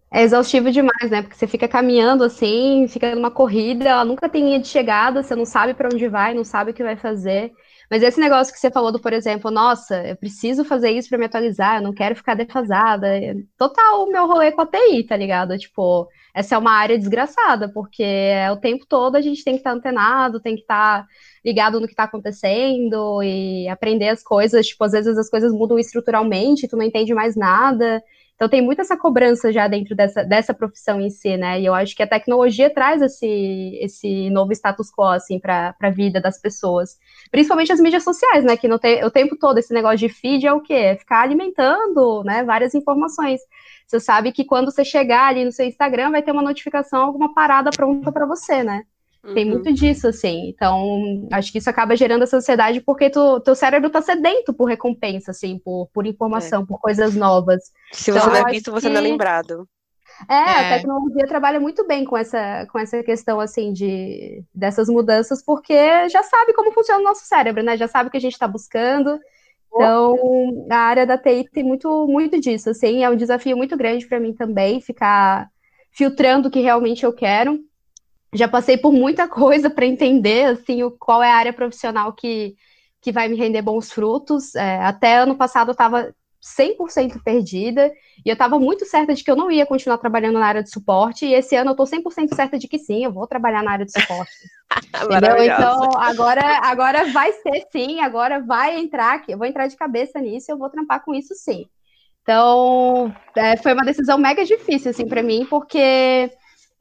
É 0.08 0.22
exaustivo 0.22 0.70
demais, 0.70 1.10
né? 1.10 1.22
Porque 1.22 1.36
você 1.36 1.48
fica 1.48 1.66
caminhando 1.66 2.22
assim, 2.22 2.86
fica 2.86 3.14
numa 3.16 3.30
corrida, 3.30 3.88
ela 3.88 4.04
nunca 4.04 4.28
tem 4.28 4.44
linha 4.44 4.60
de 4.60 4.68
chegada, 4.68 5.22
você 5.22 5.34
não 5.34 5.46
sabe 5.46 5.74
para 5.74 5.88
onde 5.92 6.06
vai, 6.06 6.32
não 6.32 6.44
sabe 6.44 6.70
o 6.70 6.74
que 6.74 6.82
vai 6.82 6.96
fazer. 6.96 7.50
Mas 7.93 8.03
esse 8.03 8.18
negócio 8.18 8.55
que 8.55 8.59
você 8.59 8.70
falou 8.70 8.90
do, 8.90 8.99
por 8.99 9.12
exemplo, 9.12 9.51
nossa, 9.51 10.03
eu 10.09 10.16
preciso 10.16 10.64
fazer 10.64 10.93
isso 10.93 11.11
para 11.11 11.18
me 11.18 11.26
atualizar, 11.26 11.76
eu 11.76 11.82
não 11.82 11.93
quero 11.93 12.16
ficar 12.16 12.34
defasada. 12.34 13.07
É 13.07 13.34
total 13.59 14.05
o 14.05 14.11
meu 14.11 14.26
rolê 14.26 14.51
com 14.51 14.62
a 14.62 14.66
TI, 14.66 15.05
tá 15.05 15.14
ligado? 15.14 15.59
Tipo, 15.59 16.09
essa 16.34 16.55
é 16.55 16.59
uma 16.59 16.72
área 16.72 16.99
desgraçada, 16.99 17.68
porque 17.68 18.03
é 18.03 18.51
o 18.51 18.57
tempo 18.57 18.86
todo 18.88 19.16
a 19.16 19.20
gente 19.20 19.45
tem 19.45 19.53
que 19.53 19.61
estar 19.61 19.72
tá 19.72 19.76
antenado, 19.76 20.40
tem 20.40 20.55
que 20.55 20.62
estar 20.62 21.03
tá 21.03 21.09
ligado 21.45 21.80
no 21.80 21.86
que 21.86 21.93
está 21.93 22.05
acontecendo 22.05 23.22
e 23.22 23.68
aprender 23.68 24.09
as 24.09 24.22
coisas. 24.22 24.68
Tipo, 24.68 24.84
às 24.84 24.93
vezes 24.93 25.18
as 25.18 25.28
coisas 25.28 25.53
mudam 25.53 25.78
estruturalmente, 25.78 26.66
tu 26.66 26.78
não 26.78 26.86
entende 26.86 27.12
mais 27.12 27.36
nada. 27.36 28.03
Então 28.43 28.51
tem 28.51 28.61
muita 28.61 28.82
essa 28.82 28.97
cobrança 28.97 29.53
já 29.53 29.68
dentro 29.68 29.95
dessa, 29.95 30.24
dessa 30.24 30.53
profissão 30.53 31.01
em 31.01 31.09
si, 31.11 31.36
né? 31.36 31.61
E 31.61 31.64
eu 31.64 31.72
acho 31.72 31.95
que 31.95 32.03
a 32.03 32.09
tecnologia 32.09 32.68
traz 32.68 33.01
esse, 33.01 33.78
esse 33.80 34.30
novo 34.30 34.51
status 34.51 34.90
quo, 34.90 35.05
assim, 35.05 35.38
para 35.38 35.76
a 35.80 35.90
vida 35.90 36.20
das 36.20 36.40
pessoas. 36.40 36.99
Principalmente 37.30 37.72
as 37.72 37.78
mídias 37.78 38.03
sociais, 38.03 38.43
né? 38.43 38.57
Que 38.57 38.66
no 38.66 38.80
te, 38.80 39.05
o 39.05 39.12
tempo 39.12 39.36
todo 39.38 39.59
esse 39.59 39.72
negócio 39.72 39.99
de 39.99 40.09
feed 40.09 40.45
é 40.45 40.53
o 40.53 40.61
quê? 40.61 40.74
É 40.74 40.97
ficar 40.97 41.20
alimentando, 41.22 42.24
né? 42.24 42.43
Várias 42.43 42.74
informações. 42.74 43.40
Você 43.86 44.01
sabe 44.01 44.32
que 44.32 44.45
quando 44.45 44.72
você 44.72 44.84
chegar 44.84 45.28
ali 45.28 45.45
no 45.45 45.53
seu 45.53 45.64
Instagram, 45.64 46.11
vai 46.11 46.20
ter 46.20 46.32
uma 46.32 46.43
notificação, 46.43 47.01
alguma 47.01 47.32
parada 47.32 47.70
pronta 47.70 48.11
para 48.11 48.26
você, 48.26 48.64
né? 48.64 48.82
Tem 49.34 49.44
uhum. 49.44 49.52
muito 49.52 49.72
disso, 49.72 50.08
assim. 50.08 50.48
Então, 50.48 51.28
acho 51.30 51.52
que 51.52 51.58
isso 51.58 51.70
acaba 51.70 51.94
gerando 51.94 52.22
essa 52.22 52.36
ansiedade 52.36 52.80
porque 52.80 53.08
tu, 53.08 53.38
teu 53.40 53.54
cérebro 53.54 53.88
tá 53.88 54.02
sedento 54.02 54.52
por 54.52 54.64
recompensa, 54.64 55.30
assim, 55.30 55.60
por, 55.60 55.88
por 55.94 56.06
informação, 56.06 56.62
é. 56.62 56.66
por 56.66 56.80
coisas 56.80 57.14
novas. 57.14 57.70
Se 57.92 58.10
você 58.10 58.18
então, 58.18 58.30
não 58.30 58.48
é 58.48 58.50
visto, 58.50 58.72
você 58.72 58.88
que... 58.88 58.92
não 58.92 59.00
é 59.00 59.04
lembrado. 59.04 59.68
É, 60.28 60.34
é, 60.34 60.40
a 60.40 60.76
tecnologia 60.76 61.26
trabalha 61.26 61.60
muito 61.60 61.86
bem 61.86 62.04
com 62.04 62.16
essa, 62.16 62.66
com 62.70 62.78
essa 62.78 63.00
questão, 63.02 63.38
assim, 63.38 63.72
de, 63.72 64.42
dessas 64.52 64.88
mudanças, 64.88 65.42
porque 65.42 66.08
já 66.08 66.22
sabe 66.24 66.52
como 66.52 66.72
funciona 66.72 67.00
o 67.00 67.04
nosso 67.04 67.24
cérebro, 67.24 67.62
né? 67.62 67.76
Já 67.76 67.86
sabe 67.86 68.08
o 68.08 68.10
que 68.10 68.18
a 68.18 68.20
gente 68.20 68.32
está 68.32 68.48
buscando. 68.48 69.20
Então, 69.74 70.66
a 70.70 70.76
área 70.76 71.06
da 71.06 71.16
TI 71.16 71.48
tem 71.50 71.62
muito, 71.62 72.06
muito 72.08 72.40
disso, 72.40 72.70
assim. 72.70 73.04
É 73.04 73.08
um 73.08 73.16
desafio 73.16 73.56
muito 73.56 73.76
grande 73.76 74.06
para 74.06 74.20
mim 74.20 74.34
também, 74.34 74.80
ficar 74.80 75.48
filtrando 75.92 76.48
o 76.48 76.50
que 76.50 76.60
realmente 76.60 77.04
eu 77.04 77.12
quero 77.12 77.58
já 78.32 78.48
passei 78.48 78.78
por 78.78 78.92
muita 78.92 79.28
coisa 79.28 79.68
para 79.68 79.86
entender 79.86 80.46
assim 80.46 80.82
o, 80.82 80.90
qual 80.90 81.22
é 81.22 81.30
a 81.30 81.36
área 81.36 81.52
profissional 81.52 82.12
que, 82.12 82.56
que 83.00 83.12
vai 83.12 83.28
me 83.28 83.36
render 83.36 83.62
bons 83.62 83.92
frutos. 83.92 84.54
É, 84.54 84.78
até 84.82 85.18
ano 85.18 85.36
passado 85.36 85.68
eu 85.68 85.72
estava 85.72 86.14
100% 86.42 87.22
perdida 87.22 87.92
e 88.24 88.28
eu 88.28 88.32
estava 88.32 88.58
muito 88.58 88.84
certa 88.84 89.14
de 89.14 89.22
que 89.22 89.30
eu 89.30 89.36
não 89.36 89.50
ia 89.50 89.66
continuar 89.66 89.98
trabalhando 89.98 90.38
na 90.38 90.46
área 90.46 90.62
de 90.62 90.70
suporte. 90.70 91.26
E 91.26 91.34
esse 91.34 91.54
ano 91.54 91.70
eu 91.70 91.72
estou 91.72 91.86
100% 91.86 92.34
certa 92.34 92.58
de 92.58 92.66
que 92.66 92.78
sim, 92.78 93.04
eu 93.04 93.12
vou 93.12 93.26
trabalhar 93.26 93.62
na 93.62 93.72
área 93.72 93.84
de 93.84 93.92
suporte. 93.92 94.32
entendeu? 95.04 95.44
Então 95.44 95.90
agora, 96.00 96.60
agora 96.62 97.12
vai 97.12 97.32
ser 97.32 97.66
sim, 97.70 98.00
agora 98.00 98.40
vai 98.40 98.78
entrar, 98.78 99.22
eu 99.28 99.36
vou 99.38 99.46
entrar 99.46 99.66
de 99.66 99.76
cabeça 99.76 100.18
nisso, 100.18 100.50
eu 100.50 100.58
vou 100.58 100.70
trampar 100.70 101.04
com 101.04 101.14
isso 101.14 101.34
sim. 101.34 101.66
Então 102.22 103.14
é, 103.36 103.56
foi 103.56 103.74
uma 103.74 103.84
decisão 103.84 104.16
mega 104.16 104.44
difícil 104.44 104.90
assim 104.90 105.06
para 105.06 105.22
mim, 105.22 105.46
porque 105.48 106.30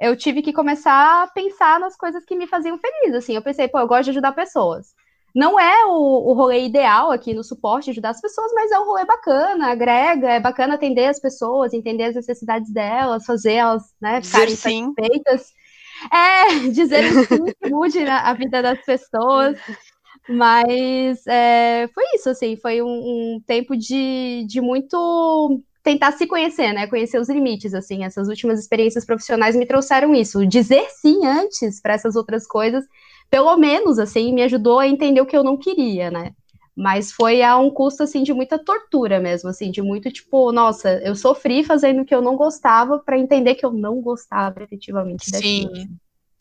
eu 0.02 0.16
tive 0.16 0.42
que 0.42 0.52
começar 0.52 1.24
a 1.24 1.28
pensar 1.28 1.80
nas 1.80 1.96
coisas 1.96 2.26
que 2.26 2.36
me 2.36 2.48
faziam 2.48 2.78
feliz, 2.80 3.14
assim, 3.14 3.36
eu 3.36 3.42
pensei, 3.42 3.68
pô, 3.68 3.80
eu 3.80 3.88
gosto 3.88 4.06
de 4.06 4.10
ajudar 4.10 4.32
pessoas. 4.32 4.96
Não 5.34 5.58
é 5.60 5.86
o, 5.86 6.30
o 6.30 6.34
rolê 6.34 6.66
ideal 6.66 7.12
aqui 7.12 7.34
no 7.34 7.44
suporte, 7.44 7.92
ajudar 7.92 8.10
as 8.10 8.20
pessoas, 8.20 8.52
mas 8.54 8.72
é 8.72 8.80
um 8.80 8.84
rolê 8.86 9.06
bacana, 9.06 9.72
agrega, 9.72 10.28
é 10.32 10.40
bacana 10.40 10.74
atender 10.74 11.06
as 11.06 11.20
pessoas, 11.20 11.72
entender 11.72 12.06
as 12.06 12.16
necessidades 12.16 12.74
delas, 12.74 13.26
fazer 13.26 13.54
elas, 13.54 13.84
né, 14.02 14.22
ficarem 14.24 14.56
satisfeitas. 14.56 15.54
É, 16.12 16.68
dizer 16.74 17.04
sim, 17.04 17.46
que 17.62 17.70
mude 17.70 18.00
a 18.04 18.34
vida 18.34 18.62
das 18.62 18.84
pessoas. 18.84 19.58
Mas 20.28 21.26
é, 21.28 21.88
foi 21.94 22.04
isso, 22.16 22.30
assim, 22.30 22.56
foi 22.58 22.82
um, 22.82 22.88
um 22.88 23.42
tempo 23.46 23.78
de, 23.78 24.46
de 24.48 24.60
muito 24.60 25.62
tentar 25.84 26.12
se 26.14 26.28
conhecer, 26.28 26.74
né? 26.74 26.88
Conhecer 26.88 27.20
os 27.20 27.30
limites, 27.30 27.74
assim. 27.74 28.04
Essas 28.04 28.28
últimas 28.28 28.60
experiências 28.60 29.06
profissionais 29.06 29.56
me 29.56 29.66
trouxeram 29.66 30.14
isso. 30.14 30.46
Dizer 30.46 30.88
sim 30.90 31.26
antes 31.26 31.82
para 31.82 31.94
essas 31.94 32.16
outras 32.16 32.46
coisas, 32.46 32.86
pelo 33.30 33.56
menos, 33.58 33.98
assim, 33.98 34.34
me 34.34 34.44
ajudou 34.44 34.80
a 34.80 34.88
entender 34.88 35.22
o 35.22 35.26
que 35.26 35.36
eu 35.36 35.44
não 35.44 35.58
queria, 35.58 36.12
né? 36.12 36.34
Mas 36.76 37.12
foi 37.12 37.42
a 37.42 37.58
um 37.58 37.70
custo, 37.70 38.04
assim, 38.04 38.24
de 38.24 38.34
muita 38.34 38.58
tortura 38.58 39.20
mesmo, 39.20 39.50
assim, 39.50 39.72
de 39.72 39.82
muito, 39.82 40.12
tipo, 40.12 40.52
nossa, 40.52 41.02
eu 41.04 41.16
sofri 41.16 41.64
fazendo 41.64 42.02
o 42.02 42.06
que 42.06 42.16
eu 42.16 42.22
não 42.22 42.36
gostava 42.36 43.00
para 43.00 43.18
entender 43.18 43.56
que 43.56 43.66
eu 43.66 43.72
não 43.72 44.02
gostava 44.02 44.64
efetivamente 44.64 45.26
Sim. 45.26 45.70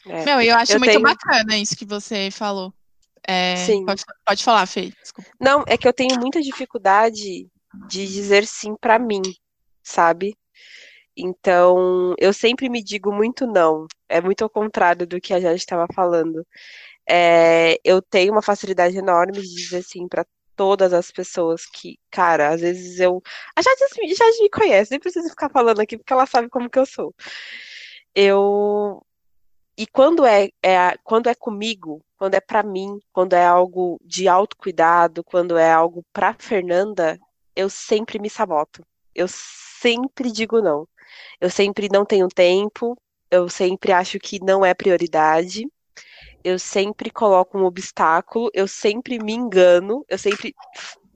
É. 0.07 0.25
Meu, 0.25 0.41
eu 0.41 0.57
acho 0.57 0.73
eu 0.73 0.79
muito 0.79 0.93
tenho... 0.93 1.03
bacana 1.03 1.59
isso 1.59 1.77
que 1.77 1.85
você 1.85 2.31
falou. 2.31 2.73
É, 3.27 3.57
Sim. 3.57 3.85
Pode, 3.85 4.03
pode 4.25 4.43
falar, 4.43 4.67
Fê. 4.67 4.93
Desculpa. 5.03 5.31
Não, 5.39 5.63
é 5.67 5.77
que 5.77 5.87
eu 5.87 5.93
tenho 5.93 6.19
muita 6.19 6.41
dificuldade 6.41 7.47
de 7.89 8.07
dizer 8.07 8.47
sim 8.47 8.75
para 8.77 8.99
mim, 8.99 9.23
sabe? 9.83 10.37
Então, 11.17 12.15
eu 12.19 12.33
sempre 12.33 12.69
me 12.69 12.83
digo 12.83 13.13
muito 13.13 13.47
não. 13.47 13.87
É 14.09 14.21
muito 14.21 14.43
ao 14.43 14.51
contrário 14.51 15.07
do 15.07 15.21
que 15.21 15.35
a 15.35 15.41
gente 15.41 15.61
estava 15.61 15.87
falando. 15.95 16.47
É, 17.09 17.79
eu 17.85 18.01
tenho 18.03 18.33
uma 18.33 18.43
facilidade 18.43 18.97
enorme 18.97 19.33
de 19.35 19.55
dizer 19.55 19.83
sim 19.83 20.09
para 20.09 20.27
todas 20.57 20.93
as 20.93 21.11
pessoas 21.11 21.67
que, 21.67 21.99
cara, 22.11 22.51
às 22.51 22.61
vezes 22.61 23.01
eu. 23.01 23.23
A 23.57 23.63
Jade 23.63 24.15
já 24.15 24.25
me 24.43 24.51
conhece, 24.51 24.91
nem 24.91 25.01
preciso 25.01 25.29
ficar 25.31 25.51
falando 25.51 25.81
aqui, 25.81 25.97
porque 25.97 26.13
ela 26.13 26.27
sabe 26.27 26.49
como 26.49 26.71
que 26.71 26.79
eu 26.79 26.87
sou. 26.87 27.15
Eu. 28.15 29.05
E 29.77 29.87
quando 29.87 30.27
é, 30.27 30.51
é 30.63 30.97
quando 31.05 31.29
é 31.29 31.35
comigo, 31.35 32.05
quando 32.19 32.35
é 32.35 32.41
para 32.41 32.63
mim, 32.63 32.99
quando 33.13 33.33
é 33.35 33.47
algo 33.47 33.99
de 34.05 34.29
autocuidado, 34.29 35.25
quando 35.25 35.57
é 35.57 35.73
algo 35.73 36.05
para 36.13 36.35
Fernanda, 36.39 37.19
eu 37.61 37.69
sempre 37.69 38.19
me 38.19 38.31
saboto. 38.31 38.83
Eu 39.15 39.29
sempre 39.29 40.33
digo 40.33 40.63
não. 40.63 40.89
Eu 41.41 41.51
sempre 41.51 41.89
não 41.93 42.05
tenho 42.07 42.29
tempo, 42.29 42.97
eu 43.31 43.49
sempre 43.49 43.93
acho 43.93 44.19
que 44.19 44.43
não 44.43 44.65
é 44.65 44.73
prioridade. 44.73 45.69
Eu 46.43 46.59
sempre 46.59 47.11
coloco 47.11 47.59
um 47.59 47.65
obstáculo, 47.65 48.51
eu 48.55 48.67
sempre 48.67 49.19
me 49.23 49.35
engano, 49.35 50.05
eu 50.09 50.17
sempre 50.17 50.55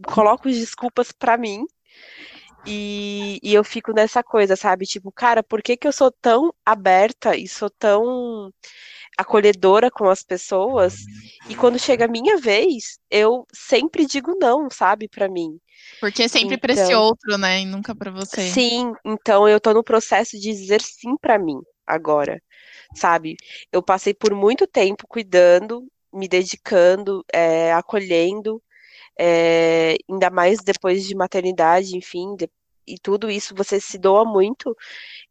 coloco 0.07 0.51
desculpas 0.51 1.13
para 1.13 1.39
mim. 1.39 1.65
E, 2.67 3.39
e, 3.43 3.55
eu 3.55 3.63
fico 3.63 3.93
nessa 3.93 4.23
coisa, 4.23 4.57
sabe? 4.57 4.87
Tipo, 4.87 5.13
cara, 5.13 5.43
por 5.43 5.63
que, 5.63 5.77
que 5.77 5.87
eu 5.87 5.93
sou 5.93 6.11
tão 6.11 6.53
aberta 6.65 7.37
e 7.37 7.47
sou 7.47 7.71
tão 7.71 8.51
acolhedora 9.19 9.91
com 9.91 10.09
as 10.09 10.23
pessoas? 10.23 10.97
E 11.49 11.55
quando 11.55 11.79
chega 11.79 12.07
a 12.07 12.09
minha 12.09 12.39
vez, 12.39 12.99
eu 13.11 13.47
sempre 13.53 14.07
digo 14.07 14.35
não, 14.41 14.71
sabe, 14.71 15.09
para 15.09 15.29
mim. 15.29 15.59
Porque 16.05 16.29
sempre 16.29 16.57
então, 16.57 16.59
para 16.59 16.73
esse 16.75 16.95
outro, 16.95 17.39
né? 17.39 17.63
E 17.63 17.65
nunca 17.65 17.95
para 17.95 18.11
você. 18.11 18.43
Sim, 18.51 18.93
então 19.03 19.49
eu 19.49 19.59
tô 19.59 19.73
no 19.73 19.83
processo 19.83 20.33
de 20.39 20.53
dizer 20.53 20.83
sim 20.83 21.17
para 21.17 21.39
mim 21.39 21.59
agora, 21.87 22.43
sabe? 22.95 23.37
Eu 23.73 23.83
passei 23.83 24.13
por 24.13 24.35
muito 24.35 24.67
tempo 24.67 25.07
cuidando, 25.09 25.83
me 26.13 26.29
dedicando, 26.29 27.25
é, 27.33 27.73
acolhendo, 27.73 28.63
é, 29.19 29.97
ainda 30.07 30.29
mais 30.29 30.59
depois 30.59 31.07
de 31.07 31.15
maternidade, 31.15 31.97
enfim, 31.97 32.37
de, 32.37 32.51
e 32.87 32.99
tudo 32.99 33.31
isso 33.31 33.55
você 33.57 33.81
se 33.81 33.97
doa 33.97 34.27
muito. 34.27 34.77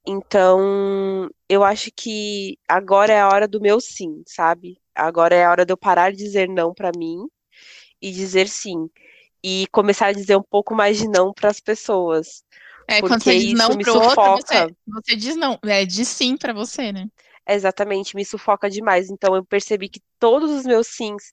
Então, 0.07 1.29
eu 1.47 1.63
acho 1.63 1.91
que 1.95 2.57
agora 2.67 3.13
é 3.13 3.21
a 3.21 3.27
hora 3.27 3.47
do 3.47 3.61
meu 3.61 3.79
sim, 3.79 4.23
sabe? 4.25 4.79
Agora 4.95 5.35
é 5.35 5.45
a 5.45 5.51
hora 5.51 5.67
de 5.67 5.71
eu 5.71 5.77
parar 5.77 6.11
de 6.11 6.17
dizer 6.17 6.49
não 6.49 6.73
para 6.73 6.91
mim 6.97 7.27
e 8.01 8.11
dizer 8.11 8.47
sim 8.47 8.89
e 9.43 9.67
começar 9.71 10.07
a 10.07 10.13
dizer 10.13 10.37
um 10.37 10.43
pouco 10.43 10.73
mais 10.73 10.97
de 10.97 11.07
não 11.07 11.33
para 11.33 11.49
as 11.49 11.59
pessoas. 11.59 12.43
É, 12.87 13.01
quando 13.01 13.21
você 13.21 13.37
diz 13.37 13.53
não 13.53 13.77
pro 13.77 13.95
outro, 13.95 14.31
você, 14.37 14.67
você 14.87 15.15
diz 15.15 15.35
não, 15.35 15.59
é, 15.63 15.85
diz 15.85 16.07
sim 16.07 16.37
para 16.37 16.53
você, 16.53 16.91
né? 16.91 17.07
Exatamente, 17.47 18.15
me 18.15 18.23
sufoca 18.23 18.69
demais. 18.69 19.09
Então 19.09 19.35
eu 19.35 19.43
percebi 19.43 19.89
que 19.89 20.01
todos 20.19 20.49
os 20.51 20.65
meus 20.65 20.87
sims, 20.87 21.31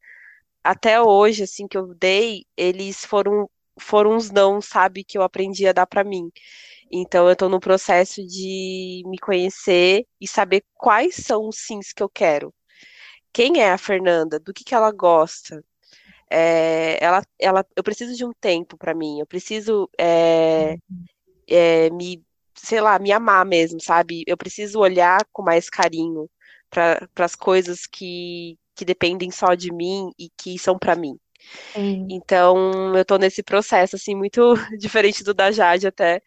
até 0.62 1.00
hoje, 1.00 1.44
assim, 1.44 1.68
que 1.68 1.78
eu 1.78 1.94
dei, 1.94 2.44
eles 2.56 3.04
foram, 3.04 3.48
foram 3.78 4.16
uns 4.16 4.30
não, 4.30 4.60
sabe, 4.60 5.04
que 5.04 5.16
eu 5.16 5.22
aprendi 5.22 5.66
a 5.66 5.72
dar 5.72 5.86
para 5.86 6.04
mim. 6.04 6.30
Então 6.90 7.28
eu 7.28 7.36
tô 7.36 7.48
no 7.48 7.60
processo 7.60 8.24
de 8.26 9.02
me 9.06 9.18
conhecer 9.18 10.04
e 10.20 10.26
saber 10.26 10.64
quais 10.74 11.14
são 11.16 11.48
os 11.48 11.58
sims 11.58 11.92
que 11.92 12.02
eu 12.02 12.08
quero. 12.08 12.52
Quem 13.32 13.60
é 13.60 13.70
a 13.70 13.78
Fernanda? 13.78 14.40
Do 14.40 14.52
que 14.52 14.64
que 14.64 14.74
ela 14.74 14.90
gosta? 14.90 15.64
É, 16.30 17.02
ela, 17.04 17.22
ela, 17.38 17.66
eu 17.74 17.82
preciso 17.82 18.14
de 18.14 18.24
um 18.24 18.32
tempo 18.32 18.76
para 18.76 18.94
mim. 18.94 19.18
Eu 19.18 19.26
preciso 19.26 19.90
é, 19.98 20.76
é, 21.48 21.90
me 21.90 22.22
sei 22.62 22.80
lá, 22.80 22.98
me 22.98 23.10
amar 23.10 23.44
mesmo, 23.44 23.80
sabe? 23.80 24.22
Eu 24.26 24.36
preciso 24.36 24.78
olhar 24.78 25.20
com 25.32 25.42
mais 25.42 25.68
carinho 25.68 26.28
para 26.68 27.08
as 27.16 27.34
coisas 27.34 27.86
que, 27.86 28.58
que 28.74 28.84
dependem 28.84 29.30
só 29.30 29.54
de 29.54 29.72
mim 29.72 30.10
e 30.18 30.28
que 30.36 30.58
são 30.58 30.78
para 30.78 30.94
mim. 30.94 31.18
Sim. 31.74 32.06
Então, 32.10 32.94
eu 32.94 33.04
tô 33.04 33.16
nesse 33.16 33.42
processo, 33.42 33.96
assim, 33.96 34.14
muito 34.14 34.54
diferente 34.78 35.24
do 35.24 35.34
da 35.34 35.50
Jade 35.50 35.86
até. 35.86 36.22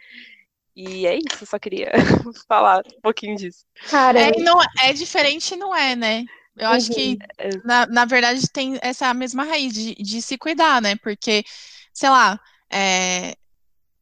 E 0.76 1.06
é 1.06 1.16
isso, 1.18 1.46
só 1.46 1.60
queria 1.60 1.92
falar 2.48 2.80
um 2.80 3.02
pouquinho 3.02 3.36
disso. 3.36 3.64
Cara, 3.90 4.20
é, 4.20 4.32
não, 4.40 4.60
é 4.82 4.92
diferente, 4.92 5.56
não 5.56 5.76
é, 5.76 5.96
né? 5.96 6.26
Eu 6.58 6.68
uhum. 6.68 6.74
acho 6.74 6.92
que, 6.92 7.18
uhum. 7.42 7.62
na, 7.64 7.86
na 7.88 8.06
verdade, 8.06 8.48
tem 8.52 8.78
essa 8.82 9.14
mesma 9.14 9.44
raiz 9.44 9.74
de, 9.74 9.96
de 9.96 10.22
se 10.22 10.38
cuidar, 10.38 10.82
né? 10.82 10.96
Porque, 10.98 11.44
sei 11.94 12.10
lá, 12.10 12.40
é, 12.72 13.36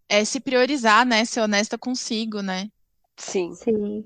é 0.09 0.25
se 0.25 0.39
priorizar, 0.39 1.05
né? 1.05 1.25
Ser 1.25 1.41
honesta 1.41 1.77
consigo, 1.77 2.41
né? 2.41 2.69
Sim. 3.17 3.53
Sim. 3.53 4.05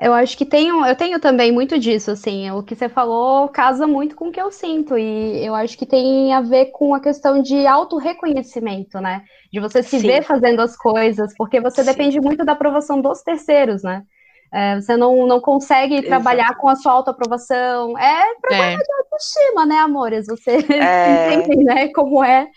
Eu 0.00 0.12
acho 0.14 0.36
que 0.36 0.44
tenho, 0.44 0.84
eu 0.84 0.96
tenho 0.96 1.20
também 1.20 1.52
muito 1.52 1.78
disso, 1.78 2.10
assim. 2.10 2.50
O 2.50 2.62
que 2.62 2.74
você 2.74 2.88
falou 2.88 3.48
casa 3.48 3.86
muito 3.86 4.14
com 4.14 4.28
o 4.28 4.32
que 4.32 4.40
eu 4.40 4.50
sinto. 4.50 4.96
E 4.96 5.44
eu 5.44 5.54
acho 5.54 5.76
que 5.76 5.86
tem 5.86 6.32
a 6.32 6.40
ver 6.40 6.66
com 6.66 6.94
a 6.94 7.00
questão 7.00 7.42
de 7.42 7.66
autorreconhecimento, 7.66 9.00
né? 9.00 9.24
De 9.52 9.60
você 9.60 9.82
se 9.82 9.98
Sim. 9.98 10.06
ver 10.06 10.22
fazendo 10.22 10.60
as 10.60 10.76
coisas, 10.76 11.32
porque 11.36 11.60
você 11.60 11.82
Sim. 11.82 11.90
depende 11.90 12.20
muito 12.20 12.44
da 12.44 12.52
aprovação 12.52 13.00
dos 13.00 13.22
terceiros, 13.22 13.82
né? 13.82 14.02
É, 14.52 14.80
você 14.80 14.96
não, 14.96 15.26
não 15.26 15.40
consegue 15.40 15.94
Exato. 15.94 16.08
trabalhar 16.08 16.56
com 16.56 16.68
a 16.68 16.76
sua 16.76 16.92
autoaprovação. 16.92 17.96
É 17.98 18.34
problema 18.40 18.72
é. 18.72 18.76
de 18.76 18.92
autoestima, 18.98 19.66
né, 19.66 19.78
amores? 19.78 20.26
Você 20.26 20.58
é... 20.72 21.34
entende, 21.34 21.64
né, 21.64 21.88
como 21.92 22.22
é. 22.24 22.48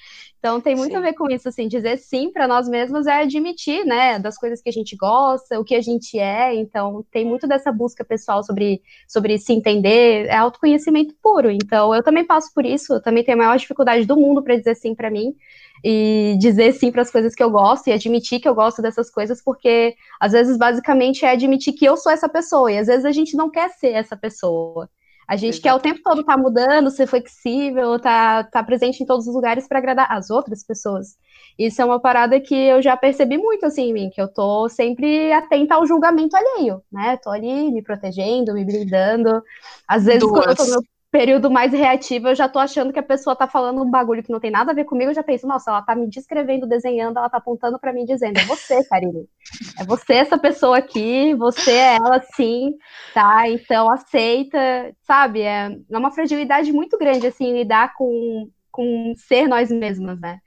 Então 0.43 0.59
tem 0.59 0.75
muito 0.75 0.91
sim. 0.91 0.97
a 0.97 0.99
ver 0.99 1.13
com 1.13 1.31
isso, 1.31 1.47
assim, 1.47 1.69
dizer 1.69 1.97
sim 1.97 2.29
para 2.29 2.45
nós 2.45 2.67
mesmos 2.67 3.07
é 3.07 3.21
admitir, 3.21 3.85
né, 3.85 4.19
das 4.19 4.37
coisas 4.37 4.61
que 4.61 4.67
a 4.67 4.73
gente 4.73 4.93
gosta, 4.93 5.57
o 5.57 5.63
que 5.63 5.73
a 5.73 5.79
gente 5.79 6.19
é. 6.19 6.53
Então 6.53 7.01
tem 7.09 7.23
muito 7.23 7.47
dessa 7.47 7.71
busca 7.71 8.03
pessoal 8.03 8.43
sobre, 8.43 8.81
sobre 9.07 9.37
se 9.37 9.53
entender, 9.53 10.25
é 10.25 10.35
autoconhecimento 10.35 11.15
puro. 11.23 11.49
Então 11.49 11.95
eu 11.95 12.03
também 12.03 12.25
passo 12.25 12.53
por 12.53 12.65
isso, 12.65 12.95
eu 12.95 13.01
também 13.01 13.23
tenho 13.23 13.37
a 13.37 13.41
maior 13.45 13.57
dificuldade 13.57 14.05
do 14.05 14.17
mundo 14.17 14.43
para 14.43 14.57
dizer 14.57 14.75
sim 14.75 14.93
para 14.93 15.09
mim 15.09 15.33
e 15.81 16.35
dizer 16.37 16.73
sim 16.73 16.91
para 16.91 17.03
as 17.03 17.09
coisas 17.09 17.33
que 17.33 17.41
eu 17.41 17.49
gosto 17.49 17.87
e 17.87 17.93
admitir 17.93 18.41
que 18.41 18.47
eu 18.49 18.53
gosto 18.53 18.81
dessas 18.81 19.09
coisas, 19.09 19.41
porque 19.41 19.95
às 20.19 20.33
vezes 20.33 20.57
basicamente 20.57 21.23
é 21.23 21.29
admitir 21.31 21.71
que 21.71 21.85
eu 21.85 21.95
sou 21.95 22.11
essa 22.11 22.27
pessoa 22.27 22.69
e 22.69 22.77
às 22.77 22.87
vezes 22.87 23.05
a 23.05 23.13
gente 23.13 23.37
não 23.37 23.49
quer 23.49 23.69
ser 23.69 23.91
essa 23.93 24.17
pessoa. 24.17 24.89
A 25.33 25.35
gente 25.35 25.55
Exato. 25.55 25.63
quer 25.63 25.73
o 25.73 25.79
tempo 25.79 25.99
todo 26.03 26.21
estar 26.21 26.35
tá 26.35 26.39
mudando, 26.39 26.91
ser 26.91 27.07
flexível, 27.07 27.95
estar 27.95 28.43
tá, 28.43 28.49
tá 28.51 28.63
presente 28.63 29.01
em 29.01 29.05
todos 29.05 29.27
os 29.27 29.33
lugares 29.33 29.67
para 29.67 29.79
agradar 29.79 30.05
as 30.11 30.29
outras 30.29 30.63
pessoas. 30.63 31.17
Isso 31.57 31.81
é 31.81 31.85
uma 31.85 31.99
parada 31.99 32.39
que 32.39 32.53
eu 32.53 32.83
já 32.83 32.95
percebi 32.95 33.35
muito 33.35 33.65
assim 33.65 33.89
em 33.89 33.93
mim, 33.93 34.09
que 34.11 34.21
eu 34.21 34.27
tô 34.27 34.69
sempre 34.69 35.31
atenta 35.33 35.73
ao 35.73 35.87
julgamento 35.87 36.37
alheio, 36.37 36.83
né? 36.91 37.17
Tô 37.17 37.31
ali 37.31 37.71
me 37.71 37.81
protegendo, 37.81 38.53
me 38.53 38.63
blindando. 38.63 39.41
Às 39.87 40.05
vezes, 40.05 40.19
Duas. 40.19 40.33
quando 40.33 40.49
eu 40.49 40.55
tô 40.55 40.65
no 40.67 40.92
período 41.13 41.51
mais 41.51 41.71
reativo, 41.71 42.29
eu 42.29 42.35
já 42.35 42.49
tô 42.49 42.57
achando 42.57 42.91
que 42.91 42.97
a 42.97 43.03
pessoa 43.03 43.35
tá 43.35 43.47
falando 43.47 43.83
um 43.83 43.89
bagulho 43.89 44.23
que 44.23 44.31
não 44.31 44.39
tem 44.39 44.49
nada 44.49 44.71
a 44.71 44.73
ver 44.73 44.83
comigo, 44.83 45.11
eu 45.11 45.15
já 45.15 45.21
penso, 45.21 45.45
nossa, 45.45 45.69
ela 45.69 45.83
tá 45.83 45.93
me 45.93 46.09
descrevendo, 46.09 46.65
desenhando, 46.65 47.19
ela 47.19 47.29
tá 47.29 47.37
apontando 47.37 47.77
para 47.77 47.93
mim 47.93 48.03
dizendo, 48.03 48.39
é 48.39 48.45
você, 48.45 48.83
Karine. 48.85 49.29
É 49.79 49.85
você 49.85 50.13
essa 50.13 50.39
pessoa 50.39 50.79
aqui, 50.79 51.35
você 51.35 51.71
é 51.71 51.97
ela 51.97 52.19
sim, 52.35 52.73
tá? 53.13 53.47
Então 53.47 53.91
aceita, 53.91 54.57
sabe? 55.03 55.43
É, 55.43 55.77
é 55.91 55.97
uma 55.99 56.09
fragilidade 56.09 56.73
muito 56.73 56.97
grande, 56.97 57.27
assim, 57.27 57.53
lidar 57.53 57.93
com, 57.93 58.49
com 58.71 59.13
ser 59.15 59.47
nós 59.47 59.69
mesmas, 59.69 60.19
né? 60.19 60.39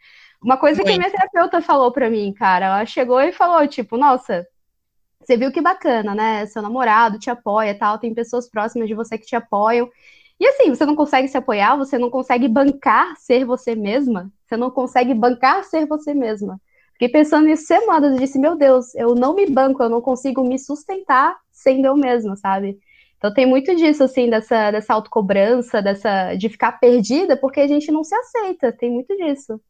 Uma 0.43 0.57
coisa 0.57 0.83
que 0.83 0.91
a 0.91 0.99
minha 0.99 1.11
terapeuta 1.13 1.63
falou 1.63 1.93
para 1.93 2.11
mim, 2.11 2.33
cara, 2.33 2.67
ela 2.67 2.87
chegou 2.87 3.21
e 3.21 3.33
falou, 3.33 3.65
tipo, 3.69 3.97
nossa, 3.97 4.45
você 5.23 5.37
viu 5.37 5.53
que 5.53 5.61
bacana, 5.61 6.13
né? 6.13 6.45
Seu 6.47 6.61
namorado 6.61 7.21
te 7.21 7.31
apoia 7.31 7.79
tal, 7.79 8.01
tem 8.01 8.13
pessoas 8.13 8.51
próximas 8.51 8.89
de 8.89 8.95
você 8.95 9.17
que 9.17 9.27
te 9.27 9.37
apoiam. 9.37 9.89
E 10.39 10.47
assim, 10.47 10.69
você 10.69 10.85
não 10.85 10.95
consegue 10.95 11.29
se 11.29 11.37
apoiar, 11.37 11.77
você 11.77 11.99
não 11.99 12.11
consegue 12.11 12.47
bancar 12.49 13.17
ser 13.17 13.45
você 13.45 13.75
mesma, 13.75 14.31
você 14.47 14.57
não 14.57 14.71
consegue 14.71 15.15
bancar 15.15 15.65
ser 15.65 15.87
você 15.87 16.13
mesma. 16.13 16.61
Fiquei 16.93 17.09
pensando 17.09 17.47
nisso 17.47 17.67
semanas 17.67 18.17
e 18.17 18.21
disse, 18.21 18.39
meu 18.39 18.57
Deus, 18.57 18.95
eu 18.95 19.15
não 19.15 19.35
me 19.35 19.47
banco, 19.47 19.83
eu 19.83 19.89
não 19.89 20.01
consigo 20.01 20.43
me 20.43 20.59
sustentar 20.59 21.37
sendo 21.53 21.87
eu 21.87 21.97
mesma, 21.97 22.37
sabe? 22.37 22.79
Então 23.19 23.33
tem 23.33 23.47
muito 23.47 23.75
disso, 23.75 24.05
assim, 24.05 24.29
dessa, 24.29 24.71
dessa 24.71 24.95
autocobrança, 24.95 25.83
dessa, 25.83 26.35
de 26.35 26.49
ficar 26.49 26.73
perdida, 26.73 27.37
porque 27.37 27.61
a 27.61 27.67
gente 27.67 27.91
não 27.91 28.05
se 28.05 28.15
aceita, 28.15 28.73
tem 28.73 28.91
muito 28.91 29.17
disso. 29.17 29.61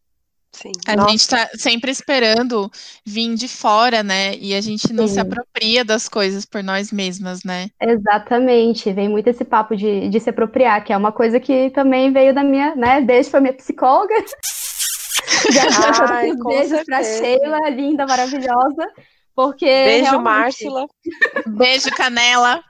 Sim. 0.57 0.72
A 0.86 0.96
Nossa. 0.96 1.11
gente 1.11 1.20
está 1.20 1.48
sempre 1.54 1.90
esperando 1.90 2.70
vir 3.04 3.34
de 3.34 3.46
fora, 3.46 4.02
né? 4.02 4.34
E 4.36 4.54
a 4.54 4.61
gente 4.62 4.90
não 4.90 5.07
Sim. 5.07 5.14
se 5.14 5.20
apropria 5.20 5.84
das 5.84 6.09
coisas 6.09 6.46
por 6.46 6.62
nós 6.62 6.90
mesmas, 6.90 7.44
né? 7.44 7.68
Exatamente. 7.78 8.90
Vem 8.90 9.07
muito 9.07 9.28
esse 9.28 9.44
papo 9.44 9.76
de, 9.76 10.09
de 10.09 10.18
se 10.18 10.30
apropriar, 10.30 10.82
que 10.82 10.94
é 10.94 10.96
uma 10.96 11.12
coisa 11.12 11.38
que 11.38 11.68
também 11.70 12.11
veio 12.11 12.34
da 12.34 12.42
minha, 12.42 12.74
né? 12.74 13.02
Beijo 13.02 13.30
para 13.30 13.40
minha 13.42 13.52
psicóloga. 13.52 14.14
Ai, 16.11 16.32
beijos 16.34 16.84
para 16.84 17.04
Sheila, 17.04 17.68
linda, 17.68 18.07
maravilhosa. 18.07 18.88
Porque 19.34 19.66
Beijo, 19.66 20.04
realmente... 20.04 20.24
Márcila. 20.24 20.86
Beijo, 21.46 21.90
Canela. 21.90 22.64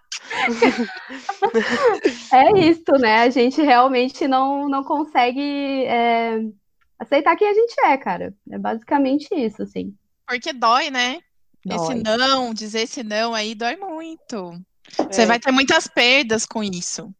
é 2.32 2.58
isso, 2.58 2.90
né? 2.98 3.22
A 3.22 3.30
gente 3.30 3.62
realmente 3.62 4.26
não, 4.26 4.68
não 4.68 4.82
consegue. 4.82 5.84
É 5.84 6.40
aceitar 6.98 7.36
quem 7.36 7.48
a 7.48 7.54
gente 7.54 7.74
é, 7.84 7.96
cara. 7.96 8.34
É 8.50 8.58
basicamente 8.58 9.28
isso, 9.32 9.62
assim. 9.62 9.94
Porque 10.26 10.52
dói, 10.52 10.90
né? 10.90 11.20
Dói. 11.64 11.76
Esse 11.76 11.94
não, 12.02 12.54
dizer 12.54 12.82
esse 12.82 13.02
não 13.02 13.34
aí 13.34 13.54
dói 13.54 13.76
muito. 13.76 14.60
É. 14.98 15.12
Você 15.12 15.26
vai 15.26 15.38
ter 15.38 15.50
muitas 15.50 15.86
perdas 15.86 16.46
com 16.46 16.62
isso. 16.62 17.12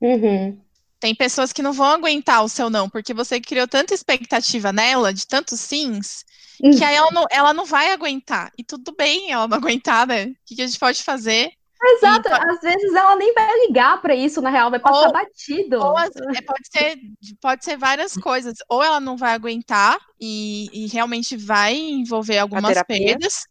Uhum. 0.00 0.60
Tem 1.00 1.14
pessoas 1.14 1.52
que 1.52 1.62
não 1.62 1.72
vão 1.72 1.86
aguentar 1.86 2.42
o 2.42 2.48
seu 2.48 2.70
não, 2.70 2.88
porque 2.88 3.12
você 3.12 3.40
criou 3.40 3.68
tanta 3.68 3.92
expectativa 3.92 4.72
nela, 4.72 5.12
de 5.12 5.26
tantos 5.26 5.60
sims, 5.60 6.24
uhum. 6.62 6.70
que 6.76 6.84
aí 6.84 6.94
ela 6.94 7.10
não, 7.10 7.26
ela 7.30 7.52
não 7.52 7.64
vai 7.64 7.92
aguentar. 7.92 8.50
E 8.56 8.64
tudo 8.64 8.94
bem 8.96 9.30
ela 9.30 9.46
não 9.46 9.56
aguentar, 9.56 10.06
né? 10.06 10.26
O 10.26 10.36
que, 10.46 10.56
que 10.56 10.62
a 10.62 10.66
gente 10.66 10.78
pode 10.78 11.02
fazer? 11.02 11.52
Exato, 11.86 12.28
e, 12.28 12.32
às 12.32 12.60
vezes 12.60 12.94
ela 12.94 13.16
nem 13.16 13.32
vai 13.34 13.66
ligar 13.66 14.00
para 14.00 14.14
isso, 14.14 14.40
na 14.40 14.50
real, 14.50 14.70
vai 14.70 14.78
passar 14.78 15.06
ou, 15.06 15.12
batido. 15.12 15.78
Ou, 15.78 15.98
é, 15.98 16.08
pode, 16.42 16.68
ser, 16.70 16.98
pode 17.40 17.64
ser 17.64 17.76
várias 17.76 18.14
coisas. 18.14 18.54
Ou 18.68 18.82
ela 18.82 19.00
não 19.00 19.16
vai 19.16 19.32
aguentar 19.32 19.98
e, 20.20 20.68
e 20.72 20.86
realmente 20.86 21.36
vai 21.36 21.74
envolver 21.74 22.38
algumas 22.38 22.82
perdas. 22.82 23.46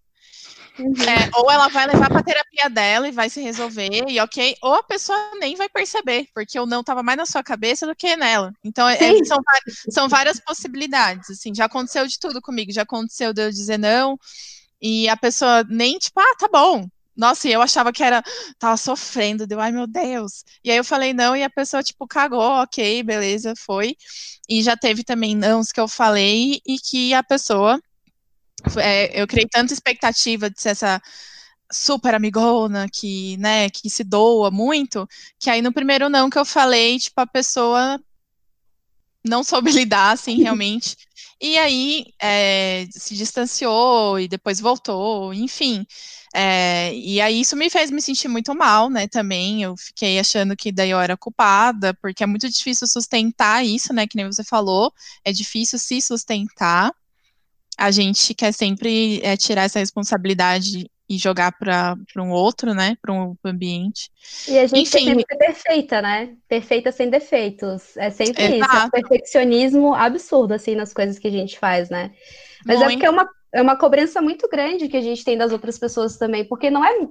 Uhum. 0.80 0.92
É, 1.08 1.30
ou 1.36 1.52
ela 1.52 1.68
vai 1.68 1.86
levar 1.86 2.10
para 2.10 2.24
terapia 2.24 2.68
dela 2.68 3.08
e 3.08 3.12
vai 3.12 3.30
se 3.30 3.40
resolver, 3.40 4.06
e 4.08 4.20
ok. 4.20 4.56
Ou 4.60 4.74
a 4.74 4.82
pessoa 4.82 5.18
nem 5.40 5.56
vai 5.56 5.70
perceber, 5.70 6.28
porque 6.34 6.60
o 6.60 6.66
não 6.66 6.82
estava 6.82 7.04
mais 7.04 7.18
na 7.18 7.28
sua 7.28 7.44
cabeça 7.44 7.86
do 7.86 7.96
que 7.96 8.16
nela. 8.16 8.52
Então, 8.64 8.90
é, 8.90 8.98
são, 9.24 9.38
são 9.90 10.10
várias 10.10 10.40
possibilidades. 10.40 11.30
Assim, 11.30 11.54
já 11.54 11.66
aconteceu 11.66 12.08
de 12.08 12.18
tudo 12.18 12.42
comigo. 12.42 12.72
Já 12.72 12.82
aconteceu 12.82 13.32
de 13.34 13.46
eu 13.46 13.52
dizer 13.52 13.78
não, 13.78 14.18
e 14.82 15.08
a 15.08 15.16
pessoa 15.16 15.64
nem, 15.70 15.98
tipo, 15.98 16.20
ah, 16.20 16.36
tá 16.38 16.50
bom, 16.52 16.88
nossa, 17.16 17.48
e 17.48 17.54
eu 17.54 17.62
achava 17.62 17.92
que 17.94 18.04
era. 18.04 18.24
Tava 18.60 18.78
sofrendo, 18.78 19.46
deu, 19.48 19.60
ai 19.60 19.72
meu 19.72 19.88
Deus. 19.88 20.44
E 20.64 20.72
aí 20.72 20.78
eu 20.78 20.84
falei 20.84 21.14
não, 21.14 21.36
e 21.36 21.44
a 21.44 21.50
pessoa, 21.50 21.84
tipo, 21.84 22.08
cagou, 22.08 22.42
ok, 22.42 23.04
beleza, 23.04 23.54
foi. 23.58 23.96
E 24.50 24.62
já 24.64 24.76
teve 24.76 25.04
também 25.04 25.36
nãos 25.36 25.72
que 25.72 25.80
eu 25.80 25.88
falei 25.88 26.62
e 26.66 26.78
que 26.80 27.14
a 27.14 27.24
pessoa. 27.24 27.80
É, 28.78 29.22
eu 29.22 29.28
criei 29.28 29.48
tanta 29.48 29.74
expectativa 29.74 30.50
de 30.50 30.62
ser 30.62 30.70
essa 30.70 31.02
super 31.72 32.16
amigona 32.16 32.88
que, 32.92 33.38
né, 33.38 33.70
que 33.70 33.90
se 33.90 34.04
doa 34.04 34.52
muito, 34.52 35.08
que 35.40 35.50
aí 35.50 35.62
no 35.62 35.74
primeiro 35.74 36.10
não 36.10 36.30
que 36.30 36.38
eu 36.38 36.46
falei, 36.46 37.00
tipo, 37.00 37.20
a 37.20 37.28
pessoa 37.28 38.00
não 39.26 39.44
soube 39.44 39.72
lidar, 39.72 40.12
assim, 40.12 40.42
realmente. 40.42 40.96
E 41.42 41.58
aí 41.58 42.06
é, 42.22 42.88
se 42.92 43.16
distanciou 43.16 44.20
e 44.20 44.28
depois 44.28 44.60
voltou, 44.60 45.34
enfim. 45.34 45.86
É, 46.34 46.94
e 46.96 47.22
aí 47.22 47.42
isso 47.42 47.56
me 47.56 47.70
fez 47.70 47.92
me 47.92 48.02
sentir 48.02 48.28
muito 48.28 48.56
mal, 48.56 48.90
né? 48.90 49.08
Também 49.08 49.62
eu 49.62 49.76
fiquei 49.78 50.20
achando 50.20 50.56
que 50.56 50.72
daí 50.72 50.90
eu 50.90 51.00
era 51.00 51.18
culpada, 51.18 51.94
porque 51.96 52.24
é 52.24 52.28
muito 52.28 52.50
difícil 52.50 52.88
sustentar 52.88 53.66
isso, 53.66 53.94
né? 53.94 54.08
Que 54.08 54.16
nem 54.18 54.26
você 54.26 54.44
falou, 54.44 54.92
é 55.24 55.32
difícil 55.32 55.78
se 55.80 56.02
sustentar. 56.02 56.92
a 57.78 57.92
gente 57.92 58.34
quer 58.36 58.54
sempre 58.54 59.20
é, 59.24 59.36
tirar 59.38 59.64
essa 59.64 59.80
responsabilidade 59.80 60.90
e 61.10 61.18
jogar 61.18 61.52
para 61.52 61.96
um 62.18 62.32
outro, 62.32 62.74
né? 62.74 62.98
Para 63.02 63.14
um 63.14 63.36
ambiente. 63.44 64.10
E 64.48 64.58
a 64.58 64.66
gente 64.66 64.88
Enfim, 64.88 65.06
sempre 65.06 65.26
é 65.30 65.36
perfeita, 65.36 66.02
né? 66.02 66.36
Perfeita 66.48 66.92
sem 66.92 67.10
defeitos. 67.10 67.96
É 67.98 68.10
sempre 68.10 68.44
exato. 68.44 68.72
isso. 68.72 68.82
É 68.82 68.86
um 68.86 68.90
perfeccionismo 68.90 69.94
absurdo, 69.94 70.54
assim, 70.54 70.76
nas 70.76 70.94
coisas 70.94 71.20
que 71.20 71.28
a 71.28 71.32
gente 71.32 71.60
faz, 71.60 71.90
né? 71.90 72.12
Mas 72.66 72.78
Muito. 72.78 72.90
é 72.90 72.94
porque 72.94 73.06
é 73.06 73.10
uma, 73.10 73.30
é 73.54 73.62
uma 73.62 73.76
cobrança 73.76 74.22
muito 74.22 74.48
grande 74.50 74.88
que 74.88 74.98
a 74.98 75.02
gente 75.02 75.24
tem 75.24 75.38
das 75.38 75.52
outras 75.52 75.78
pessoas 75.78 76.18
também, 76.18 76.46
porque 76.46 76.70
não 76.70 76.84
é. 76.84 77.08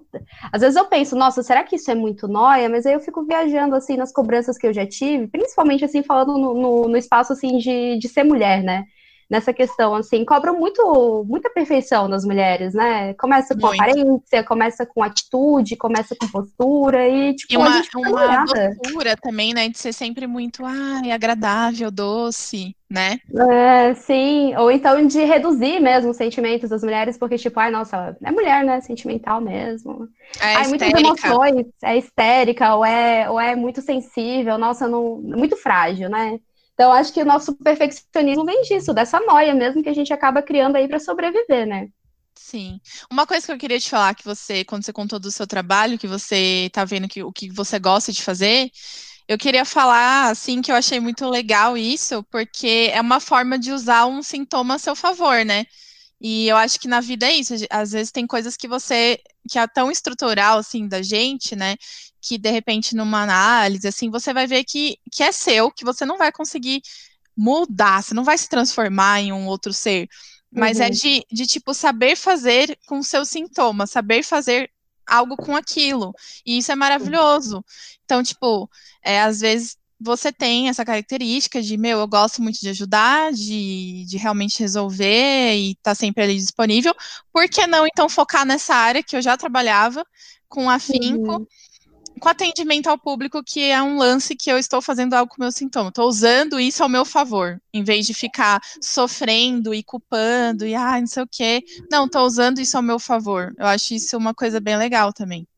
Às 0.51 0.63
vezes 0.63 0.77
eu 0.77 0.87
penso, 0.87 1.15
nossa, 1.15 1.43
será 1.43 1.63
que 1.63 1.77
isso 1.77 1.91
é 1.91 1.95
muito 1.95 2.27
nóia? 2.27 2.69
Mas 2.69 2.87
aí 2.87 2.95
eu 2.95 3.01
fico 3.01 3.25
viajando, 3.25 3.75
assim, 3.75 3.97
nas 3.97 4.13
cobranças 4.13 4.57
que 4.57 4.67
eu 4.67 4.73
já 4.73 4.87
tive, 4.87 5.29
principalmente, 5.29 5.85
assim, 5.85 6.03
falando 6.03 6.39
no, 6.39 6.55
no, 6.55 6.89
no 6.89 6.97
espaço, 6.97 7.33
assim, 7.33 7.59
de, 7.59 7.99
de 7.99 8.09
ser 8.09 8.25
mulher, 8.25 8.63
né? 8.63 8.85
Nessa 9.33 9.51
questão, 9.51 9.95
assim, 9.95 10.27
cobram 10.27 10.55
muito, 10.59 11.25
muita 11.27 11.49
perfeição 11.49 12.07
nas 12.07 12.23
mulheres, 12.23 12.75
né? 12.75 13.15
Começa 13.15 13.55
com 13.55 13.67
muito. 13.67 13.81
aparência, 13.81 14.45
começa 14.45 14.85
com 14.85 15.03
atitude, 15.03 15.75
começa 15.75 16.15
com 16.15 16.29
postura 16.29 17.09
e, 17.09 17.35
tipo, 17.35 17.55
e 17.55 17.57
uma, 17.57 17.83
uma 17.97 18.45
doçura 18.45 19.17
também, 19.17 19.55
né? 19.55 19.71
De 19.71 19.79
ser 19.79 19.95
sempre 19.95 20.27
muito, 20.27 20.63
ai, 20.67 21.11
agradável, 21.11 21.91
doce, 21.91 22.77
né? 22.91 23.21
É, 23.51 23.95
sim, 23.95 24.55
ou 24.55 24.71
então 24.71 25.07
de 25.07 25.25
reduzir 25.25 25.81
mesmo 25.81 26.11
os 26.11 26.19
sentimentos 26.19 26.69
das 26.69 26.83
mulheres, 26.83 27.17
porque, 27.17 27.39
tipo, 27.39 27.59
ai, 27.59 27.71
nossa, 27.71 28.15
é 28.23 28.31
mulher, 28.31 28.63
né? 28.63 28.83
Sentimental 28.83 29.41
mesmo. 29.41 30.11
É 30.43 30.57
ai, 30.57 30.69
muitas 30.69 30.91
emoções, 30.93 31.67
é 31.83 31.97
histérica, 31.97 32.75
ou 32.75 32.85
é, 32.85 33.31
ou 33.31 33.41
é 33.41 33.57
muito 33.57 33.81
sensível, 33.81 34.59
nossa, 34.59 34.87
não, 34.87 35.23
muito 35.23 35.57
frágil, 35.57 36.11
né? 36.11 36.39
Então, 36.75 36.93
acho 36.93 37.13
que 37.13 37.23
o 37.23 37.25
nosso 37.25 37.55
perfeccionismo 37.57 38.45
vem 38.45 38.63
disso, 38.63 38.95
dessa 38.95 39.21
noia 39.21 39.55
mesmo 39.55 39.83
que 39.83 39.89
a 39.89 39.95
gente 39.95 40.13
acaba 40.13 40.43
criando 40.43 40.77
aí 40.77 40.89
para 40.89 40.99
sobreviver, 40.99 41.67
né? 41.67 41.89
Sim. 42.35 42.81
Uma 43.11 43.27
coisa 43.27 43.47
que 43.47 43.53
eu 43.53 43.59
queria 43.59 43.79
te 43.79 43.89
falar, 43.91 44.15
que 44.15 44.25
você, 44.25 44.65
quando 44.65 44.85
você 44.85 44.93
contou 44.93 45.19
do 45.19 45.31
seu 45.31 45.47
trabalho, 45.47 45.99
que 45.99 46.09
você 46.09 46.71
tá 46.73 46.85
vendo 46.85 47.09
que, 47.09 47.23
o 47.23 47.33
que 47.33 47.51
você 47.51 47.79
gosta 47.79 48.11
de 48.13 48.23
fazer, 48.23 48.71
eu 49.29 49.39
queria 49.39 49.65
falar, 49.65 50.31
assim, 50.31 50.61
que 50.63 50.73
eu 50.73 50.77
achei 50.77 50.99
muito 51.01 51.29
legal 51.29 51.77
isso, 51.77 52.25
porque 52.31 52.91
é 52.93 53.01
uma 53.01 53.21
forma 53.21 53.59
de 53.59 53.73
usar 53.73 54.07
um 54.07 54.23
sintoma 54.23 54.75
a 54.75 54.79
seu 54.79 54.97
favor, 54.97 55.45
né? 55.45 55.65
E 56.21 56.49
eu 56.49 56.57
acho 56.57 56.79
que 56.81 56.89
na 56.89 57.01
vida 57.01 57.27
é 57.27 57.35
isso. 57.35 57.55
Às 57.71 57.93
vezes 57.93 58.13
tem 58.13 58.27
coisas 58.27 58.57
que 58.57 58.69
você, 58.69 59.21
que 59.51 59.59
é 59.59 59.67
tão 59.67 59.91
estrutural, 59.91 60.59
assim, 60.59 60.89
da 60.89 61.03
gente, 61.03 61.57
né? 61.57 61.77
Que 62.23 62.39
de 62.39 62.51
repente 62.51 62.95
numa 62.95 63.23
análise, 63.23 63.87
assim, 63.87 64.09
você 64.09 64.33
vai 64.33 64.47
ver 64.47 64.65
que, 64.65 64.97
que 65.11 65.25
é 65.25 65.33
seu, 65.33 65.71
que 65.73 65.85
você 65.85 66.07
não 66.07 66.17
vai 66.17 66.31
conseguir 66.31 66.81
mudar, 67.37 68.03
você 68.03 68.15
não 68.15 68.23
vai 68.23 68.39
se 68.39 68.49
transformar 68.49 69.21
em 69.21 69.33
um 69.33 69.47
outro 69.47 69.73
ser. 69.73 70.09
Mas 70.51 70.79
é 70.79 70.85
uhum. 70.85 70.89
é 70.89 70.91
de, 70.91 71.27
de, 71.33 71.47
tipo, 71.47 71.75
saber 71.75 72.15
fazer 72.15 72.79
com 72.87 73.03
seus 73.03 73.31
sintomas, 73.31 73.91
saber 73.91 74.23
fazer 74.23 74.71
algo 75.07 75.37
com 75.37 75.57
aquilo. 75.57 76.13
E 76.47 76.59
isso 76.59 76.71
é 76.71 76.77
maravilhoso. 76.77 77.65
Então, 78.05 78.23
tipo, 78.23 78.71
é, 79.03 79.23
às 79.23 79.41
vezes 79.41 79.77
você 79.99 80.31
tem 80.31 80.69
essa 80.69 80.85
característica 80.85 81.63
de, 81.63 81.77
meu, 81.77 82.01
eu 82.01 82.09
gosto 82.09 82.43
muito 82.43 82.61
de 82.61 82.69
ajudar, 82.69 83.33
de, 83.33 84.05
de 84.07 84.17
realmente 84.19 84.61
resolver 84.61 85.55
e 85.57 85.75
tá 85.83 85.95
sempre 85.95 86.23
ali 86.23 86.37
disponível. 86.37 86.95
Por 87.33 87.49
que 87.49 87.67
não, 87.67 87.87
então, 87.87 88.09
focar 88.09 88.45
nessa 88.45 88.75
área 88.75 89.03
que 89.03 89.17
eu 89.17 89.23
já 89.23 89.37
trabalhava 89.37 90.05
com 90.49 90.69
afinco? 90.69 91.39
Uhum 91.39 91.47
com 92.23 92.29
atendimento 92.29 92.87
ao 92.87 92.97
público, 92.97 93.43
que 93.45 93.69
é 93.69 93.83
um 93.83 93.99
lance 93.99 94.37
que 94.37 94.49
eu 94.49 94.57
estou 94.57 94.81
fazendo 94.81 95.15
algo 95.15 95.35
com 95.35 95.43
meu 95.43 95.51
sintoma. 95.51 95.89
Estou 95.89 96.07
usando 96.07 96.61
isso 96.61 96.81
ao 96.81 96.89
meu 96.89 97.05
favor, 97.05 97.61
em 97.75 97.83
vez 97.83 98.07
de 98.07 98.15
ficar 98.15 98.61
sofrendo 98.81 99.75
e 99.75 99.83
culpando 99.83 100.65
e 100.65 100.73
ah, 100.73 101.01
não 101.01 101.07
sei 101.09 101.25
o 101.25 101.29
quê. 101.29 101.65
Não, 101.91 102.07
estou 102.07 102.23
usando 102.23 102.61
isso 102.61 102.77
ao 102.77 102.83
meu 102.83 103.01
favor. 103.01 103.53
Eu 103.59 103.67
acho 103.67 103.95
isso 103.95 104.17
uma 104.17 104.33
coisa 104.33 104.61
bem 104.61 104.77
legal 104.77 105.13
também. 105.13 105.49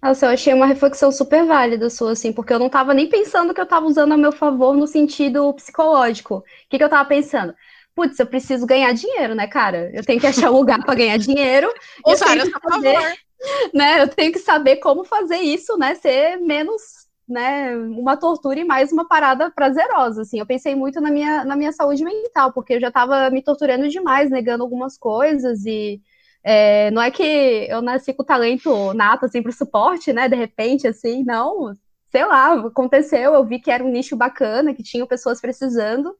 Nossa, 0.00 0.26
eu 0.26 0.30
achei 0.30 0.54
uma 0.54 0.66
reflexão 0.66 1.10
super 1.10 1.44
válida 1.44 1.90
sua, 1.90 2.12
assim, 2.12 2.32
porque 2.32 2.52
eu 2.52 2.58
não 2.58 2.66
estava 2.66 2.94
nem 2.94 3.08
pensando 3.08 3.52
que 3.52 3.60
eu 3.60 3.64
estava 3.64 3.84
usando 3.84 4.12
a 4.12 4.16
meu 4.16 4.30
favor 4.30 4.76
no 4.76 4.86
sentido 4.86 5.52
psicológico. 5.54 6.36
O 6.36 6.44
que, 6.70 6.78
que 6.78 6.84
eu 6.84 6.86
estava 6.86 7.08
pensando? 7.08 7.52
Putz, 7.96 8.16
eu 8.20 8.26
preciso 8.26 8.64
ganhar 8.64 8.92
dinheiro, 8.92 9.34
né, 9.34 9.48
cara? 9.48 9.90
Eu 9.92 10.04
tenho 10.04 10.20
que 10.20 10.26
achar 10.26 10.52
um 10.52 10.56
lugar 10.56 10.84
para 10.84 10.94
ganhar 10.94 11.16
dinheiro. 11.16 11.68
Usar 12.06 12.38
a 12.38 12.60
favor 12.60 13.12
né? 13.74 14.02
Eu 14.02 14.08
tenho 14.08 14.32
que 14.32 14.38
saber 14.38 14.76
como 14.76 15.04
fazer 15.04 15.36
isso, 15.38 15.76
né? 15.76 15.94
Ser 15.94 16.36
menos, 16.38 16.82
né? 17.28 17.76
Uma 17.76 18.16
tortura 18.16 18.60
e 18.60 18.64
mais 18.64 18.92
uma 18.92 19.06
parada 19.06 19.50
prazerosa, 19.50 20.22
assim. 20.22 20.38
Eu 20.38 20.46
pensei 20.46 20.74
muito 20.74 21.00
na 21.00 21.10
minha, 21.10 21.44
na 21.44 21.56
minha 21.56 21.72
saúde 21.72 22.04
mental, 22.04 22.52
porque 22.52 22.74
eu 22.74 22.80
já 22.80 22.88
estava 22.88 23.30
me 23.30 23.42
torturando 23.42 23.88
demais, 23.88 24.30
negando 24.30 24.62
algumas 24.64 24.96
coisas 24.98 25.64
e 25.66 26.00
é, 26.44 26.90
não 26.90 27.02
é 27.02 27.10
que 27.10 27.22
eu 27.22 27.80
nasci 27.82 28.12
com 28.12 28.24
talento 28.24 28.92
nato, 28.94 29.26
assim, 29.26 29.42
pro 29.42 29.52
suporte, 29.52 30.12
né? 30.12 30.28
De 30.28 30.36
repente, 30.36 30.86
assim, 30.86 31.24
não. 31.24 31.74
Sei 32.10 32.24
lá, 32.26 32.54
aconteceu, 32.66 33.34
eu 33.34 33.44
vi 33.44 33.58
que 33.58 33.70
era 33.70 33.82
um 33.84 33.90
nicho 33.90 34.16
bacana, 34.16 34.74
que 34.74 34.82
tinham 34.82 35.06
pessoas 35.06 35.40
precisando, 35.40 36.14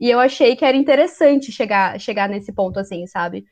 e 0.00 0.08
eu 0.10 0.20
achei 0.20 0.54
que 0.56 0.64
era 0.64 0.76
interessante 0.76 1.50
chegar, 1.52 1.98
chegar 2.00 2.28
nesse 2.28 2.52
ponto, 2.52 2.78
assim, 2.78 3.06
sabe? 3.06 3.44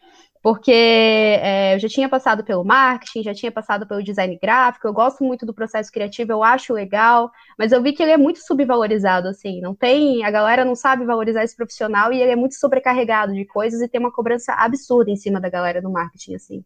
Porque 0.42 0.72
é, 0.72 1.74
eu 1.74 1.78
já 1.78 1.88
tinha 1.88 2.08
passado 2.08 2.42
pelo 2.42 2.64
marketing, 2.64 3.22
já 3.22 3.34
tinha 3.34 3.52
passado 3.52 3.86
pelo 3.86 4.02
design 4.02 4.38
gráfico, 4.40 4.86
eu 4.88 4.92
gosto 4.92 5.22
muito 5.22 5.44
do 5.44 5.52
processo 5.52 5.92
criativo, 5.92 6.32
eu 6.32 6.42
acho 6.42 6.72
legal, 6.72 7.30
mas 7.58 7.72
eu 7.72 7.82
vi 7.82 7.92
que 7.92 8.02
ele 8.02 8.12
é 8.12 8.16
muito 8.16 8.38
subvalorizado, 8.38 9.28
assim, 9.28 9.60
não 9.60 9.74
tem, 9.74 10.24
a 10.24 10.30
galera 10.30 10.64
não 10.64 10.74
sabe 10.74 11.04
valorizar 11.04 11.44
esse 11.44 11.54
profissional 11.56 12.12
e 12.12 12.20
ele 12.22 12.32
é 12.32 12.36
muito 12.36 12.54
sobrecarregado 12.54 13.34
de 13.34 13.44
coisas 13.44 13.82
e 13.82 13.88
tem 13.88 14.00
uma 14.00 14.12
cobrança 14.12 14.54
absurda 14.54 15.10
em 15.10 15.16
cima 15.16 15.38
da 15.40 15.50
galera 15.50 15.82
do 15.82 15.90
marketing, 15.90 16.34
assim. 16.34 16.64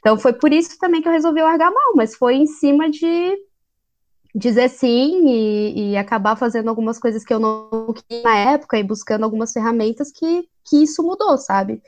Então 0.00 0.18
foi 0.18 0.32
por 0.32 0.52
isso 0.52 0.76
também 0.80 1.00
que 1.00 1.06
eu 1.06 1.12
resolvi 1.12 1.40
largar 1.40 1.70
mal, 1.70 1.92
mas 1.94 2.16
foi 2.16 2.34
em 2.34 2.46
cima 2.46 2.90
de 2.90 3.38
dizer 4.34 4.68
sim 4.68 5.28
e, 5.28 5.92
e 5.92 5.96
acabar 5.96 6.34
fazendo 6.34 6.68
algumas 6.68 6.98
coisas 6.98 7.24
que 7.24 7.32
eu 7.32 7.38
não 7.38 7.92
queria 7.92 8.22
na 8.24 8.36
época 8.36 8.78
e 8.78 8.82
buscando 8.82 9.22
algumas 9.22 9.52
ferramentas 9.52 10.10
que, 10.10 10.48
que 10.64 10.82
isso 10.82 11.02
mudou, 11.04 11.38
sabe? 11.38 11.80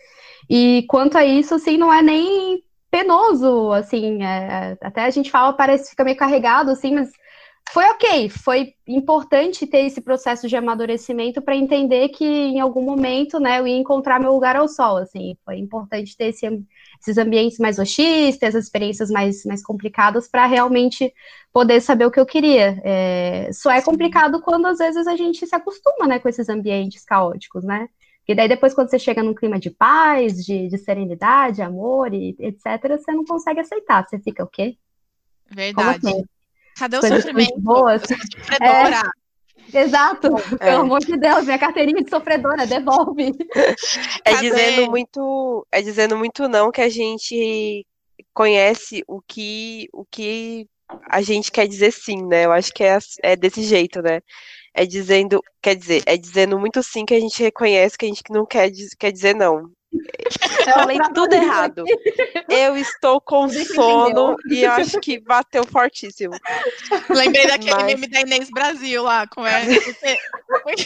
E 0.48 0.84
quanto 0.88 1.16
a 1.16 1.24
isso, 1.24 1.54
assim, 1.54 1.76
não 1.76 1.92
é 1.92 2.02
nem 2.02 2.62
penoso, 2.90 3.72
assim, 3.72 4.22
é, 4.22 4.78
até 4.80 5.04
a 5.04 5.10
gente 5.10 5.30
fala, 5.30 5.52
parece 5.52 5.90
fica 5.90 6.04
meio 6.04 6.16
carregado, 6.16 6.70
assim, 6.70 6.94
mas 6.94 7.10
foi 7.72 7.84
ok, 7.86 8.28
foi 8.28 8.74
importante 8.86 9.66
ter 9.66 9.86
esse 9.86 10.00
processo 10.00 10.46
de 10.46 10.54
amadurecimento 10.54 11.42
para 11.42 11.56
entender 11.56 12.10
que 12.10 12.24
em 12.24 12.60
algum 12.60 12.82
momento, 12.82 13.40
né, 13.40 13.58
eu 13.58 13.66
ia 13.66 13.76
encontrar 13.76 14.20
meu 14.20 14.32
lugar 14.32 14.54
ao 14.54 14.68
sol, 14.68 14.98
assim, 14.98 15.36
foi 15.44 15.58
importante 15.58 16.16
ter 16.16 16.26
esse, 16.26 16.46
esses 17.00 17.18
ambientes 17.18 17.58
mais 17.58 17.78
hostis, 17.78 18.40
as 18.42 18.54
experiências 18.54 19.10
mais, 19.10 19.44
mais 19.44 19.62
complicadas 19.62 20.28
para 20.28 20.46
realmente 20.46 21.12
poder 21.52 21.80
saber 21.80 22.06
o 22.06 22.10
que 22.10 22.20
eu 22.20 22.26
queria. 22.26 22.80
É, 22.84 23.50
só 23.52 23.72
é 23.72 23.82
complicado 23.82 24.40
quando 24.40 24.66
às 24.66 24.78
vezes 24.78 25.06
a 25.06 25.16
gente 25.16 25.44
se 25.46 25.54
acostuma, 25.54 26.06
né, 26.06 26.18
com 26.20 26.28
esses 26.28 26.48
ambientes 26.48 27.04
caóticos, 27.04 27.64
né? 27.64 27.88
E 28.26 28.34
daí 28.34 28.48
depois, 28.48 28.72
quando 28.72 28.88
você 28.88 28.98
chega 28.98 29.22
num 29.22 29.34
clima 29.34 29.58
de 29.58 29.70
paz, 29.70 30.44
de, 30.44 30.68
de 30.68 30.78
serenidade, 30.78 31.60
amor 31.60 32.12
e 32.14 32.34
etc., 32.38 32.98
você 32.98 33.12
não 33.12 33.24
consegue 33.24 33.60
aceitar. 33.60 34.06
Você 34.06 34.18
fica 34.18 34.42
o 34.42 34.48
quê? 34.48 34.76
Verdade. 35.50 36.06
Assim? 36.06 36.24
Cadê 36.76 36.96
o 36.96 37.00
Coisas 37.00 37.22
sofrimento? 37.22 37.60
Boas. 37.60 38.02
É, 38.60 39.78
exato. 39.78 40.28
É. 40.60 40.70
Pelo 40.70 40.82
amor 40.82 41.00
de 41.00 41.16
Deus, 41.16 41.44
minha 41.44 41.58
carteirinha 41.58 42.02
de 42.02 42.10
sofredora, 42.10 42.66
devolve. 42.66 43.32
É 44.24 44.36
dizendo 44.40 44.90
muito, 44.90 45.66
é 45.70 45.82
dizendo 45.82 46.16
muito 46.16 46.48
não 46.48 46.70
que 46.70 46.80
a 46.80 46.88
gente 46.88 47.86
conhece 48.32 49.04
o 49.06 49.20
que, 49.20 49.88
o 49.92 50.04
que 50.04 50.66
a 51.08 51.22
gente 51.22 51.52
quer 51.52 51.68
dizer 51.68 51.92
sim, 51.92 52.26
né? 52.26 52.44
Eu 52.46 52.52
acho 52.52 52.72
que 52.72 52.82
é, 52.82 52.98
é 53.22 53.36
desse 53.36 53.62
jeito, 53.62 54.02
né? 54.02 54.20
É 54.74 54.84
dizendo, 54.84 55.40
quer 55.62 55.76
dizer, 55.76 56.02
é 56.04 56.16
dizendo 56.16 56.58
muito 56.58 56.82
sim 56.82 57.04
que 57.04 57.14
a 57.14 57.20
gente 57.20 57.42
reconhece 57.42 57.96
que 57.96 58.04
a 58.04 58.08
gente 58.08 58.22
não 58.30 58.44
quer, 58.44 58.70
quer 58.98 59.12
dizer 59.12 59.34
não. 59.34 59.70
Eu 60.66 60.72
falei 60.74 60.98
tudo 61.14 61.32
errado. 61.32 61.84
Eu 62.48 62.76
estou 62.76 63.20
com 63.20 63.48
sono 63.48 64.36
e 64.50 64.66
acho 64.66 64.98
que 64.98 65.20
bateu 65.20 65.64
fortíssimo. 65.64 66.34
Lembrei 67.08 67.46
daquele 67.46 67.74
Mas... 67.74 67.84
meme 67.84 68.08
da 68.08 68.20
Inês 68.20 68.50
Brasil 68.50 69.04
lá, 69.04 69.26
com 69.28 69.46
ela. 69.46 69.64
Porque... 70.62 70.84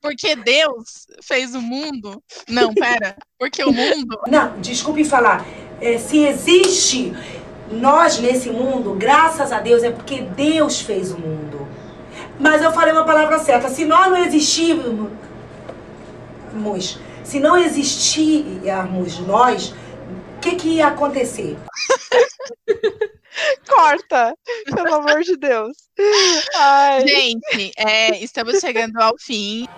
Porque 0.00 0.36
Deus 0.36 1.06
fez 1.22 1.54
o 1.54 1.60
mundo. 1.60 2.22
Não, 2.48 2.74
pera. 2.74 3.16
Porque 3.38 3.62
o 3.64 3.72
mundo. 3.72 4.20
Não, 4.26 4.60
desculpe 4.60 5.04
falar. 5.04 5.46
É, 5.80 5.98
se 5.98 6.18
existe 6.18 7.12
nós 7.70 8.18
nesse 8.18 8.50
mundo, 8.50 8.94
graças 8.94 9.52
a 9.52 9.60
Deus, 9.60 9.82
é 9.82 9.90
porque 9.90 10.20
Deus 10.20 10.80
fez 10.80 11.10
o 11.12 11.18
mundo. 11.18 11.66
Mas 12.42 12.60
eu 12.60 12.72
falei 12.72 12.92
uma 12.92 13.04
palavra 13.04 13.38
certa. 13.38 13.68
Se 13.68 13.84
nós 13.84 14.08
não 14.08 14.16
existirmos, 14.16 15.12
se 17.22 17.38
não 17.38 17.56
existirmos 17.56 19.18
nós, 19.20 19.68
o 20.36 20.40
que, 20.40 20.56
que 20.56 20.68
ia 20.70 20.88
acontecer? 20.88 21.56
Corta, 23.68 24.34
pelo 24.74 24.94
amor 24.96 25.22
de 25.22 25.36
Deus. 25.36 25.76
Ai. 26.56 27.06
Gente, 27.06 27.72
é, 27.78 28.18
estamos 28.18 28.58
chegando 28.58 29.00
ao 29.00 29.14
fim. 29.18 29.68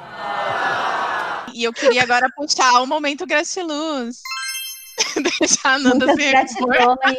E 1.52 1.64
eu 1.64 1.72
queria 1.72 2.02
agora 2.02 2.26
puxar 2.34 2.80
o 2.80 2.86
momento 2.86 3.26
gratiluz. 3.26 4.16
Deixar 5.38 5.74
a 5.74 5.78
Nanda 5.78 6.06
Muitas 6.06 6.24
se 6.24 6.30
gratidões. 6.30 7.18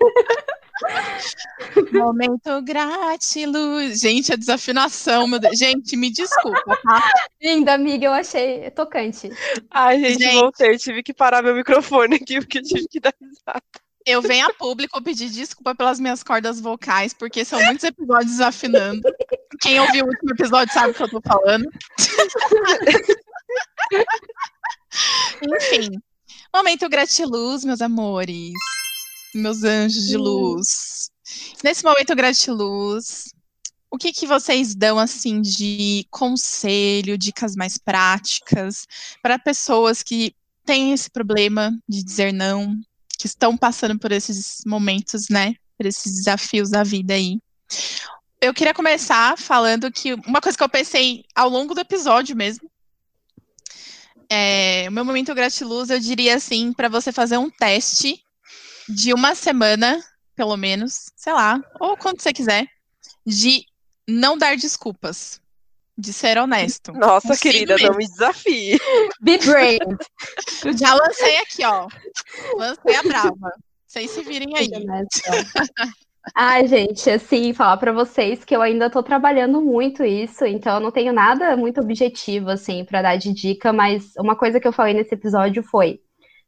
Momento 1.92 2.62
gratiluz. 2.62 4.00
Gente, 4.00 4.32
a 4.32 4.36
desafinação, 4.36 5.26
meu 5.26 5.38
Deus. 5.38 5.58
Gente, 5.58 5.96
me 5.96 6.10
desculpa, 6.10 6.78
tá? 6.82 7.10
Linda, 7.40 7.74
amiga, 7.74 8.06
eu 8.06 8.12
achei 8.12 8.70
tocante. 8.70 9.30
Ai, 9.70 10.00
gente, 10.00 10.22
Gente. 10.22 10.34
voltei. 10.34 10.76
Tive 10.78 11.02
que 11.02 11.12
parar 11.12 11.42
meu 11.42 11.54
microfone 11.54 12.16
aqui, 12.16 12.40
porque 12.40 12.58
eu 12.58 12.62
tive 12.62 12.88
que 12.88 13.00
dar 13.00 13.14
risada. 13.20 13.62
Eu 14.04 14.20
venho 14.20 14.46
a 14.46 14.52
público 14.52 15.00
pedir 15.00 15.30
desculpa 15.30 15.76
pelas 15.76 16.00
minhas 16.00 16.24
cordas 16.24 16.60
vocais, 16.60 17.14
porque 17.14 17.44
são 17.44 17.62
muitos 17.62 17.84
episódios 17.84 18.32
desafinando. 18.32 19.02
Quem 19.60 19.78
ouviu 19.78 20.04
o 20.04 20.08
último 20.08 20.32
episódio 20.32 20.74
sabe 20.74 20.90
o 20.90 20.94
que 20.94 21.02
eu 21.02 21.10
tô 21.10 21.20
falando. 21.20 21.70
Enfim, 25.56 25.90
momento 26.52 26.88
gratiluz, 26.88 27.64
meus 27.64 27.80
amores, 27.80 28.52
meus 29.34 29.64
anjos 29.64 30.06
de 30.06 30.16
luz. 30.16 31.10
Nesse 31.62 31.84
momento 31.84 32.14
gratiluz, 32.14 33.32
o 33.90 33.98
que 33.98 34.12
que 34.12 34.26
vocês 34.26 34.74
dão 34.74 34.98
assim 34.98 35.40
de 35.40 36.06
conselho, 36.10 37.18
dicas 37.18 37.54
mais 37.54 37.76
práticas 37.76 38.86
para 39.22 39.38
pessoas 39.38 40.02
que 40.02 40.34
têm 40.64 40.92
esse 40.92 41.10
problema 41.10 41.72
de 41.88 42.02
dizer 42.02 42.32
não, 42.32 42.76
que 43.18 43.26
estão 43.26 43.56
passando 43.56 43.98
por 43.98 44.10
esses 44.10 44.62
momentos, 44.66 45.28
né? 45.28 45.54
Por 45.76 45.86
esses 45.86 46.14
desafios 46.14 46.70
da 46.70 46.82
vida 46.82 47.14
aí. 47.14 47.38
Eu 48.40 48.52
queria 48.52 48.74
começar 48.74 49.38
falando 49.38 49.92
que 49.92 50.14
uma 50.14 50.40
coisa 50.40 50.56
que 50.56 50.64
eu 50.64 50.68
pensei 50.68 51.24
ao 51.34 51.48
longo 51.48 51.74
do 51.74 51.80
episódio 51.80 52.34
mesmo. 52.34 52.70
É, 54.28 54.86
o 54.88 54.92
meu 54.92 55.04
momento 55.04 55.34
gratiluz, 55.34 55.90
eu 55.90 56.00
diria 56.00 56.36
assim, 56.36 56.72
para 56.72 56.88
você 56.88 57.12
fazer 57.12 57.36
um 57.36 57.50
teste 57.50 58.24
de 58.94 59.12
uma 59.12 59.34
semana, 59.34 60.02
pelo 60.34 60.56
menos, 60.56 61.10
sei 61.16 61.32
lá, 61.32 61.60
ou 61.80 61.96
quando 61.96 62.20
você 62.20 62.32
quiser, 62.32 62.66
de 63.26 63.64
não 64.06 64.36
dar 64.36 64.56
desculpas, 64.56 65.40
de 65.96 66.12
ser 66.12 66.38
honesto. 66.38 66.92
Nossa, 66.92 67.28
Consigo 67.28 67.52
querida, 67.52 67.74
mesmo. 67.74 67.90
não 67.90 67.96
me 67.98 68.06
desafie. 68.06 68.78
Be 69.20 69.38
brave. 69.38 69.78
Já 70.78 70.94
lancei 70.94 71.36
aqui, 71.38 71.64
ó. 71.64 71.86
Lancei 72.56 72.96
a 72.96 73.02
brava. 73.02 73.52
Vocês 73.86 74.10
se 74.10 74.22
virem 74.22 74.56
aí. 74.56 74.70
Ai, 76.34 76.66
gente, 76.68 77.10
assim, 77.10 77.52
falar 77.52 77.76
pra 77.76 77.92
vocês 77.92 78.44
que 78.44 78.54
eu 78.54 78.62
ainda 78.62 78.88
tô 78.88 79.02
trabalhando 79.02 79.60
muito 79.60 80.04
isso, 80.04 80.46
então 80.46 80.74
eu 80.74 80.80
não 80.80 80.90
tenho 80.90 81.12
nada 81.12 81.56
muito 81.56 81.80
objetivo, 81.80 82.48
assim, 82.50 82.84
pra 82.84 83.02
dar 83.02 83.16
de 83.16 83.32
dica, 83.32 83.72
mas 83.72 84.12
uma 84.16 84.36
coisa 84.36 84.60
que 84.60 84.66
eu 84.66 84.72
falei 84.72 84.94
nesse 84.94 85.14
episódio 85.14 85.62
foi: 85.64 86.00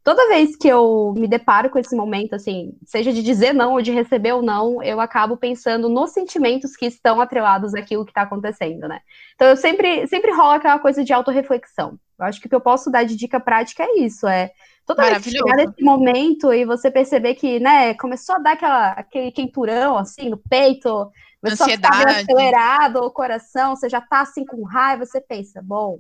toda 0.05 0.29
vez 0.29 0.55
que 0.55 0.69
eu 0.69 1.15
me 1.17 1.27
deparo 1.27 1.71
com 1.71 1.79
esse 1.79 1.97
momento, 1.97 2.35
assim, 2.35 2.77
seja 2.85 3.11
de 3.11 3.23
dizer 3.23 3.55
não 3.55 3.73
ou 3.73 3.83
de 3.83 3.91
receber 3.91 4.33
ou 4.33 4.43
não, 4.43 4.83
eu 4.83 5.01
acabo 5.01 5.35
pensando 5.37 5.89
nos 5.89 6.11
sentimentos 6.11 6.77
que 6.77 6.85
estão 6.85 7.21
atrelados 7.21 7.75
àquilo 7.75 8.05
que 8.05 8.13
tá 8.13 8.23
acontecendo, 8.23 8.87
né? 8.87 9.01
Então 9.35 9.49
eu 9.49 9.57
sempre, 9.57 10.07
sempre 10.07 10.31
rola 10.31 10.57
aquela 10.57 10.79
coisa 10.79 11.03
de 11.03 11.13
autorreflexão. 11.13 11.99
Eu 12.19 12.27
acho 12.27 12.39
que 12.39 12.47
o 12.47 12.51
que 12.51 12.55
eu 12.55 12.61
posso 12.61 12.91
dar 12.91 13.05
de 13.05 13.17
dica 13.17 13.41
prática 13.41 13.83
é 13.83 13.99
isso, 14.01 14.29
é 14.29 14.51
toda 14.87 15.03
vez 15.03 15.25
que 15.25 15.31
chegar 15.31 15.57
nesse 15.57 15.83
momento 15.83 16.53
e 16.53 16.67
você 16.67 16.91
perceber 16.91 17.35
que, 17.35 17.59
né, 17.59 17.95
começou 17.95 18.37
a 18.37 18.39
dar 18.39 18.53
aquela, 18.53 18.89
aquele 18.91 19.33
quenturão, 19.33 19.97
assim, 19.97 20.29
no 20.29 20.37
peito, 20.37 21.11
começou 21.41 21.67
a 21.67 21.71
ficar 21.71 21.91
meio 21.91 22.09
Ansiedade. 22.09 22.31
acelerado 22.31 22.97
o 22.99 23.11
coração, 23.11 23.75
você 23.75 23.89
já 23.89 24.03
tá, 24.03 24.21
assim, 24.21 24.45
com 24.45 24.63
raiva, 24.65 25.07
você 25.07 25.21
pensa, 25.21 25.63
bom, 25.63 25.99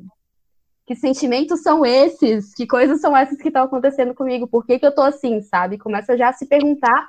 que 0.86 0.94
sentimentos 0.94 1.62
são 1.62 1.84
esses? 1.84 2.54
Que 2.54 2.66
coisas 2.66 3.00
são 3.00 3.16
essas 3.16 3.38
que 3.38 3.48
estão 3.48 3.64
acontecendo 3.64 4.14
comigo? 4.14 4.46
Por 4.46 4.66
que 4.66 4.78
que 4.78 4.86
eu 4.86 4.94
tô 4.94 5.02
assim, 5.02 5.40
sabe? 5.42 5.78
Começa 5.78 6.16
já 6.16 6.28
a 6.28 6.32
se 6.32 6.46
perguntar 6.46 7.08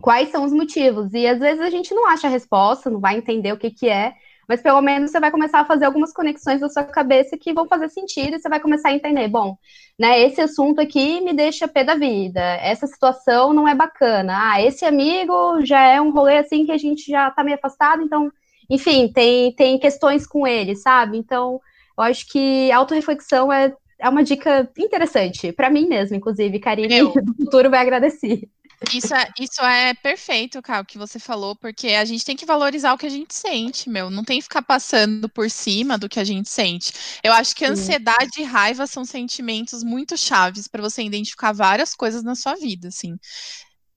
quais 0.00 0.30
são 0.30 0.44
os 0.44 0.52
motivos. 0.52 1.12
E 1.12 1.26
às 1.26 1.38
vezes 1.38 1.60
a 1.60 1.70
gente 1.70 1.94
não 1.94 2.06
acha 2.06 2.26
a 2.26 2.30
resposta, 2.30 2.90
não 2.90 3.00
vai 3.00 3.16
entender 3.16 3.52
o 3.52 3.58
que 3.58 3.70
que 3.70 3.88
é, 3.88 4.14
mas 4.48 4.60
pelo 4.60 4.80
menos 4.82 5.10
você 5.10 5.18
vai 5.18 5.30
começar 5.30 5.60
a 5.60 5.64
fazer 5.64 5.86
algumas 5.86 6.12
conexões 6.12 6.60
na 6.60 6.68
sua 6.68 6.84
cabeça 6.84 7.36
que 7.38 7.52
vão 7.52 7.66
fazer 7.66 7.88
sentido 7.88 8.36
e 8.36 8.38
você 8.38 8.48
vai 8.48 8.60
começar 8.60 8.90
a 8.90 8.94
entender, 8.94 9.28
bom, 9.28 9.56
né, 9.98 10.20
esse 10.20 10.40
assunto 10.40 10.80
aqui 10.80 11.20
me 11.20 11.32
deixa 11.32 11.68
pé 11.68 11.84
da 11.84 11.94
vida, 11.94 12.40
essa 12.40 12.86
situação 12.86 13.54
não 13.54 13.66
é 13.66 13.74
bacana, 13.74 14.52
ah, 14.52 14.62
esse 14.62 14.84
amigo 14.84 15.64
já 15.64 15.80
é 15.86 16.00
um 16.00 16.10
rolê 16.10 16.38
assim 16.38 16.66
que 16.66 16.72
a 16.72 16.78
gente 16.78 17.10
já 17.10 17.30
tá 17.30 17.42
meio 17.42 17.56
afastado, 17.56 18.02
então, 18.02 18.30
enfim, 18.68 19.10
tem, 19.10 19.54
tem 19.54 19.78
questões 19.78 20.26
com 20.26 20.46
ele, 20.46 20.76
sabe? 20.76 21.16
Então, 21.16 21.60
eu 21.96 22.04
acho 22.04 22.26
que 22.26 22.70
autorreflexão 22.72 23.52
é, 23.52 23.72
é 23.98 24.08
uma 24.08 24.24
dica 24.24 24.70
interessante, 24.78 25.52
para 25.52 25.70
mim 25.70 25.86
mesmo, 25.86 26.16
inclusive, 26.16 26.58
Karine, 26.58 26.88
Meu. 26.88 27.12
do 27.22 27.34
futuro 27.34 27.70
vai 27.70 27.80
agradecer. 27.80 28.48
Isso 28.92 29.14
é, 29.14 29.28
isso 29.40 29.62
é 29.62 29.94
perfeito, 29.94 30.60
Cal, 30.60 30.82
o 30.82 30.84
que 30.84 30.98
você 30.98 31.18
falou, 31.18 31.56
porque 31.56 31.88
a 31.88 32.04
gente 32.04 32.24
tem 32.24 32.36
que 32.36 32.44
valorizar 32.44 32.92
o 32.92 32.98
que 32.98 33.06
a 33.06 33.10
gente 33.10 33.34
sente, 33.34 33.88
meu. 33.88 34.10
Não 34.10 34.24
tem 34.24 34.38
que 34.38 34.44
ficar 34.44 34.62
passando 34.62 35.28
por 35.28 35.48
cima 35.48 35.96
do 35.96 36.08
que 36.08 36.18
a 36.18 36.24
gente 36.24 36.50
sente. 36.50 36.92
Eu 37.22 37.32
acho 37.32 37.54
que 37.54 37.64
Sim. 37.64 37.72
ansiedade 37.72 38.40
e 38.40 38.42
raiva 38.42 38.86
são 38.86 39.04
sentimentos 39.04 39.82
muito 39.82 40.16
chaves 40.16 40.68
para 40.68 40.82
você 40.82 41.02
identificar 41.02 41.52
várias 41.52 41.94
coisas 41.94 42.22
na 42.22 42.34
sua 42.34 42.56
vida, 42.56 42.88
assim. 42.88 43.16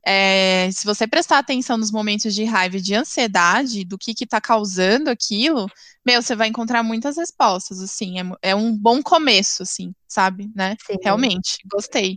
É, 0.09 0.69
se 0.71 0.85
você 0.85 1.05
prestar 1.05 1.37
atenção 1.37 1.75
nos 1.75 1.91
momentos 1.91 2.33
de 2.33 2.45
raiva 2.45 2.77
e 2.77 2.81
de 2.81 2.95
ansiedade, 2.95 3.83
do 3.83 3.97
que 3.97 4.15
está 4.17 4.39
causando 4.39 5.09
aquilo, 5.09 5.69
meu, 6.05 6.21
você 6.21 6.33
vai 6.33 6.47
encontrar 6.47 6.81
muitas 6.81 7.17
respostas, 7.17 7.81
assim. 7.81 8.17
É, 8.17 8.51
é 8.51 8.55
um 8.55 8.73
bom 8.73 9.03
começo, 9.03 9.63
assim, 9.63 9.93
sabe? 10.07 10.49
Né? 10.55 10.77
Sim. 10.87 10.95
Realmente, 11.03 11.57
gostei. 11.69 12.15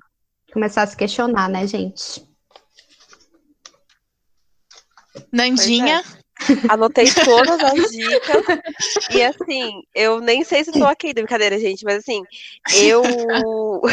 Começar 0.52 0.84
a 0.84 0.86
se 0.86 0.96
questionar, 0.96 1.48
né, 1.48 1.66
gente? 1.66 2.24
Nandinha, 5.32 6.04
Anotei 6.68 7.04
todas 7.24 7.62
as 7.62 7.90
dicas. 7.90 8.44
E 9.10 9.22
assim, 9.22 9.82
eu 9.94 10.20
nem 10.20 10.44
sei 10.44 10.64
se 10.64 10.72
tô 10.72 10.84
aqui, 10.84 11.12
brincadeira, 11.12 11.58
gente, 11.58 11.84
mas 11.84 11.98
assim, 11.98 12.22
eu. 12.74 13.02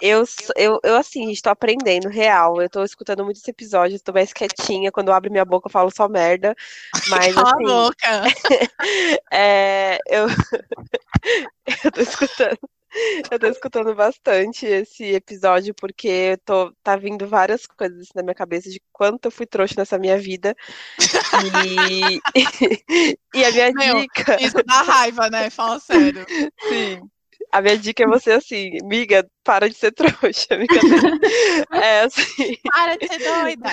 Eu, 0.00 0.24
eu, 0.56 0.80
eu 0.82 0.96
assim, 0.96 1.26
gente, 1.26 1.42
tô 1.42 1.50
aprendendo, 1.50 2.08
real. 2.08 2.60
Eu 2.62 2.70
tô 2.70 2.82
escutando 2.82 3.24
muito 3.24 3.36
esse 3.36 3.50
episódio, 3.50 4.00
tô 4.00 4.12
mais 4.12 4.32
quietinha. 4.32 4.90
Quando 4.90 5.08
eu 5.08 5.14
abro 5.14 5.30
minha 5.30 5.44
boca, 5.44 5.68
eu 5.68 5.70
falo 5.70 5.90
só 5.90 6.08
merda. 6.08 6.54
Mas 7.08 7.34
cala 7.34 7.50
a 7.50 7.52
assim, 7.52 7.64
boca. 7.64 8.24
é, 9.30 9.98
eu, 10.08 10.26
eu 11.84 11.92
tô 11.92 12.00
escutando. 12.00 12.58
Eu 13.30 13.38
tô 13.38 13.46
escutando 13.46 13.94
bastante 13.94 14.66
esse 14.66 15.04
episódio 15.04 15.74
porque 15.74 16.08
eu 16.08 16.38
tô, 16.38 16.72
tá 16.82 16.96
vindo 16.96 17.26
várias 17.26 17.66
coisas 17.66 18.00
assim 18.00 18.10
na 18.14 18.22
minha 18.22 18.34
cabeça 18.34 18.68
de 18.68 18.80
quanto 18.92 19.26
eu 19.26 19.30
fui 19.30 19.46
trouxa 19.46 19.74
nessa 19.78 19.98
minha 19.98 20.18
vida. 20.18 20.56
E, 21.64 22.20
e 23.34 23.44
a 23.44 23.50
minha 23.52 23.72
Meu, 23.72 24.00
dica, 24.00 24.42
Isso 24.42 24.62
dá 24.64 24.82
raiva, 24.82 25.30
né? 25.30 25.50
Fala 25.50 25.78
sério. 25.78 26.26
sim, 26.68 27.00
a 27.52 27.60
minha 27.60 27.78
dica 27.78 28.02
é 28.04 28.06
você 28.06 28.32
assim, 28.32 28.78
miga, 28.84 29.28
para 29.44 29.68
de 29.68 29.74
ser 29.76 29.92
trouxa, 29.92 30.56
brincadeira. 30.56 31.18
É 31.72 32.02
assim, 32.02 32.56
Para 32.72 32.96
de 32.96 33.08
ser 33.08 33.18
doida. 33.18 33.70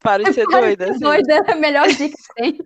para 0.00 0.24
de 0.24 0.32
ser 0.32 0.46
doida. 0.46 0.90
assim. 0.90 1.00
Doida 1.00 1.34
é 1.46 1.52
a 1.52 1.56
melhor 1.56 1.88
dica 1.88 2.16
que 2.16 2.34
tem. 2.34 2.58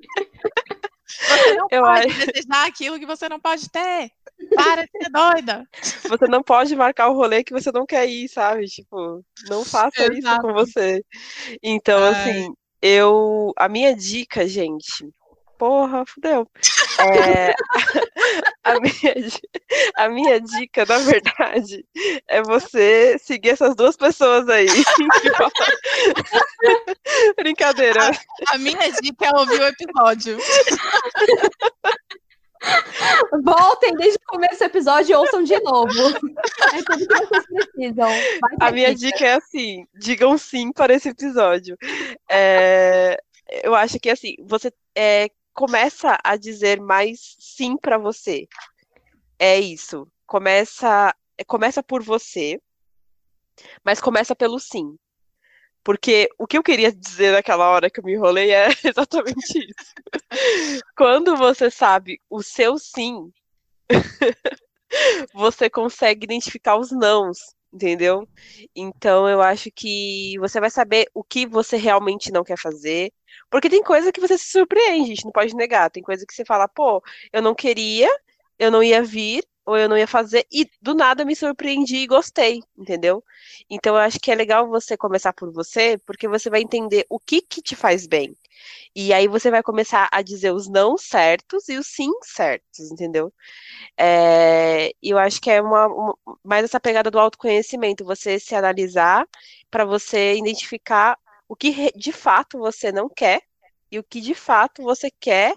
Você 1.28 1.54
não 1.54 1.66
Eu 1.70 1.82
pode 1.82 2.06
acho- 2.08 2.26
desejar 2.26 2.66
aquilo 2.66 2.98
que 2.98 3.06
você 3.06 3.28
não 3.28 3.40
pode 3.40 3.68
ter. 3.70 4.10
Para 4.56 4.82
de 4.84 4.90
ser 4.90 5.10
doida. 5.10 5.64
Você 6.08 6.26
não 6.26 6.42
pode 6.42 6.74
marcar 6.74 7.08
o 7.08 7.14
rolê 7.14 7.44
que 7.44 7.52
você 7.52 7.70
não 7.70 7.86
quer 7.86 8.06
ir, 8.08 8.28
sabe? 8.28 8.66
Tipo, 8.66 9.24
não 9.48 9.64
faça 9.64 10.02
isso 10.04 10.18
Exato. 10.18 10.42
com 10.42 10.52
você. 10.52 11.04
Então, 11.62 12.02
Ai. 12.02 12.10
assim, 12.10 12.54
eu. 12.80 13.52
A 13.56 13.68
minha 13.68 13.94
dica, 13.94 14.46
gente. 14.48 15.08
Porra, 15.56 16.04
fudeu. 16.04 16.48
É, 16.98 17.54
a, 18.64 18.80
minha, 18.80 19.14
a 19.96 20.08
minha 20.08 20.40
dica, 20.40 20.86
na 20.86 20.98
verdade, 20.98 21.84
é 22.28 22.42
você 22.42 23.18
seguir 23.18 23.50
essas 23.50 23.74
duas 23.74 23.96
pessoas 23.96 24.48
aí. 24.48 24.66
Brincadeira. 27.36 28.10
A 28.48 28.58
minha 28.58 28.90
dica 29.00 29.26
é 29.26 29.38
ouvir 29.38 29.60
o 29.60 29.66
episódio. 29.66 30.38
Voltem 33.42 33.94
desde 33.96 34.16
o 34.16 34.26
começo 34.26 34.58
do 34.58 34.64
episódio 34.64 35.12
e 35.12 35.16
ouçam 35.16 35.42
de 35.42 35.58
novo. 35.60 35.92
É 36.72 36.82
tudo 36.84 37.08
que 37.08 37.26
vocês 37.26 37.44
precisam. 37.46 38.08
A 38.60 38.70
minha 38.70 38.94
dica 38.94 39.26
é 39.26 39.34
assim: 39.34 39.84
digam 39.94 40.38
sim 40.38 40.72
para 40.72 40.94
esse 40.94 41.08
episódio. 41.08 41.76
É, 42.30 43.20
eu 43.64 43.74
acho 43.74 43.98
que 43.98 44.10
assim, 44.10 44.36
você 44.46 44.72
é, 44.94 45.28
começa 45.52 46.18
a 46.22 46.36
dizer 46.36 46.80
mais 46.80 47.36
sim 47.38 47.76
para 47.76 47.98
você. 47.98 48.46
É 49.38 49.58
isso. 49.58 50.06
Começa, 50.26 51.14
começa 51.46 51.82
por 51.82 52.02
você, 52.02 52.60
mas 53.84 54.00
começa 54.00 54.34
pelo 54.34 54.58
sim. 54.58 54.96
Porque 55.84 56.28
o 56.38 56.46
que 56.46 56.56
eu 56.56 56.62
queria 56.62 56.92
dizer 56.92 57.32
naquela 57.32 57.68
hora 57.68 57.90
que 57.90 57.98
eu 57.98 58.04
me 58.04 58.12
enrolei 58.14 58.52
é 58.52 58.68
exatamente 58.84 59.58
isso. 59.58 60.82
Quando 60.96 61.36
você 61.36 61.70
sabe 61.70 62.20
o 62.30 62.42
seu 62.42 62.78
sim, 62.78 63.32
você 65.34 65.68
consegue 65.68 66.24
identificar 66.24 66.76
os 66.76 66.92
nãos, 66.92 67.38
entendeu? 67.72 68.28
Então 68.74 69.28
eu 69.28 69.40
acho 69.42 69.70
que 69.70 70.36
você 70.38 70.60
vai 70.60 70.70
saber 70.70 71.06
o 71.14 71.24
que 71.24 71.46
você 71.46 71.76
realmente 71.76 72.32
não 72.32 72.44
quer 72.44 72.58
fazer. 72.58 73.12
Porque 73.50 73.70
tem 73.70 73.82
coisa 73.82 74.12
que 74.12 74.20
você 74.20 74.36
se 74.38 74.46
surpreende, 74.50 75.04
a 75.04 75.14
gente 75.14 75.24
não 75.24 75.32
pode 75.32 75.54
negar. 75.54 75.90
Tem 75.90 76.02
coisa 76.02 76.24
que 76.26 76.34
você 76.34 76.44
fala, 76.44 76.68
pô, 76.68 77.02
eu 77.32 77.42
não 77.42 77.54
queria, 77.54 78.08
eu 78.58 78.70
não 78.70 78.82
ia 78.82 79.02
vir, 79.02 79.44
ou 79.64 79.76
eu 79.76 79.88
não 79.88 79.96
ia 79.96 80.06
fazer, 80.06 80.46
e 80.50 80.68
do 80.80 80.94
nada 80.94 81.24
me 81.24 81.36
surpreendi 81.36 81.96
e 81.98 82.06
gostei, 82.06 82.62
entendeu? 82.76 83.22
Então 83.70 83.94
eu 83.94 84.00
acho 84.00 84.18
que 84.20 84.30
é 84.30 84.34
legal 84.34 84.68
você 84.68 84.96
começar 84.96 85.32
por 85.32 85.52
você, 85.52 85.98
porque 86.06 86.26
você 86.28 86.50
vai 86.50 86.60
entender 86.60 87.06
o 87.08 87.18
que 87.18 87.40
que 87.40 87.62
te 87.62 87.76
faz 87.76 88.06
bem. 88.06 88.36
E 88.94 89.12
aí 89.12 89.28
você 89.28 89.50
vai 89.50 89.62
começar 89.62 90.08
a 90.12 90.22
dizer 90.22 90.52
os 90.52 90.68
não 90.68 90.98
certos 90.98 91.68
e 91.68 91.78
os 91.78 91.86
sim 91.86 92.10
certos, 92.22 92.90
entendeu? 92.90 93.32
É, 93.96 94.92
eu 95.02 95.18
acho 95.18 95.40
que 95.40 95.50
é 95.50 95.60
uma, 95.60 95.86
uma, 95.86 96.18
mais 96.44 96.64
essa 96.64 96.80
pegada 96.80 97.10
do 97.10 97.18
autoconhecimento, 97.18 98.04
você 98.04 98.38
se 98.38 98.54
analisar 98.54 99.26
para 99.70 99.84
você 99.84 100.34
identificar 100.34 101.18
o 101.48 101.56
que 101.56 101.92
de 101.96 102.12
fato 102.12 102.58
você 102.58 102.92
não 102.92 103.08
quer 103.08 103.42
e 103.90 103.98
o 103.98 104.04
que 104.04 104.20
de 104.20 104.34
fato 104.34 104.82
você 104.82 105.10
quer 105.10 105.54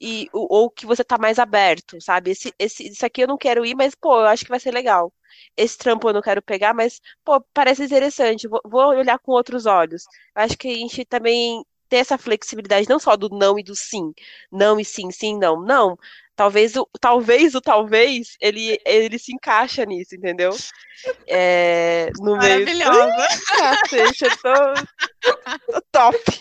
e 0.00 0.28
ou 0.32 0.70
que 0.70 0.86
você 0.86 1.04
tá 1.04 1.18
mais 1.18 1.38
aberto, 1.38 2.00
sabe? 2.00 2.30
Esse, 2.30 2.54
esse, 2.58 2.88
isso 2.88 3.04
aqui 3.04 3.22
eu 3.22 3.28
não 3.28 3.36
quero 3.36 3.64
ir, 3.66 3.74
mas 3.74 3.94
pô, 3.94 4.20
eu 4.20 4.26
acho 4.26 4.44
que 4.44 4.50
vai 4.50 4.60
ser 4.60 4.72
legal. 4.72 5.12
Esse 5.56 5.76
trampo 5.78 6.08
eu 6.08 6.14
não 6.14 6.22
quero 6.22 6.42
pegar, 6.42 6.74
mas 6.74 7.00
pô, 7.24 7.40
parece 7.52 7.84
interessante. 7.84 8.48
Vou, 8.48 8.60
vou 8.64 8.88
olhar 8.88 9.18
com 9.18 9.32
outros 9.32 9.66
olhos. 9.66 10.04
Eu 10.34 10.42
acho 10.42 10.56
que 10.56 10.68
a 10.68 10.74
gente 10.74 11.04
também 11.04 11.64
ter 11.88 11.96
essa 11.96 12.16
flexibilidade 12.16 12.88
não 12.88 12.98
só 12.98 13.16
do 13.16 13.28
não 13.28 13.58
e 13.58 13.62
do 13.62 13.74
sim, 13.74 14.14
não 14.50 14.78
e 14.78 14.84
sim, 14.84 15.10
sim, 15.10 15.36
não, 15.36 15.60
não. 15.60 15.98
Talvez 16.36 16.74
o 16.76 16.88
talvez 16.98 17.54
o 17.54 17.60
talvez 17.60 18.36
ele 18.40 18.80
ele 18.86 19.18
se 19.18 19.34
encaixa 19.34 19.84
nisso, 19.84 20.14
entendeu? 20.14 20.56
É, 21.26 22.10
no 22.18 22.36
Maravilhosa. 22.36 23.02
meio. 23.02 24.14
Tô, 24.40 25.72
tô 25.72 25.82
top. 25.92 26.40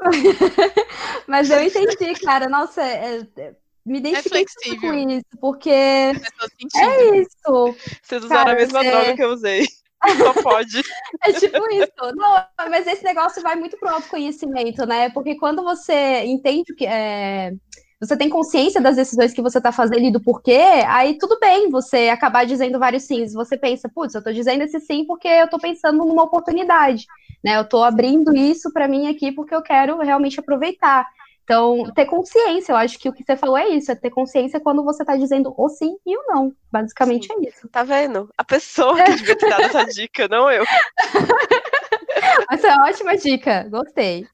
Mas 1.26 1.50
eu 1.50 1.62
entendi, 1.62 2.14
cara. 2.20 2.48
Nossa, 2.48 2.82
é, 2.82 3.26
é, 3.36 3.54
me 3.84 3.98
identifiquei 3.98 4.74
é 4.74 4.80
com 4.80 4.94
isso, 4.94 5.38
porque 5.40 5.70
é 5.70 7.16
isso. 7.16 7.76
Vocês 8.02 8.24
usaram 8.24 8.44
cara, 8.44 8.52
a 8.52 8.54
mesma 8.54 8.84
é... 8.84 8.90
droga 8.90 9.14
que 9.14 9.22
eu 9.22 9.30
usei. 9.30 9.66
Só 10.18 10.42
pode. 10.42 10.82
É 11.24 11.32
tipo 11.32 11.58
isso. 11.72 12.14
Não, 12.14 12.46
mas 12.70 12.86
esse 12.86 13.02
negócio 13.02 13.42
vai 13.42 13.56
muito 13.56 13.76
pro 13.78 13.88
autoconhecimento, 13.88 14.86
né? 14.86 15.10
Porque 15.10 15.36
quando 15.36 15.62
você 15.62 16.24
entende 16.24 16.74
que 16.74 16.86
é, 16.86 17.52
você 18.00 18.16
tem 18.16 18.28
consciência 18.28 18.80
das 18.80 18.96
decisões 18.96 19.32
que 19.32 19.42
você 19.42 19.58
está 19.58 19.72
fazendo 19.72 20.04
e 20.04 20.12
do 20.12 20.20
porquê, 20.20 20.60
aí 20.86 21.16
tudo 21.18 21.38
bem 21.38 21.70
você 21.70 22.08
acabar 22.08 22.44
dizendo 22.44 22.78
vários 22.78 23.04
sims. 23.04 23.32
Você 23.32 23.56
pensa, 23.56 23.88
putz, 23.88 24.14
eu 24.14 24.18
estou 24.18 24.32
dizendo 24.32 24.62
esse 24.62 24.78
sim 24.80 25.04
porque 25.04 25.28
eu 25.28 25.44
estou 25.46 25.58
pensando 25.58 26.04
numa 26.04 26.24
oportunidade 26.24 27.06
né? 27.46 27.56
Eu 27.56 27.62
estou 27.62 27.84
abrindo 27.84 28.36
isso 28.36 28.72
para 28.72 28.88
mim 28.88 29.08
aqui 29.08 29.30
porque 29.30 29.54
eu 29.54 29.62
quero 29.62 29.98
realmente 29.98 30.40
aproveitar. 30.40 31.06
Então, 31.44 31.84
ter 31.94 32.06
consciência, 32.06 32.72
eu 32.72 32.76
acho 32.76 32.98
que 32.98 33.08
o 33.08 33.12
que 33.12 33.22
você 33.22 33.36
falou 33.36 33.56
é 33.56 33.68
isso, 33.68 33.92
é 33.92 33.94
ter 33.94 34.10
consciência 34.10 34.58
quando 34.58 34.82
você 34.82 35.04
está 35.04 35.16
dizendo 35.16 35.54
o 35.56 35.68
sim 35.68 35.96
e 36.04 36.16
o 36.16 36.24
não. 36.26 36.52
Basicamente 36.72 37.28
sim. 37.28 37.34
é 37.34 37.48
isso. 37.48 37.68
Tá 37.68 37.84
vendo? 37.84 38.28
A 38.36 38.42
pessoa 38.42 39.00
que 39.04 39.14
devia 39.14 39.36
ter 39.38 39.48
dado 39.48 39.62
essa 39.62 39.84
dica, 39.84 40.26
não 40.26 40.50
eu. 40.50 40.64
Essa 42.50 42.66
é 42.66 42.74
uma 42.74 42.88
ótima 42.88 43.16
dica, 43.16 43.68
gostei. 43.70 44.26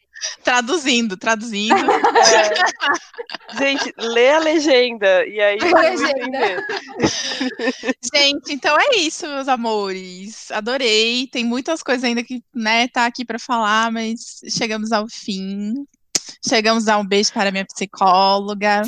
Traduzindo, 0.42 1.16
traduzindo. 1.16 1.74
É. 1.74 3.58
Gente, 3.58 3.94
lê 3.98 4.30
a 4.30 4.38
legenda 4.38 5.26
e 5.26 5.40
aí 5.40 5.58
legenda. 5.58 6.66
Gente, 8.14 8.52
então 8.52 8.76
é 8.78 8.96
isso, 8.96 9.26
meus 9.26 9.48
amores. 9.48 10.50
Adorei. 10.50 11.26
Tem 11.26 11.44
muitas 11.44 11.82
coisas 11.82 12.04
ainda 12.04 12.22
que, 12.22 12.42
né, 12.54 12.88
tá 12.88 13.06
aqui 13.06 13.24
para 13.24 13.38
falar, 13.38 13.90
mas 13.92 14.40
chegamos 14.48 14.92
ao 14.92 15.06
fim. 15.08 15.74
Chegamos 16.46 16.88
a 16.88 16.98
um 16.98 17.06
beijo 17.06 17.32
para 17.32 17.50
minha 17.50 17.66
psicóloga. 17.66 18.82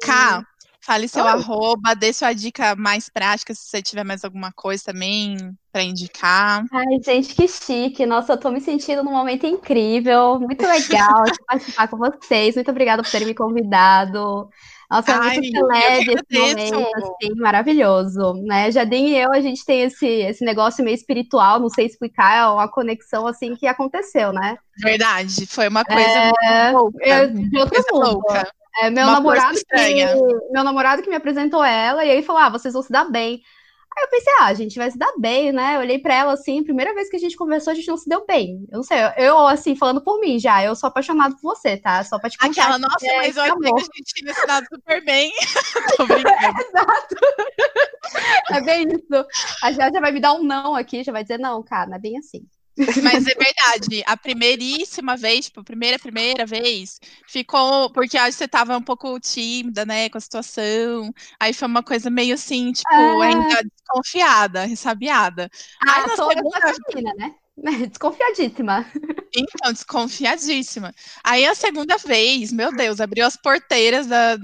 Cá, 0.00 0.44
Fale 0.84 1.06
seu 1.06 1.24
oh. 1.24 1.28
arroba, 1.28 1.94
dê 1.94 2.12
sua 2.12 2.32
dica 2.32 2.74
mais 2.74 3.08
prática, 3.08 3.54
se 3.54 3.68
você 3.68 3.80
tiver 3.80 4.02
mais 4.02 4.24
alguma 4.24 4.50
coisa 4.50 4.82
também 4.86 5.36
para 5.72 5.84
indicar. 5.84 6.64
Ai, 6.72 7.00
gente, 7.04 7.34
que 7.36 7.46
chique. 7.46 8.04
Nossa, 8.04 8.32
eu 8.32 8.36
tô 8.36 8.50
me 8.50 8.60
sentindo 8.60 9.04
num 9.04 9.12
momento 9.12 9.46
incrível, 9.46 10.40
muito 10.40 10.66
legal 10.66 11.22
de 11.22 11.38
participar 11.46 11.86
com 11.86 11.96
vocês. 11.96 12.56
Muito 12.56 12.70
obrigada 12.72 13.00
por 13.00 13.10
terem 13.10 13.28
me 13.28 13.34
convidado. 13.34 14.50
Nossa, 14.90 15.12
é 15.12 15.14
Ai, 15.14 15.36
muito 15.38 15.66
leve 15.66 16.14
esse 16.14 16.38
momento, 16.38 16.96
assim, 16.96 17.34
maravilhoso, 17.36 18.34
né? 18.42 18.70
Jardim 18.72 19.06
e 19.06 19.18
eu, 19.18 19.32
a 19.32 19.40
gente 19.40 19.64
tem 19.64 19.82
esse, 19.82 20.06
esse 20.06 20.44
negócio 20.44 20.84
meio 20.84 20.96
espiritual, 20.96 21.60
não 21.60 21.68
sei 21.68 21.86
explicar, 21.86 22.36
é 22.36 22.46
uma 22.46 22.68
conexão, 22.68 23.26
assim, 23.26 23.54
que 23.54 23.66
aconteceu, 23.68 24.32
né? 24.32 24.58
Verdade, 24.82 25.46
foi 25.46 25.68
uma 25.68 25.84
coisa 25.84 26.32
é... 26.42 26.72
louca. 26.72 26.98
Eu, 27.06 27.30
de 27.32 27.58
outro 27.58 27.82
mundo. 27.90 28.04
Louca. 28.04 28.52
É, 28.78 28.90
meu, 28.90 29.06
namorado 29.06 29.58
que, 29.58 30.04
meu 30.50 30.64
namorado 30.64 31.02
que 31.02 31.10
me 31.10 31.16
apresentou 31.16 31.62
ela, 31.62 32.04
e 32.04 32.10
aí 32.10 32.22
falou: 32.22 32.42
ah, 32.42 32.48
vocês 32.48 32.72
vão 32.74 32.82
se 32.82 32.90
dar 32.90 33.04
bem. 33.10 33.42
Aí 33.94 34.04
eu 34.04 34.08
pensei, 34.08 34.32
ah, 34.40 34.46
a 34.46 34.54
gente 34.54 34.78
vai 34.78 34.90
se 34.90 34.96
dar 34.96 35.12
bem, 35.18 35.52
né? 35.52 35.76
Eu 35.76 35.80
olhei 35.80 35.98
pra 35.98 36.14
ela 36.14 36.32
assim, 36.32 36.64
primeira 36.64 36.94
vez 36.94 37.10
que 37.10 37.16
a 37.16 37.18
gente 37.18 37.36
conversou, 37.36 37.72
a 37.72 37.74
gente 37.74 37.88
não 37.88 37.96
se 37.98 38.08
deu 38.08 38.24
bem. 38.24 38.66
Eu 38.70 38.76
não 38.76 38.82
sei, 38.82 38.96
eu, 39.18 39.46
assim, 39.46 39.76
falando 39.76 40.00
por 40.00 40.18
mim 40.18 40.38
já, 40.38 40.64
eu 40.64 40.74
sou 40.74 40.88
apaixonado 40.88 41.34
por 41.36 41.54
você, 41.54 41.76
tá? 41.76 42.02
Só 42.02 42.18
pra 42.18 42.30
te 42.30 42.38
contar. 42.38 42.62
Aquela, 42.62 42.78
nossa, 42.78 43.06
é, 43.06 43.16
mas 43.18 43.36
olha 43.36 43.54
que 43.54 43.66
a 43.66 43.78
gente 43.78 44.14
tinha 44.14 44.32
se 44.32 44.46
dado 44.46 44.66
super 44.72 45.04
bem. 45.04 45.30
Tô 45.98 46.06
brincando. 46.06 46.60
Exato. 46.60 47.16
É 48.52 48.60
bem 48.62 48.88
isso. 48.88 49.26
A 49.62 49.72
já, 49.72 49.90
já 49.90 50.00
vai 50.00 50.10
me 50.10 50.20
dar 50.20 50.32
um 50.32 50.42
não 50.42 50.74
aqui, 50.74 51.04
já 51.04 51.12
vai 51.12 51.22
dizer, 51.22 51.38
não, 51.38 51.62
cara, 51.62 51.90
não 51.90 51.96
é 51.96 52.00
bem 52.00 52.16
assim. 52.16 52.46
Mas 52.76 53.26
é 53.26 53.34
verdade, 53.34 54.02
a 54.06 54.16
primeiríssima 54.16 55.16
vez, 55.16 55.46
tipo, 55.46 55.60
a 55.60 55.64
primeira, 55.64 55.98
primeira 55.98 56.46
vez, 56.46 56.98
ficou, 57.28 57.90
porque 57.90 58.16
acho 58.16 58.30
que 58.30 58.44
você 58.44 58.48
tava 58.48 58.76
um 58.76 58.82
pouco 58.82 59.20
tímida, 59.20 59.84
né, 59.84 60.08
com 60.08 60.18
a 60.18 60.20
situação, 60.20 61.12
aí 61.38 61.52
foi 61.52 61.68
uma 61.68 61.82
coisa 61.82 62.08
meio 62.08 62.34
assim, 62.34 62.72
tipo, 62.72 62.90
é... 62.92 63.26
ainda 63.26 63.62
desconfiada, 63.62 64.64
ressabiada. 64.64 65.50
Ah, 65.86 65.96
aí 65.96 66.06
na 66.06 66.16
segunda... 66.16 66.74
Menina, 66.94 67.14
né? 67.18 67.34
Desconfiadíssima. 67.88 68.86
Então, 69.36 69.72
desconfiadíssima. 69.72 70.94
Aí 71.22 71.44
a 71.44 71.54
segunda 71.54 71.98
vez, 71.98 72.50
meu 72.50 72.74
Deus, 72.74 73.00
abriu 73.00 73.26
as 73.26 73.36
porteiras 73.36 74.06
da, 74.06 74.36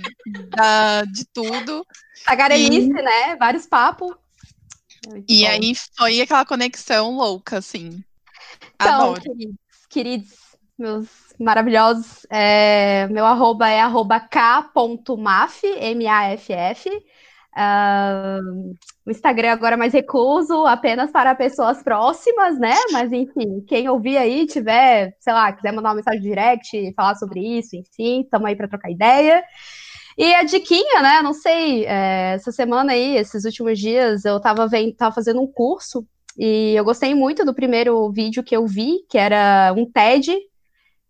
da 0.51 1.05
de 1.05 1.24
tudo. 1.33 1.87
Tagarelice, 2.24 2.91
e... 2.91 2.93
né? 2.93 3.37
Vários 3.37 3.66
papos. 3.66 4.14
E 5.26 5.43
bom. 5.43 5.49
aí 5.49 5.72
foi 5.97 6.20
aquela 6.20 6.45
conexão 6.45 7.16
louca, 7.16 7.59
assim. 7.59 8.05
Então, 8.81 9.14
queridos, 9.14 9.57
queridos, 9.91 10.49
meus 10.79 11.09
maravilhosos, 11.39 12.24
é, 12.31 13.09
meu 13.09 13.26
arroba 13.26 13.68
é 13.68 13.81
arroba 13.81 14.20
k.maf, 14.20 15.64
M-A-F-F. 15.64 16.89
Uh, 17.59 18.76
o 19.05 19.11
Instagram 19.11 19.51
agora 19.51 19.74
é 19.74 19.76
mais 19.76 19.93
recluso, 19.93 20.64
apenas 20.64 21.11
para 21.11 21.35
pessoas 21.35 21.83
próximas, 21.83 22.57
né? 22.57 22.74
Mas 22.93 23.12
enfim, 23.12 23.64
quem 23.66 23.89
ouvir 23.89 24.16
aí, 24.16 24.47
tiver, 24.47 25.16
sei 25.18 25.33
lá, 25.33 25.53
quiser 25.53 25.72
mandar 25.72 25.89
uma 25.89 25.97
mensagem 25.97 26.20
direct, 26.20 26.93
falar 26.95 27.16
sobre 27.16 27.41
isso, 27.41 27.74
enfim, 27.74 28.20
estamos 28.20 28.47
aí 28.47 28.55
para 28.55 28.68
trocar 28.68 28.91
ideia. 28.91 29.43
E 30.16 30.35
a 30.35 30.45
diquinha, 30.45 31.03
né? 31.03 31.20
Não 31.22 31.33
sei, 31.33 31.85
é, 31.85 32.35
essa 32.35 32.53
semana 32.53 32.93
aí, 32.93 33.16
esses 33.16 33.45
últimos 33.45 33.79
dias, 33.79 34.24
eu 34.24 34.37
estava 34.37 34.68
vendo, 34.68 34.95
tava 34.95 35.14
fazendo 35.14 35.41
um 35.43 35.51
curso 35.51 36.07
e 36.39 36.74
eu 36.76 36.84
gostei 36.84 37.14
muito 37.16 37.45
do 37.45 37.53
primeiro 37.53 38.11
vídeo 38.12 38.45
que 38.45 38.57
eu 38.57 38.64
vi, 38.64 39.05
que 39.11 39.18
era 39.18 39.74
um 39.76 39.84
TED, 39.84 40.36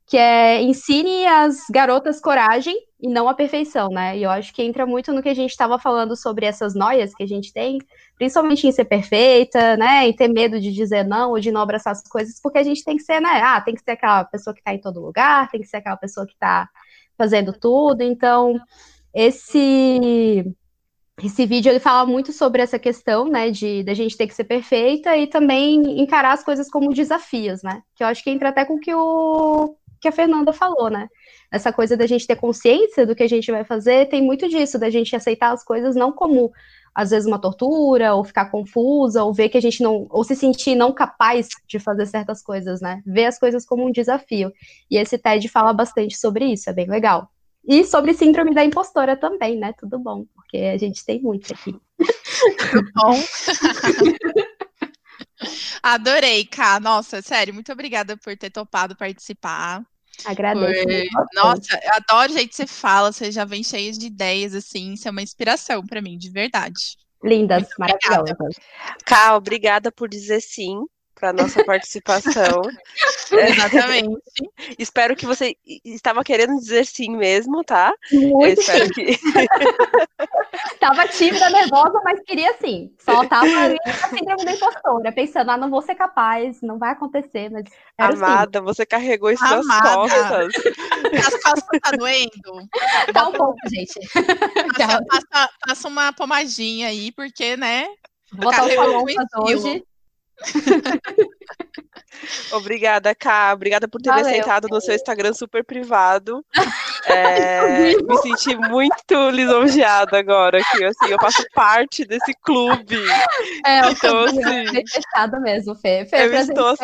que 0.06 0.16
é 0.16 0.62
ensine 0.62 1.26
as 1.26 1.66
garotas 1.70 2.18
coragem 2.18 2.74
e 2.98 3.08
não 3.08 3.28
a 3.28 3.34
perfeição, 3.34 3.88
né? 3.90 4.16
E 4.16 4.22
eu 4.22 4.30
acho 4.30 4.54
que 4.54 4.62
entra 4.62 4.86
muito 4.86 5.12
no 5.12 5.22
que 5.22 5.28
a 5.28 5.34
gente 5.34 5.50
estava 5.50 5.78
falando 5.78 6.16
sobre 6.16 6.46
essas 6.46 6.74
noias 6.74 7.14
que 7.14 7.22
a 7.22 7.26
gente 7.26 7.52
tem, 7.52 7.78
principalmente 8.16 8.66
em 8.66 8.72
ser 8.72 8.86
perfeita, 8.86 9.76
né? 9.76 10.08
Em 10.08 10.16
ter 10.16 10.28
medo 10.28 10.58
de 10.58 10.72
dizer 10.72 11.04
não 11.04 11.32
ou 11.32 11.38
de 11.38 11.52
não 11.52 11.60
abraçar 11.60 11.92
as 11.92 12.02
coisas, 12.08 12.40
porque 12.42 12.58
a 12.58 12.62
gente 12.62 12.82
tem 12.82 12.96
que 12.96 13.02
ser, 13.02 13.20
né? 13.20 13.42
Ah, 13.42 13.60
tem 13.60 13.74
que 13.74 13.82
ser 13.82 13.90
aquela 13.90 14.24
pessoa 14.24 14.54
que 14.54 14.60
está 14.60 14.72
em 14.72 14.80
todo 14.80 14.98
lugar, 14.98 15.50
tem 15.50 15.60
que 15.60 15.66
ser 15.66 15.76
aquela 15.76 15.98
pessoa 15.98 16.26
que 16.26 16.32
está 16.32 16.70
fazendo 17.18 17.52
tudo. 17.52 18.02
Então, 18.02 18.58
esse 19.14 20.42
esse 21.22 21.46
vídeo 21.46 21.70
ele 21.70 21.80
fala 21.80 22.06
muito 22.06 22.32
sobre 22.32 22.62
essa 22.62 22.78
questão, 22.78 23.28
né, 23.28 23.50
de 23.50 23.82
da 23.82 23.94
gente 23.94 24.16
ter 24.16 24.26
que 24.26 24.34
ser 24.34 24.44
perfeita 24.44 25.16
e 25.16 25.26
também 25.26 26.00
encarar 26.00 26.32
as 26.32 26.44
coisas 26.44 26.70
como 26.70 26.92
desafios, 26.94 27.62
né? 27.62 27.82
Que 27.96 28.04
eu 28.04 28.06
acho 28.06 28.22
que 28.22 28.30
entra 28.30 28.50
até 28.50 28.64
com 28.64 28.78
que 28.78 28.94
o 28.94 29.74
que 30.00 30.08
a 30.08 30.12
Fernanda 30.12 30.52
falou, 30.52 30.88
né? 30.88 31.08
Essa 31.50 31.72
coisa 31.72 31.96
da 31.96 32.06
gente 32.06 32.26
ter 32.26 32.36
consciência 32.36 33.06
do 33.06 33.16
que 33.16 33.22
a 33.22 33.28
gente 33.28 33.50
vai 33.50 33.64
fazer, 33.64 34.08
tem 34.08 34.22
muito 34.22 34.48
disso, 34.48 34.78
da 34.78 34.90
gente 34.90 35.16
aceitar 35.16 35.52
as 35.52 35.64
coisas 35.64 35.96
não 35.96 36.12
como 36.12 36.52
às 36.94 37.10
vezes 37.10 37.28
uma 37.28 37.40
tortura, 37.40 38.14
ou 38.14 38.24
ficar 38.24 38.50
confusa, 38.50 39.22
ou 39.22 39.32
ver 39.32 39.48
que 39.48 39.58
a 39.58 39.60
gente 39.60 39.82
não, 39.82 40.08
ou 40.10 40.24
se 40.24 40.34
sentir 40.34 40.74
não 40.74 40.92
capaz 40.92 41.48
de 41.66 41.78
fazer 41.78 42.06
certas 42.06 42.42
coisas, 42.42 42.80
né? 42.80 43.02
Ver 43.06 43.26
as 43.26 43.38
coisas 43.38 43.64
como 43.64 43.86
um 43.86 43.92
desafio. 43.92 44.52
E 44.90 44.96
esse 44.96 45.16
TED 45.16 45.48
fala 45.48 45.72
bastante 45.72 46.16
sobre 46.16 46.46
isso, 46.46 46.68
é 46.68 46.72
bem 46.72 46.88
legal. 46.88 47.30
E 47.68 47.84
sobre 47.84 48.14
síndrome 48.14 48.54
da 48.54 48.64
impostora 48.64 49.14
também, 49.14 49.58
né? 49.58 49.74
Tudo 49.74 49.98
bom, 49.98 50.24
porque 50.34 50.56
a 50.56 50.78
gente 50.78 51.04
tem 51.04 51.20
muito 51.20 51.52
aqui. 51.52 51.78
Tudo 52.72 52.90
bom. 52.94 53.12
Adorei, 55.82 56.46
Ká. 56.46 56.80
Nossa, 56.80 57.20
sério, 57.20 57.52
muito 57.52 57.70
obrigada 57.70 58.16
por 58.16 58.34
ter 58.38 58.48
topado 58.48 58.96
participar. 58.96 59.84
Agradeço. 60.24 61.10
Por... 61.12 61.26
Nossa, 61.34 61.78
eu 61.84 61.92
adoro 61.92 62.32
o 62.32 62.34
jeito 62.34 62.48
que 62.48 62.56
você 62.56 62.66
fala, 62.66 63.12
você 63.12 63.30
já 63.30 63.44
vem 63.44 63.62
cheia 63.62 63.92
de 63.92 64.06
ideias, 64.06 64.54
assim, 64.54 64.94
isso 64.94 65.06
é 65.06 65.10
uma 65.10 65.22
inspiração 65.22 65.86
para 65.86 66.00
mim, 66.00 66.16
de 66.16 66.30
verdade. 66.30 66.96
Lindas, 67.22 67.68
maravilhosas. 67.78 68.56
Ká, 69.04 69.36
obrigada 69.36 69.92
por 69.92 70.08
dizer 70.08 70.40
sim 70.40 70.86
para 71.18 71.32
nossa 71.32 71.64
participação. 71.64 72.62
Exatamente. 73.30 74.22
espero 74.78 75.14
que 75.14 75.26
você 75.26 75.56
estava 75.84 76.24
querendo 76.24 76.56
dizer 76.58 76.86
sim 76.86 77.16
mesmo, 77.16 77.62
tá? 77.62 77.92
Muito 78.10 78.60
espero 78.60 78.88
que. 78.90 79.18
tava 80.80 81.06
tímida, 81.08 81.50
nervosa, 81.50 82.00
mas 82.04 82.20
queria 82.22 82.54
sim. 82.58 82.90
Só 82.98 83.24
tava 83.26 83.46
ali 83.46 83.76
na 83.84 83.92
síndrome 84.08 84.44
da 84.44 84.52
impostora, 84.52 85.12
pensando, 85.12 85.50
ah, 85.50 85.56
não 85.56 85.68
vou 85.68 85.82
ser 85.82 85.94
capaz, 85.94 86.60
não 86.62 86.78
vai 86.78 86.92
acontecer, 86.92 87.50
mas. 87.50 87.64
Amada, 87.98 88.60
sim. 88.60 88.64
você 88.64 88.86
carregou 88.86 89.30
isso 89.30 89.44
nas 89.44 89.66
costas. 89.66 90.54
As 91.26 91.42
costas 91.42 91.80
tá 91.82 91.90
doendo? 91.90 92.68
Tá 93.12 93.28
um 93.28 93.32
pouco, 93.32 93.58
gente. 93.68 93.98
Passa, 94.76 95.04
passa, 95.04 95.50
passa 95.66 95.88
uma 95.88 96.12
pomadinha 96.12 96.88
aí, 96.88 97.12
porque, 97.12 97.56
né? 97.56 97.86
Vou 98.32 98.50
botar 98.50 98.64
o 98.64 99.44
hoje. 99.44 99.84
Obrigada, 102.52 103.14
Ká. 103.14 103.52
Obrigada 103.52 103.88
por 103.88 104.00
ter 104.00 104.10
Valeu, 104.10 104.24
me 104.24 104.30
aceitado 104.30 104.68
no 104.68 104.80
seu 104.80 104.94
Instagram 104.94 105.32
super 105.32 105.64
privado. 105.64 106.44
É, 107.10 107.96
me 108.02 108.18
senti 108.18 108.54
muito 108.54 109.30
lisonjeada 109.30 110.18
agora, 110.18 110.60
que 110.62 110.84
assim, 110.84 111.06
eu 111.08 111.18
faço 111.18 111.42
parte 111.54 112.04
desse 112.04 112.34
clube. 112.42 112.98
É, 113.64 113.88
então, 113.88 114.24
assim, 114.24 114.66
fechado 114.86 115.40
mesmo, 115.40 115.74
Fê. 115.76 116.04
Fê, 116.04 116.26
eu 116.26 116.34
estou... 116.34 116.76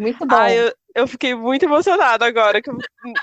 Muito 0.00 0.26
bom. 0.26 0.34
Ah, 0.34 0.52
eu, 0.52 0.74
eu 0.94 1.06
fiquei 1.06 1.36
muito 1.36 1.64
emocionada 1.64 2.26
agora, 2.26 2.60
que 2.60 2.68
eu 2.68 2.76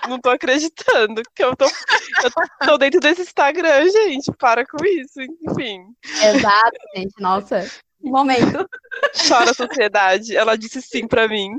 não 0.08 0.20
tô 0.20 0.30
acreditando 0.30 1.22
que 1.36 1.44
eu 1.44 1.56
tô, 1.56 1.66
eu 1.66 2.32
tô 2.66 2.78
dentro 2.78 3.00
desse 3.00 3.22
Instagram, 3.22 3.90
gente. 3.90 4.32
Para 4.38 4.66
com 4.66 4.84
isso, 4.86 5.22
enfim. 5.22 5.84
Exato, 6.04 6.78
gente. 6.96 7.14
Nossa, 7.20 7.68
momento. 8.02 8.68
Chora 9.28 9.52
a 9.52 9.54
sociedade. 9.54 10.36
Ela 10.36 10.58
disse 10.58 10.82
sim 10.82 11.08
para 11.08 11.28
mim. 11.28 11.52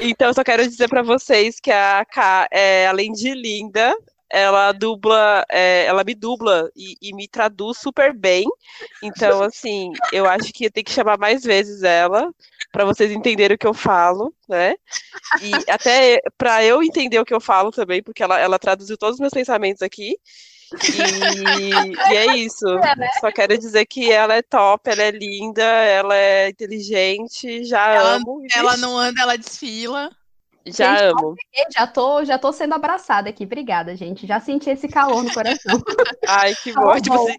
Então, 0.00 0.28
eu 0.28 0.34
só 0.34 0.42
quero 0.42 0.66
dizer 0.66 0.88
para 0.88 1.02
vocês 1.02 1.60
que 1.60 1.70
a 1.70 2.04
K, 2.04 2.48
é, 2.50 2.86
além 2.86 3.12
de 3.12 3.32
linda, 3.32 3.94
ela 4.30 4.72
dubla, 4.72 5.44
é, 5.48 5.86
ela 5.86 6.04
me 6.04 6.14
dubla 6.14 6.70
e, 6.76 6.96
e, 7.00 7.14
me 7.14 7.26
traduz 7.26 7.78
super 7.78 8.12
bem. 8.12 8.44
Então, 9.02 9.42
assim, 9.42 9.92
eu 10.12 10.26
acho 10.26 10.52
que 10.52 10.66
eu 10.66 10.70
tenho 10.70 10.84
que 10.84 10.92
chamar 10.92 11.18
mais 11.18 11.42
vezes 11.42 11.82
ela 11.82 12.30
para 12.70 12.84
vocês 12.84 13.10
entenderem 13.10 13.54
o 13.54 13.58
que 13.58 13.66
eu 13.66 13.72
falo, 13.72 14.34
né? 14.48 14.74
E 15.40 15.70
até 15.70 16.20
para 16.36 16.62
eu 16.64 16.82
entender 16.82 17.18
o 17.18 17.24
que 17.24 17.34
eu 17.34 17.40
falo 17.40 17.70
também, 17.70 18.02
porque 18.02 18.22
ela, 18.22 18.38
ela 18.38 18.58
traduziu 18.58 18.98
todos 18.98 19.14
os 19.14 19.20
meus 19.20 19.32
pensamentos 19.32 19.82
aqui. 19.82 20.16
E, 20.72 22.12
e, 22.12 22.16
é 22.16 22.36
isso. 22.36 22.66
É, 22.88 22.96
né? 22.96 23.08
Só 23.20 23.30
quero 23.32 23.58
dizer 23.58 23.84
que 23.86 24.12
ela 24.12 24.34
é 24.34 24.42
top, 24.42 24.90
ela 24.90 25.02
é 25.02 25.10
linda, 25.10 25.62
ela 25.62 26.16
é 26.16 26.50
inteligente, 26.50 27.64
já 27.64 27.92
ela, 27.92 28.16
amo. 28.16 28.42
Ela 28.54 28.76
não 28.76 28.96
anda, 28.96 29.22
ela 29.22 29.36
desfila. 29.36 30.10
Já 30.66 30.96
gente, 30.96 31.10
amo. 31.10 31.34
Já 31.74 31.86
tô, 31.86 32.24
já 32.24 32.38
tô 32.38 32.52
sendo 32.52 32.74
abraçada 32.74 33.30
aqui. 33.30 33.44
Obrigada, 33.44 33.96
gente. 33.96 34.26
Já 34.26 34.40
senti 34.40 34.70
esse 34.70 34.88
calor 34.88 35.22
no 35.22 35.32
coração. 35.32 35.80
Ai, 36.28 36.54
que 36.62 36.72
bom. 36.72 36.92
Tá 36.92 37.00
tipo, 37.00 37.16
bom. 37.16 37.28
Assim, 37.28 37.38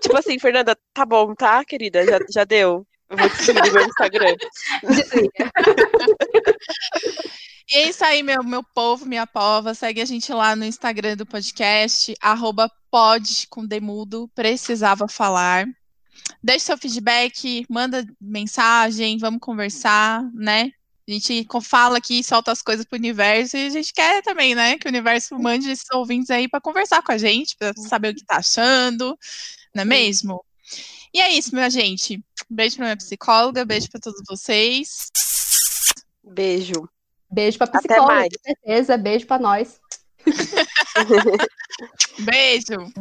tipo 0.00 0.16
assim, 0.16 0.38
Fernanda, 0.38 0.76
tá 0.94 1.04
bom, 1.04 1.34
tá, 1.34 1.64
querida? 1.64 2.04
Já, 2.04 2.18
já 2.30 2.44
deu. 2.44 2.86
Eu 3.10 3.16
vou 3.18 3.28
descobrir 3.28 3.72
meu 3.72 3.84
Instagram. 3.84 4.36
E 7.72 7.74
é 7.74 7.88
isso 7.88 8.04
aí, 8.04 8.22
meu, 8.22 8.44
meu 8.44 8.62
povo, 8.62 9.06
minha 9.06 9.26
pova. 9.26 9.72
Segue 9.72 10.02
a 10.02 10.04
gente 10.04 10.30
lá 10.30 10.54
no 10.54 10.62
Instagram 10.62 11.16
do 11.16 11.24
podcast, 11.24 12.14
arroba 12.20 12.70
pod 12.90 13.46
com 13.48 13.64
demudo, 13.64 14.30
precisava 14.34 15.08
falar. 15.08 15.66
Deixe 16.42 16.66
seu 16.66 16.76
feedback, 16.76 17.64
manda 17.70 18.06
mensagem, 18.20 19.16
vamos 19.16 19.40
conversar, 19.40 20.22
né? 20.34 20.70
A 21.08 21.12
gente 21.12 21.46
fala 21.62 21.96
aqui, 21.96 22.22
solta 22.22 22.52
as 22.52 22.60
coisas 22.60 22.84
pro 22.84 22.98
universo 22.98 23.56
e 23.56 23.66
a 23.66 23.70
gente 23.70 23.90
quer 23.94 24.22
também, 24.22 24.54
né? 24.54 24.76
Que 24.76 24.86
o 24.86 24.90
universo 24.90 25.38
mande 25.38 25.70
esses 25.70 25.90
ouvintes 25.94 26.28
aí 26.28 26.50
para 26.50 26.60
conversar 26.60 27.00
com 27.00 27.12
a 27.12 27.16
gente, 27.16 27.56
para 27.56 27.72
saber 27.88 28.10
o 28.10 28.14
que 28.14 28.26
tá 28.26 28.36
achando, 28.36 29.18
não 29.74 29.80
é 29.80 29.86
mesmo? 29.86 30.44
E 31.14 31.22
é 31.22 31.32
isso, 31.32 31.54
minha 31.54 31.70
gente. 31.70 32.22
Beijo 32.50 32.76
pra 32.76 32.84
minha 32.84 32.96
psicóloga, 32.98 33.64
beijo 33.64 33.88
para 33.90 34.00
todos 34.00 34.20
vocês. 34.28 35.06
Beijo. 36.22 36.86
Beijo 37.32 37.58
pra 37.58 37.66
psicóloga, 37.66 38.24
com 38.24 38.42
certeza. 38.44 38.96
Beijo 38.96 39.26
pra 39.26 39.38
nós. 39.38 39.80
Beijo. 42.20 42.92